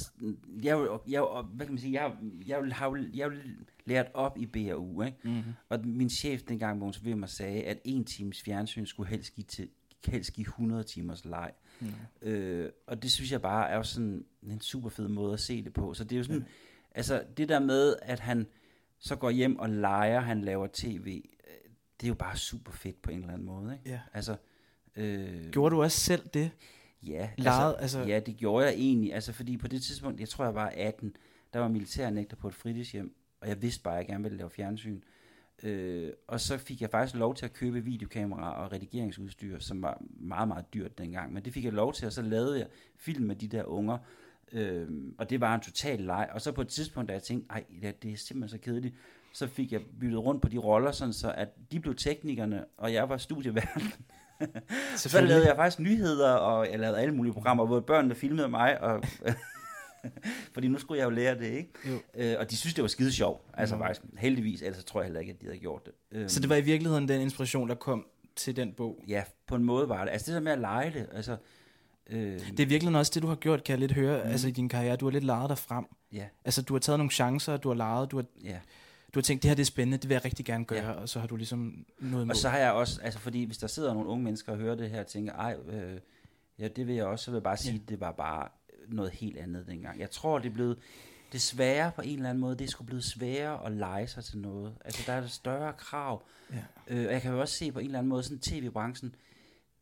jeg, 0.62 0.99
jeg, 1.09 1.23
hvad 1.55 1.66
kan 1.66 1.73
man 1.75 1.81
sige, 1.81 2.03
jeg, 2.03 2.12
jeg, 2.47 2.59
har 2.73 3.09
jeg 3.14 3.27
har 3.27 3.37
lært 3.85 4.07
op 4.14 4.38
i 4.38 4.47
BRU, 4.47 5.03
ikke? 5.03 5.19
Mm-hmm. 5.25 5.53
og 5.69 5.81
min 5.85 6.11
chef 6.11 6.42
dengang, 6.42 6.79
Mogens 6.79 7.05
mig 7.05 7.29
sagde, 7.29 7.62
at 7.62 7.79
en 7.85 8.05
times 8.05 8.42
fjernsyn 8.42 8.87
skulle 8.87 9.09
helst 9.09 9.35
give, 9.35 9.45
til, 9.45 9.69
helst 10.07 10.33
give 10.33 10.47
100 10.47 10.83
timers 10.83 11.25
leg. 11.25 11.53
Mm. 11.81 11.92
Øh, 12.23 12.71
og 12.87 13.03
det 13.03 13.11
synes 13.11 13.33
jeg 13.33 13.42
bare 13.42 13.71
er 13.71 13.77
jo 13.77 13.83
sådan 13.83 14.25
en 14.42 14.61
super 14.61 14.88
fed 14.88 15.09
måde 15.09 15.33
at 15.33 15.40
se 15.40 15.64
det 15.64 15.73
på. 15.73 15.95
Så 15.95 16.05
det 16.05 16.12
er 16.12 16.16
jo 16.16 16.25
sådan, 16.25 16.38
mm. 16.38 16.45
altså 16.95 17.25
det 17.37 17.49
der 17.49 17.61
med, 17.61 17.97
at 18.03 18.21
han 18.21 18.47
så 18.99 19.16
går 19.16 19.31
hjem 19.31 19.59
og 19.59 19.69
leger, 19.69 20.21
han 20.21 20.40
laver 20.40 20.69
tv, 20.73 21.23
det 22.01 22.07
er 22.07 22.09
jo 22.09 22.15
bare 22.15 22.37
super 22.37 22.73
fedt 22.73 23.03
på 23.03 23.11
en 23.11 23.19
eller 23.19 23.33
anden 23.33 23.47
måde. 23.47 23.73
Ikke? 23.73 23.91
Ja. 23.91 24.01
Altså, 24.13 24.37
øh, 24.97 25.51
Gjorde 25.51 25.75
du 25.77 25.83
også 25.83 26.01
selv 26.01 26.29
det? 26.35 26.51
Ja, 27.03 27.31
Lejet, 27.37 27.77
altså, 27.79 27.99
altså, 27.99 28.13
ja, 28.13 28.21
det 28.21 28.37
gjorde 28.37 28.67
jeg 28.67 28.75
egentlig. 28.75 29.15
Altså, 29.15 29.33
fordi 29.33 29.57
på 29.57 29.69
det 29.69 29.83
tidspunkt, 29.83 30.21
jeg 30.21 30.29
tror 30.29 30.45
jeg 30.45 30.55
var 30.55 30.73
18, 30.77 31.17
der 31.53 31.61
var 31.61 31.69
militærnægter 31.69 32.37
på 32.37 32.49
et 32.49 32.55
fritidshjem, 32.55 33.15
og 33.41 33.49
jeg 33.49 33.63
vidste 33.63 33.83
bare, 33.83 33.95
at 33.95 33.99
jeg 33.99 34.07
gerne 34.07 34.23
ville 34.23 34.39
lave 34.39 34.51
fjernsyn. 34.51 35.01
Øh, 35.63 36.13
og 36.27 36.41
så 36.41 36.59
fik 36.59 36.81
jeg 36.81 36.91
faktisk 36.91 37.17
lov 37.17 37.35
til 37.35 37.45
at 37.45 37.53
købe 37.53 37.85
videokamera 37.85 38.65
og 38.65 38.73
redigeringsudstyr, 38.73 39.59
som 39.59 39.83
var 39.83 40.03
meget, 40.11 40.49
meget 40.49 40.75
dyrt 40.75 40.99
dengang. 40.99 41.33
Men 41.33 41.45
det 41.45 41.53
fik 41.53 41.65
jeg 41.65 41.73
lov 41.73 41.93
til, 41.93 42.07
og 42.07 42.13
så 42.13 42.23
lavede 42.23 42.59
jeg 42.59 42.67
film 42.97 43.25
med 43.25 43.37
de 43.37 43.49
der 43.49 43.65
unger. 43.65 43.99
Øh, 44.53 44.89
og 45.19 45.31
det 45.31 45.41
var 45.41 45.55
en 45.55 45.61
total 45.61 46.01
leg. 46.01 46.29
Og 46.33 46.41
så 46.41 46.53
på 46.53 46.61
et 46.61 46.69
tidspunkt, 46.69 47.09
da 47.09 47.13
jeg 47.13 47.23
tænkte, 47.23 47.51
ej, 47.51 47.65
det 48.03 48.13
er 48.13 48.17
simpelthen 48.17 48.49
så 48.49 48.65
kedeligt, 48.65 48.95
så 49.37 49.46
fik 49.46 49.72
jeg 49.72 49.81
byttet 50.01 50.25
rundt 50.25 50.42
på 50.42 50.49
de 50.49 50.59
roller, 50.59 50.92
sådan 50.92 51.12
så 51.12 51.33
at 51.33 51.49
de 51.72 51.81
blev 51.81 51.94
teknikerne, 51.94 52.64
og 52.79 52.92
jeg 52.92 53.09
var 53.09 53.16
studieverden. 53.16 53.92
så 54.96 55.20
lavede 55.20 55.46
jeg 55.46 55.57
faktisk 55.57 55.81
nyheder, 55.81 56.33
og 56.33 56.70
jeg 56.70 56.79
lavede 56.79 56.99
alle 56.99 57.14
mulige 57.14 57.33
programmer, 57.33 57.66
hvor 57.66 57.81
børnene 57.81 58.14
filmede 58.14 58.49
mig, 58.49 58.81
og 58.81 59.05
fordi 60.55 60.68
nu 60.68 60.79
skulle 60.79 60.99
jeg 60.99 61.05
jo 61.05 61.11
lære 61.11 61.38
det, 61.38 61.46
ikke? 61.46 61.70
Jo. 61.88 61.99
Øh, 62.14 62.37
og 62.38 62.51
de 62.51 62.57
synes, 62.57 62.75
det 62.75 62.83
var 62.83 62.88
skide 62.88 63.12
sjovt. 63.12 63.42
Altså 63.55 63.75
jo. 63.75 63.83
faktisk, 63.83 64.03
heldigvis, 64.18 64.62
ellers 64.62 64.85
tror 64.85 65.01
jeg 65.01 65.07
heller 65.07 65.20
ikke, 65.20 65.33
at 65.33 65.40
de 65.40 65.46
havde 65.46 65.59
gjort 65.59 65.87
det. 65.87 65.92
Øhm, 66.12 66.29
så 66.29 66.40
det 66.40 66.49
var 66.49 66.57
i 66.57 66.61
virkeligheden 66.61 67.09
den 67.09 67.20
inspiration, 67.20 67.68
der 67.68 67.75
kom 67.75 68.07
til 68.37 68.57
den 68.57 68.72
bog? 68.72 69.05
Ja, 69.09 69.22
på 69.46 69.55
en 69.55 69.64
måde 69.64 69.88
var 69.88 70.05
det. 70.05 70.11
Altså 70.11 70.27
det 70.27 70.35
der 70.35 70.42
med 70.42 70.53
at 70.53 70.59
lege 70.59 70.92
det, 70.92 71.07
altså... 71.12 71.37
Øh, 72.11 72.40
det 72.51 72.61
er 72.61 72.66
virkelig 72.66 72.96
også 72.96 73.12
det, 73.14 73.22
du 73.22 73.29
har 73.29 73.35
gjort, 73.35 73.64
kan 73.64 73.72
jeg 73.72 73.81
lidt 73.81 73.92
høre, 73.92 74.25
mm. 74.25 74.31
altså 74.31 74.49
i 74.49 74.51
din 74.51 74.68
karriere. 74.68 74.96
Du 74.96 75.07
har 75.07 75.12
lidt 75.12 75.25
lejet 75.25 75.49
dig 75.49 75.59
frem. 75.59 75.85
Ja. 76.12 76.25
Altså 76.44 76.62
du 76.62 76.75
har 76.75 76.79
taget 76.79 76.99
nogle 76.99 77.11
chancer, 77.11 77.57
du 77.57 77.68
har 77.68 77.75
lejet, 77.75 78.11
du 78.11 78.16
har... 78.16 78.25
Ja 78.44 78.59
du 79.17 79.21
har 79.21 79.23
tænkt, 79.23 79.43
det 79.43 79.49
her 79.49 79.55
det 79.55 79.63
er 79.63 79.67
spændende, 79.67 79.99
det 79.99 80.09
vil 80.09 80.15
jeg 80.15 80.25
rigtig 80.25 80.45
gerne 80.45 80.65
gøre, 80.65 80.85
ja. 80.85 80.91
og 80.91 81.09
så 81.09 81.21
har 81.21 81.27
du 81.27 81.37
ligesom 81.37 81.87
noget 81.99 82.25
imod. 82.25 82.31
Og 82.31 82.37
så 82.37 82.49
har 82.49 82.59
jeg 82.59 82.73
også, 82.73 83.01
altså 83.03 83.19
fordi 83.19 83.45
hvis 83.45 83.59
der 83.59 83.67
sidder 83.67 83.95
nogle 83.95 84.09
unge 84.09 84.25
mennesker 84.25 84.53
og 84.53 84.59
hører 84.59 84.75
det 84.75 84.91
her 84.91 85.01
og 85.01 85.07
tænker, 85.07 85.33
ej, 85.33 85.57
øh, 85.69 86.01
ja 86.59 86.69
det 86.69 86.87
vil 86.87 86.95
jeg 86.95 87.05
også, 87.05 87.25
så 87.25 87.31
vil 87.31 87.37
jeg 87.37 87.43
bare 87.43 87.57
sige, 87.57 87.73
ja. 87.73 87.81
det 87.89 88.01
var 88.01 88.13
bare 88.13 88.49
noget 88.89 89.13
helt 89.13 89.39
andet 89.39 89.67
dengang. 89.67 90.01
Jeg 90.01 90.11
tror, 90.11 90.39
det 90.39 90.49
er 90.49 90.55
blevet, 90.55 90.79
desværre 91.33 91.93
på 91.97 92.03
en 92.03 92.17
eller 92.17 92.31
anden 92.31 92.41
måde, 92.41 92.57
det 92.57 92.65
er 92.65 92.69
sgu 92.69 92.85
blevet 92.85 93.05
sværere 93.05 93.67
at 93.67 93.73
lege 93.73 94.07
sig 94.07 94.25
til 94.25 94.39
noget. 94.39 94.75
Altså 94.85 95.03
der 95.07 95.13
er 95.13 95.21
der 95.21 95.29
større 95.29 95.73
krav. 95.73 96.23
Ja. 96.53 96.63
Øh, 96.89 97.07
og 97.07 97.13
jeg 97.13 97.23
kan 97.23 97.33
jo 97.33 97.41
også 97.41 97.55
se 97.55 97.73
på 97.73 97.79
en 97.79 97.87
eller 97.87 97.99
anden 97.99 98.09
måde, 98.09 98.23
sådan 98.23 98.39
tv-branchen, 98.39 99.15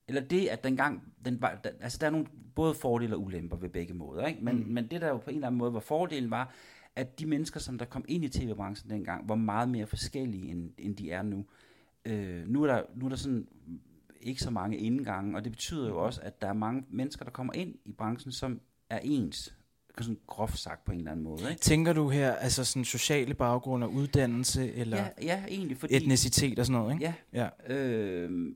eller 0.08 0.20
det, 0.20 0.46
at 0.46 0.64
dengang, 0.64 1.02
den 1.24 1.42
var, 1.42 1.60
der, 1.64 1.70
altså 1.80 1.98
der 2.00 2.06
er 2.06 2.10
nogle 2.10 2.26
både 2.54 2.74
fordele 2.74 3.16
og 3.16 3.22
ulemper 3.22 3.56
ved 3.56 3.68
begge 3.68 3.94
måder, 3.94 4.26
ikke? 4.26 4.44
Men, 4.44 4.56
mm. 4.56 4.66
men 4.66 4.86
det 4.86 5.00
der 5.00 5.08
jo 5.08 5.16
på 5.16 5.30
en 5.30 5.36
eller 5.36 5.46
anden 5.46 5.58
måde 5.58 5.74
var 5.74 5.80
fordelen 5.80 6.30
var, 6.30 6.54
at 6.96 7.18
de 7.18 7.26
mennesker, 7.26 7.60
som 7.60 7.78
der 7.78 7.84
kom 7.84 8.04
ind 8.08 8.24
i 8.24 8.28
tv-branchen 8.28 8.90
dengang, 8.90 9.28
var 9.28 9.34
meget 9.34 9.68
mere 9.68 9.86
forskellige, 9.86 10.50
end, 10.50 10.70
end 10.78 10.96
de 10.96 11.10
er 11.10 11.22
nu. 11.22 11.44
Øh, 12.04 12.48
nu, 12.48 12.62
er 12.62 12.66
der, 12.66 12.82
nu 12.94 13.04
er 13.04 13.08
der 13.08 13.16
sådan 13.16 13.48
ikke 14.20 14.42
så 14.42 14.50
mange 14.50 14.76
indgange, 14.76 15.36
og 15.36 15.44
det 15.44 15.52
betyder 15.52 15.88
jo 15.88 16.04
også, 16.04 16.20
at 16.22 16.42
der 16.42 16.48
er 16.48 16.52
mange 16.52 16.84
mennesker, 16.90 17.24
der 17.24 17.32
kommer 17.32 17.52
ind 17.52 17.74
i 17.84 17.92
branchen, 17.92 18.32
som 18.32 18.60
er 18.90 18.98
ens, 19.02 19.54
sådan 20.00 20.18
groft 20.26 20.58
sagt 20.58 20.84
på 20.84 20.92
en 20.92 20.98
eller 20.98 21.10
anden 21.10 21.24
måde. 21.24 21.50
Ikke? 21.50 21.60
Tænker 21.60 21.92
du 21.92 22.08
her, 22.08 22.32
altså 22.32 22.64
sådan 22.64 22.84
sociale 22.84 23.34
baggrund 23.34 23.84
og 23.84 23.92
uddannelse, 23.92 24.72
eller 24.72 24.96
ja, 24.96 25.08
ja, 25.22 25.44
egentlig, 25.48 25.76
fordi, 25.76 25.96
etnicitet 25.96 26.58
og 26.58 26.66
sådan 26.66 26.80
noget, 26.80 26.94
ikke? 26.94 27.14
Ja. 27.32 27.48
ja. 27.68 27.74
Øh, 27.74 28.54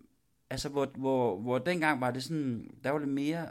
altså, 0.51 0.69
hvor, 0.69 0.91
hvor, 0.97 1.41
hvor 1.41 1.59
dengang 1.59 2.01
var 2.01 2.11
det 2.11 2.23
sådan, 2.23 2.71
der 2.85 2.91
var 2.91 2.99
det 2.99 3.09
mere 3.09 3.47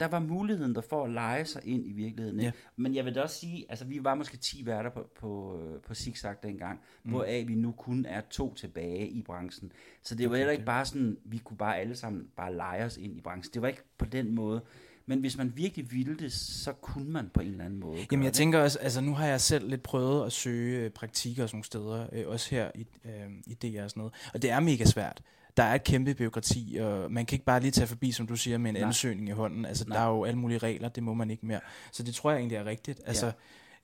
der 0.00 0.08
var 0.08 0.20
muligheden 0.20 0.74
der 0.74 0.80
for 0.80 1.04
at 1.04 1.10
lege 1.10 1.44
sig 1.44 1.62
ind 1.64 1.86
i 1.86 1.92
virkeligheden. 1.92 2.40
Ja. 2.40 2.52
Men 2.76 2.94
jeg 2.94 3.04
vil 3.04 3.14
da 3.14 3.20
også 3.20 3.36
sige, 3.36 3.66
altså 3.68 3.84
vi 3.84 4.04
var 4.04 4.14
måske 4.14 4.36
10 4.36 4.66
værter 4.66 4.90
på, 4.90 5.06
på, 5.20 5.60
på 5.86 5.94
Zigzag 5.94 6.34
dengang, 6.42 6.80
mm. 7.04 7.10
hvoraf 7.10 7.44
vi 7.48 7.54
nu 7.54 7.72
kun 7.72 8.06
er 8.06 8.20
to 8.30 8.54
tilbage 8.54 9.08
i 9.08 9.22
branchen. 9.22 9.72
Så 10.02 10.14
det 10.14 10.24
var 10.24 10.30
okay, 10.30 10.38
heller 10.38 10.52
ikke 10.52 10.64
bare 10.64 10.84
sådan, 10.84 11.16
vi 11.24 11.38
kunne 11.38 11.56
bare 11.56 11.78
alle 11.78 11.96
sammen 11.96 12.28
bare 12.36 12.54
lege 12.54 12.84
os 12.84 12.96
ind 12.96 13.16
i 13.16 13.20
branchen. 13.20 13.54
Det 13.54 13.62
var 13.62 13.68
ikke 13.68 13.82
på 13.98 14.04
den 14.04 14.34
måde. 14.34 14.62
Men 15.06 15.20
hvis 15.20 15.36
man 15.36 15.52
virkelig 15.56 15.92
ville 15.92 16.18
det, 16.18 16.32
så 16.32 16.72
kunne 16.72 17.10
man 17.10 17.30
på 17.34 17.40
en 17.40 17.46
eller 17.46 17.64
anden 17.64 17.80
måde. 17.80 17.98
Jamen 18.12 18.24
jeg 18.24 18.32
det. 18.32 18.36
tænker 18.36 18.58
også, 18.60 18.78
altså 18.78 19.00
nu 19.00 19.14
har 19.14 19.26
jeg 19.26 19.40
selv 19.40 19.68
lidt 19.68 19.82
prøvet 19.82 20.26
at 20.26 20.32
søge 20.32 20.84
øh, 20.84 20.90
praktikker 20.90 21.42
og 21.42 21.48
sådan 21.48 21.56
nogle 21.56 21.64
steder, 21.64 22.06
øh, 22.12 22.28
også 22.28 22.50
her 22.50 22.70
i, 22.74 22.86
øh, 23.04 23.12
i 23.46 23.54
DR 23.54 23.82
og 23.82 23.90
sådan 23.90 24.00
noget. 24.00 24.14
Og 24.34 24.42
det 24.42 24.50
er 24.50 24.60
mega 24.60 24.84
svært 24.84 25.22
der 25.56 25.62
er 25.62 25.74
et 25.74 25.84
kæmpe 25.84 26.14
byråkrati, 26.14 26.78
og 26.80 27.12
man 27.12 27.26
kan 27.26 27.36
ikke 27.36 27.44
bare 27.44 27.60
lige 27.60 27.70
tage 27.70 27.86
forbi, 27.86 28.12
som 28.12 28.26
du 28.26 28.36
siger, 28.36 28.58
med 28.58 28.70
en 28.70 28.74
Nej. 28.74 28.86
ansøgning 28.86 29.28
i 29.28 29.32
hånden. 29.32 29.64
Altså, 29.64 29.84
Nej. 29.88 29.96
der 29.98 30.04
er 30.04 30.08
jo 30.10 30.24
alle 30.24 30.38
mulige 30.38 30.58
regler, 30.58 30.88
det 30.88 31.02
må 31.02 31.14
man 31.14 31.30
ikke 31.30 31.46
mere. 31.46 31.60
Så 31.92 32.02
det 32.02 32.14
tror 32.14 32.30
jeg 32.30 32.38
egentlig 32.38 32.56
er 32.56 32.64
rigtigt. 32.64 33.00
Altså, 33.06 33.32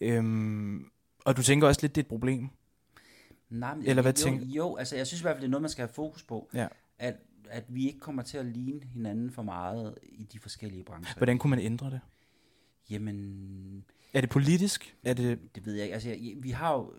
ja. 0.00 0.06
øhm, 0.06 0.90
og 1.24 1.36
du 1.36 1.42
tænker 1.42 1.66
også 1.68 1.80
lidt, 1.82 1.94
det 1.94 2.00
er 2.00 2.04
et 2.04 2.08
problem? 2.08 2.48
Nej, 3.50 3.74
men, 3.74 3.86
Eller 3.86 4.02
hvad 4.02 4.12
jo, 4.12 4.16
tænker 4.16 4.46
Jo, 4.46 4.76
altså 4.76 4.96
jeg 4.96 5.06
synes 5.06 5.20
i 5.20 5.24
hvert 5.24 5.34
fald, 5.34 5.40
det 5.40 5.46
er 5.46 5.50
noget, 5.50 5.62
man 5.62 5.70
skal 5.70 5.82
have 5.82 5.94
fokus 5.94 6.22
på. 6.22 6.50
Ja. 6.54 6.66
At, 6.98 7.14
at 7.50 7.64
vi 7.68 7.86
ikke 7.86 7.98
kommer 7.98 8.22
til 8.22 8.38
at 8.38 8.46
ligne 8.46 8.80
hinanden 8.84 9.30
for 9.30 9.42
meget 9.42 9.94
i 10.02 10.24
de 10.24 10.38
forskellige 10.38 10.84
brancher. 10.84 11.16
Hvordan 11.16 11.38
kunne 11.38 11.50
man 11.50 11.58
ændre 11.58 11.90
det? 11.90 12.00
Jamen, 12.90 13.84
Er 14.14 14.20
det 14.20 14.30
politisk? 14.30 14.96
Er 15.04 15.14
det... 15.14 15.38
det 15.54 15.66
ved 15.66 15.74
jeg 15.74 15.82
ikke. 15.82 15.94
Altså, 15.94 16.08
jeg, 16.08 16.34
vi 16.36 16.50
har 16.50 16.74
jo, 16.74 16.92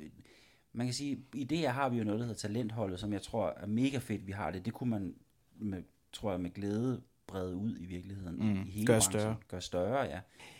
man 0.73 0.87
kan 0.87 0.93
sige, 0.93 1.19
i 1.33 1.43
det 1.43 1.57
her 1.57 1.69
har 1.69 1.89
vi 1.89 1.97
jo 1.97 2.03
noget, 2.03 2.19
der 2.19 2.25
hedder 2.25 2.39
talentholdet, 2.39 2.99
som 2.99 3.13
jeg 3.13 3.21
tror 3.21 3.53
er 3.57 3.67
mega 3.67 3.97
fedt, 3.97 4.27
vi 4.27 4.31
har 4.31 4.51
det. 4.51 4.65
Det 4.65 4.73
kunne 4.73 4.89
man, 4.89 5.15
med, 5.59 5.83
tror 6.13 6.31
jeg, 6.31 6.39
med 6.39 6.53
glæde 6.53 7.01
brede 7.27 7.55
ud 7.55 7.75
i 7.79 7.85
virkeligheden. 7.85 8.35
Mm, 8.35 8.63
i 8.67 8.69
hele 8.69 8.85
gør 8.85 8.93
branchen. 8.93 9.19
større. 9.19 9.35
Gør 9.47 9.59
større, 9.59 10.01
ja. 10.01 10.19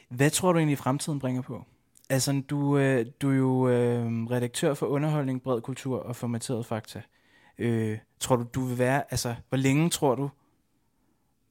Hvad 0.10 0.30
tror 0.30 0.54
du 0.54 0.60
egentlig, 0.60 0.78
fremtiden 0.78 1.20
bringer 1.20 1.42
på? 1.42 1.64
Altså, 2.10 2.42
du, 2.50 2.78
øh, 2.78 3.06
du 3.22 3.30
er 3.30 3.36
jo 3.36 3.70
øh, 3.70 4.06
redaktør 4.24 4.74
for 4.74 4.86
underholdning, 4.86 5.42
bred 5.42 5.62
kultur 5.62 6.00
og 6.00 6.16
formateret 6.16 6.66
fakta. 6.66 7.02
Øh, 7.58 7.98
tror 8.20 8.36
du, 8.36 8.46
du 8.54 8.62
vil 8.62 8.78
være... 8.78 9.04
Altså, 9.10 9.36
hvor 9.50 9.58
længe 9.58 9.90
tror 9.90 10.16
du, 10.16 10.30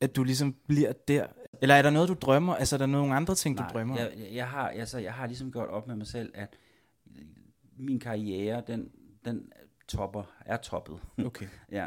at 0.00 0.16
du 0.16 0.24
ligesom 0.24 0.54
bliver 0.66 0.92
der? 0.92 1.26
Eller 1.62 1.74
er 1.74 1.82
der 1.82 1.90
noget, 1.90 2.08
du 2.08 2.14
drømmer? 2.14 2.54
Altså, 2.54 2.76
er 2.76 2.78
der 2.78 2.86
nogle 2.86 3.14
andre 3.14 3.34
ting, 3.34 3.58
du 3.58 3.64
drømmer 3.72 3.96
jeg, 3.98 4.12
jeg, 4.32 4.48
har, 4.48 4.68
altså, 4.68 4.98
jeg 4.98 5.12
har 5.12 5.26
ligesom 5.26 5.52
gjort 5.52 5.68
op 5.68 5.86
med 5.86 5.96
mig 5.96 6.06
selv, 6.06 6.32
at 6.34 6.56
min 7.78 8.00
karriere, 8.00 8.62
den, 8.66 8.90
den 9.24 9.52
topper, 9.88 10.22
er 10.46 10.56
toppet. 10.56 11.00
Okay. 11.18 11.46
ja. 11.72 11.86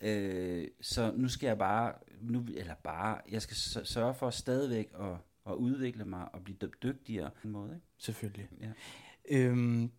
Øh, 0.00 0.68
så 0.80 1.12
nu 1.16 1.28
skal 1.28 1.46
jeg 1.46 1.58
bare, 1.58 1.92
nu, 2.20 2.46
eller 2.56 2.74
bare, 2.84 3.18
jeg 3.30 3.42
skal 3.42 3.56
sørge 3.86 4.14
for 4.14 4.30
stadigvæk 4.30 4.88
at, 5.00 5.16
at 5.46 5.52
udvikle 5.54 6.04
mig 6.04 6.34
og 6.34 6.44
blive 6.44 6.56
dy- 6.62 6.74
dygtigere 6.82 7.30
på 7.30 7.40
en 7.44 7.50
måde. 7.50 7.74
Ikke? 7.74 7.86
Selvfølgelig. 7.98 8.48
Ja. 8.60 8.68
Øhm, 9.30 9.90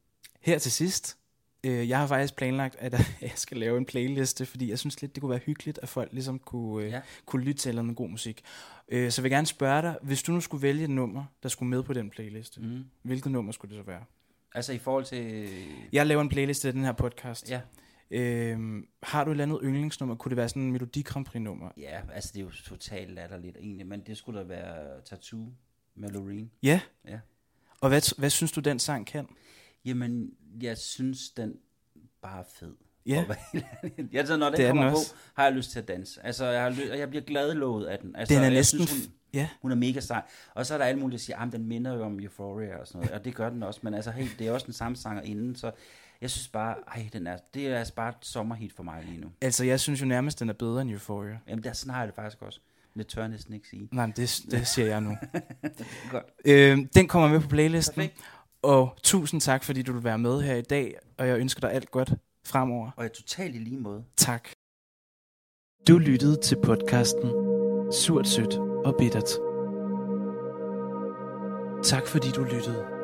her 0.42 0.58
til 0.60 0.72
sidst, 0.72 1.18
øh, 1.64 1.90
jeg 1.90 2.00
har 2.00 2.08
faktisk 2.08 2.36
planlagt, 2.36 2.76
at 2.80 2.94
jeg 3.22 3.32
skal 3.36 3.58
lave 3.58 3.78
en 3.78 3.86
playliste, 3.86 4.46
fordi 4.46 4.70
jeg 4.70 4.80
synes 4.80 5.02
lidt, 5.02 5.16
det 5.16 5.22
kunne 5.22 5.30
være 5.30 5.40
hyggeligt, 5.40 5.80
at 5.82 5.90
folk 5.90 6.14
ligesom 6.14 6.40
kunne, 6.40 6.86
øh, 6.86 6.92
Ja. 6.92 7.02
kunne 7.26 7.44
lytte 7.44 7.62
til 7.62 7.76
noget 7.76 7.96
god 7.96 8.10
musik. 8.10 8.42
Øh, 8.90 9.12
så 9.12 9.22
jeg 9.22 9.24
vil 9.24 9.32
gerne 9.32 9.48
spørge 9.48 9.82
dig, 9.82 9.98
hvis 10.02 10.24
du 10.24 10.32
nu 10.32 10.42
skulle 10.42 10.62
vælge 10.62 10.84
et 10.84 10.90
nummer, 10.90 11.26
der 11.44 11.50
skulle 11.50 11.70
med 11.70 11.84
på 11.84 11.94
den 11.94 12.10
playliste. 12.10 12.62
Mm. 12.62 12.86
hvilket 13.02 13.32
nummer 13.32 13.52
skulle 13.52 13.76
det 13.76 13.86
så 13.86 13.92
være? 13.92 14.04
Altså 14.54 14.74
i 14.74 14.78
forhold 14.78 15.06
til... 15.06 15.50
Jeg 15.92 16.08
laver 16.08 16.22
en 16.22 16.30
playliste 16.30 16.68
af 16.68 16.74
den 16.74 16.84
her 16.84 16.92
podcast. 16.92 17.50
Ja, 17.50 17.62
Øhm, 18.12 18.88
har 19.04 19.24
du 19.24 19.32
et 19.32 19.34
eller 19.34 19.44
andet 19.44 19.60
yndlingsnummer? 19.64 20.16
Kunne 20.16 20.30
det 20.30 20.38
være 20.38 20.50
sådan 20.50 20.62
en 20.62 20.72
Melodi 20.72 21.02
Grand 21.02 21.26
Prix 21.26 21.42
nummer? 21.42 21.72
ja, 21.78 22.02
altså 22.14 22.32
det 22.34 22.40
er 22.40 22.44
jo 22.44 22.52
totalt 22.52 23.12
latterligt 23.12 23.58
egentlig, 23.58 23.88
men 23.88 24.02
det 24.02 24.18
skulle 24.18 24.40
da 24.40 24.44
være 24.44 25.02
Tattoo 25.02 25.54
med 25.96 26.10
Loreen. 26.10 26.52
Ja. 26.64 26.82
Ja. 27.08 27.20
Og 27.82 27.90
hvad, 27.90 28.20
hvad 28.20 28.30
synes 28.30 28.52
du, 28.52 28.60
den 28.60 28.80
sang 28.80 29.08
kan? 29.08 29.28
Jamen, 29.86 30.34
jeg 30.62 30.78
synes, 30.78 31.30
den 31.30 31.60
bare 32.22 32.40
er 32.40 32.44
fed. 32.56 32.76
Ja. 33.06 33.16
For 33.16 33.22
at 33.22 33.28
være 33.30 33.38
helt 33.54 33.66
ærlig. 33.84 34.10
jeg 34.14 34.28
så, 34.28 34.38
når 34.38 34.50
den 34.50 34.58
Det 34.58 34.64
er 34.66 34.68
den 34.68 34.78
kommer 34.78 34.92
på, 34.92 34.98
også. 34.98 35.14
har 35.34 35.44
jeg 35.44 35.54
lyst 35.54 35.72
til 35.72 35.80
at 35.80 35.88
danse. 35.88 36.20
Altså, 36.26 36.46
jeg, 36.46 36.64
har 36.64 36.70
ly- 36.70 36.90
og 36.92 37.00
jeg 37.00 37.10
bliver 37.10 37.24
gladlået 37.24 37.86
af 37.86 38.00
den. 38.00 38.16
Altså, 38.16 38.34
Den 38.34 38.42
er 38.42 38.46
jeg 38.46 38.54
næsten 38.54 38.88
Synes, 38.88 39.06
hun, 39.06 39.14
Ja. 39.34 39.50
hun 39.62 39.72
er 39.72 39.76
mega 39.76 40.00
sej. 40.00 40.22
Og 40.56 40.66
så 40.66 40.74
er 40.74 40.78
der 40.78 40.86
alle 40.86 41.00
mulige, 41.00 41.18
der 41.18 41.24
siger, 41.24 41.38
at 41.40 41.52
den 41.52 41.68
minder 41.68 41.94
jo 41.94 42.04
om 42.04 42.20
Euphoria 42.20 42.78
og 42.78 42.88
sådan 42.88 43.00
noget. 43.00 43.12
Og 43.12 43.26
det 43.26 43.36
gør 43.36 43.50
den 43.50 43.64
også. 43.64 43.80
Men 43.84 43.94
altså, 43.94 44.12
helt, 44.12 44.40
det 44.40 44.48
er 44.48 44.52
også 44.52 44.66
den 44.66 44.74
samme 44.74 44.96
sanger 44.96 45.22
inden. 45.22 45.56
Så 45.56 45.72
jeg 46.22 46.30
synes 46.30 46.48
bare, 46.48 46.76
ej, 46.88 47.10
den 47.14 47.28
er, 47.28 47.38
det 47.54 47.68
er 47.68 47.78
altså 47.80 47.94
bare 47.94 48.10
et 48.10 48.16
sommerhit 48.22 48.74
for 48.74 48.84
mig 48.84 49.04
lige 49.08 49.22
nu. 49.22 49.28
Altså, 49.42 49.66
jeg 49.66 49.80
synes 49.80 50.02
jo 50.02 50.06
nærmest, 50.06 50.40
den 50.40 50.50
er 50.50 50.54
bedre 50.54 50.82
end 50.82 50.92
Euphoria. 50.92 51.38
Jamen, 51.48 51.64
der, 51.64 51.74
sådan 51.74 51.94
har 51.94 52.00
jeg 52.00 52.08
det 52.08 52.16
faktisk 52.16 52.42
også. 52.42 52.60
Det 52.98 53.08
tør 53.08 53.22
jeg 53.22 53.30
næsten 53.30 53.54
ikke 53.54 53.68
sige. 53.68 53.90
Nej, 53.92 54.06
men 54.06 54.14
det, 54.18 54.42
det 54.52 54.68
siger 54.68 54.88
jeg 54.88 55.02
nu. 55.02 55.18
Godt. 56.12 56.26
øhm, 56.46 56.88
den 56.88 57.08
kommer 57.08 57.28
med 57.30 57.40
på 57.40 57.48
playlisten. 57.48 57.96
Perfekt. 57.96 58.18
Og 58.62 58.96
tusind 59.04 59.42
tak, 59.42 59.64
fordi 59.64 59.82
du 59.82 59.94
vil 59.94 60.04
være 60.04 60.18
med 60.18 60.42
her 60.42 60.56
i 60.56 60.62
dag. 60.62 60.96
Og 61.18 61.28
jeg 61.28 61.40
ønsker 61.40 61.62
dig 61.62 61.72
alt 61.72 61.92
godt 61.92 62.14
fremover. 62.46 62.92
Og 62.96 63.04
jeg 63.04 63.10
er 63.10 63.14
totalt 63.14 63.56
i 63.56 63.58
lige 63.60 63.80
måde. 63.80 64.06
Tak. 64.18 64.50
Du 65.88 65.98
lyttede 65.98 66.42
til 66.42 66.58
podcasten 66.64 67.30
Surt, 67.94 68.28
Sødt 68.28 68.58
og 68.86 68.96
Bittert. 69.00 69.30
Tak 71.84 72.08
fordi 72.08 72.32
du 72.32 72.44
lyttede. 72.44 73.03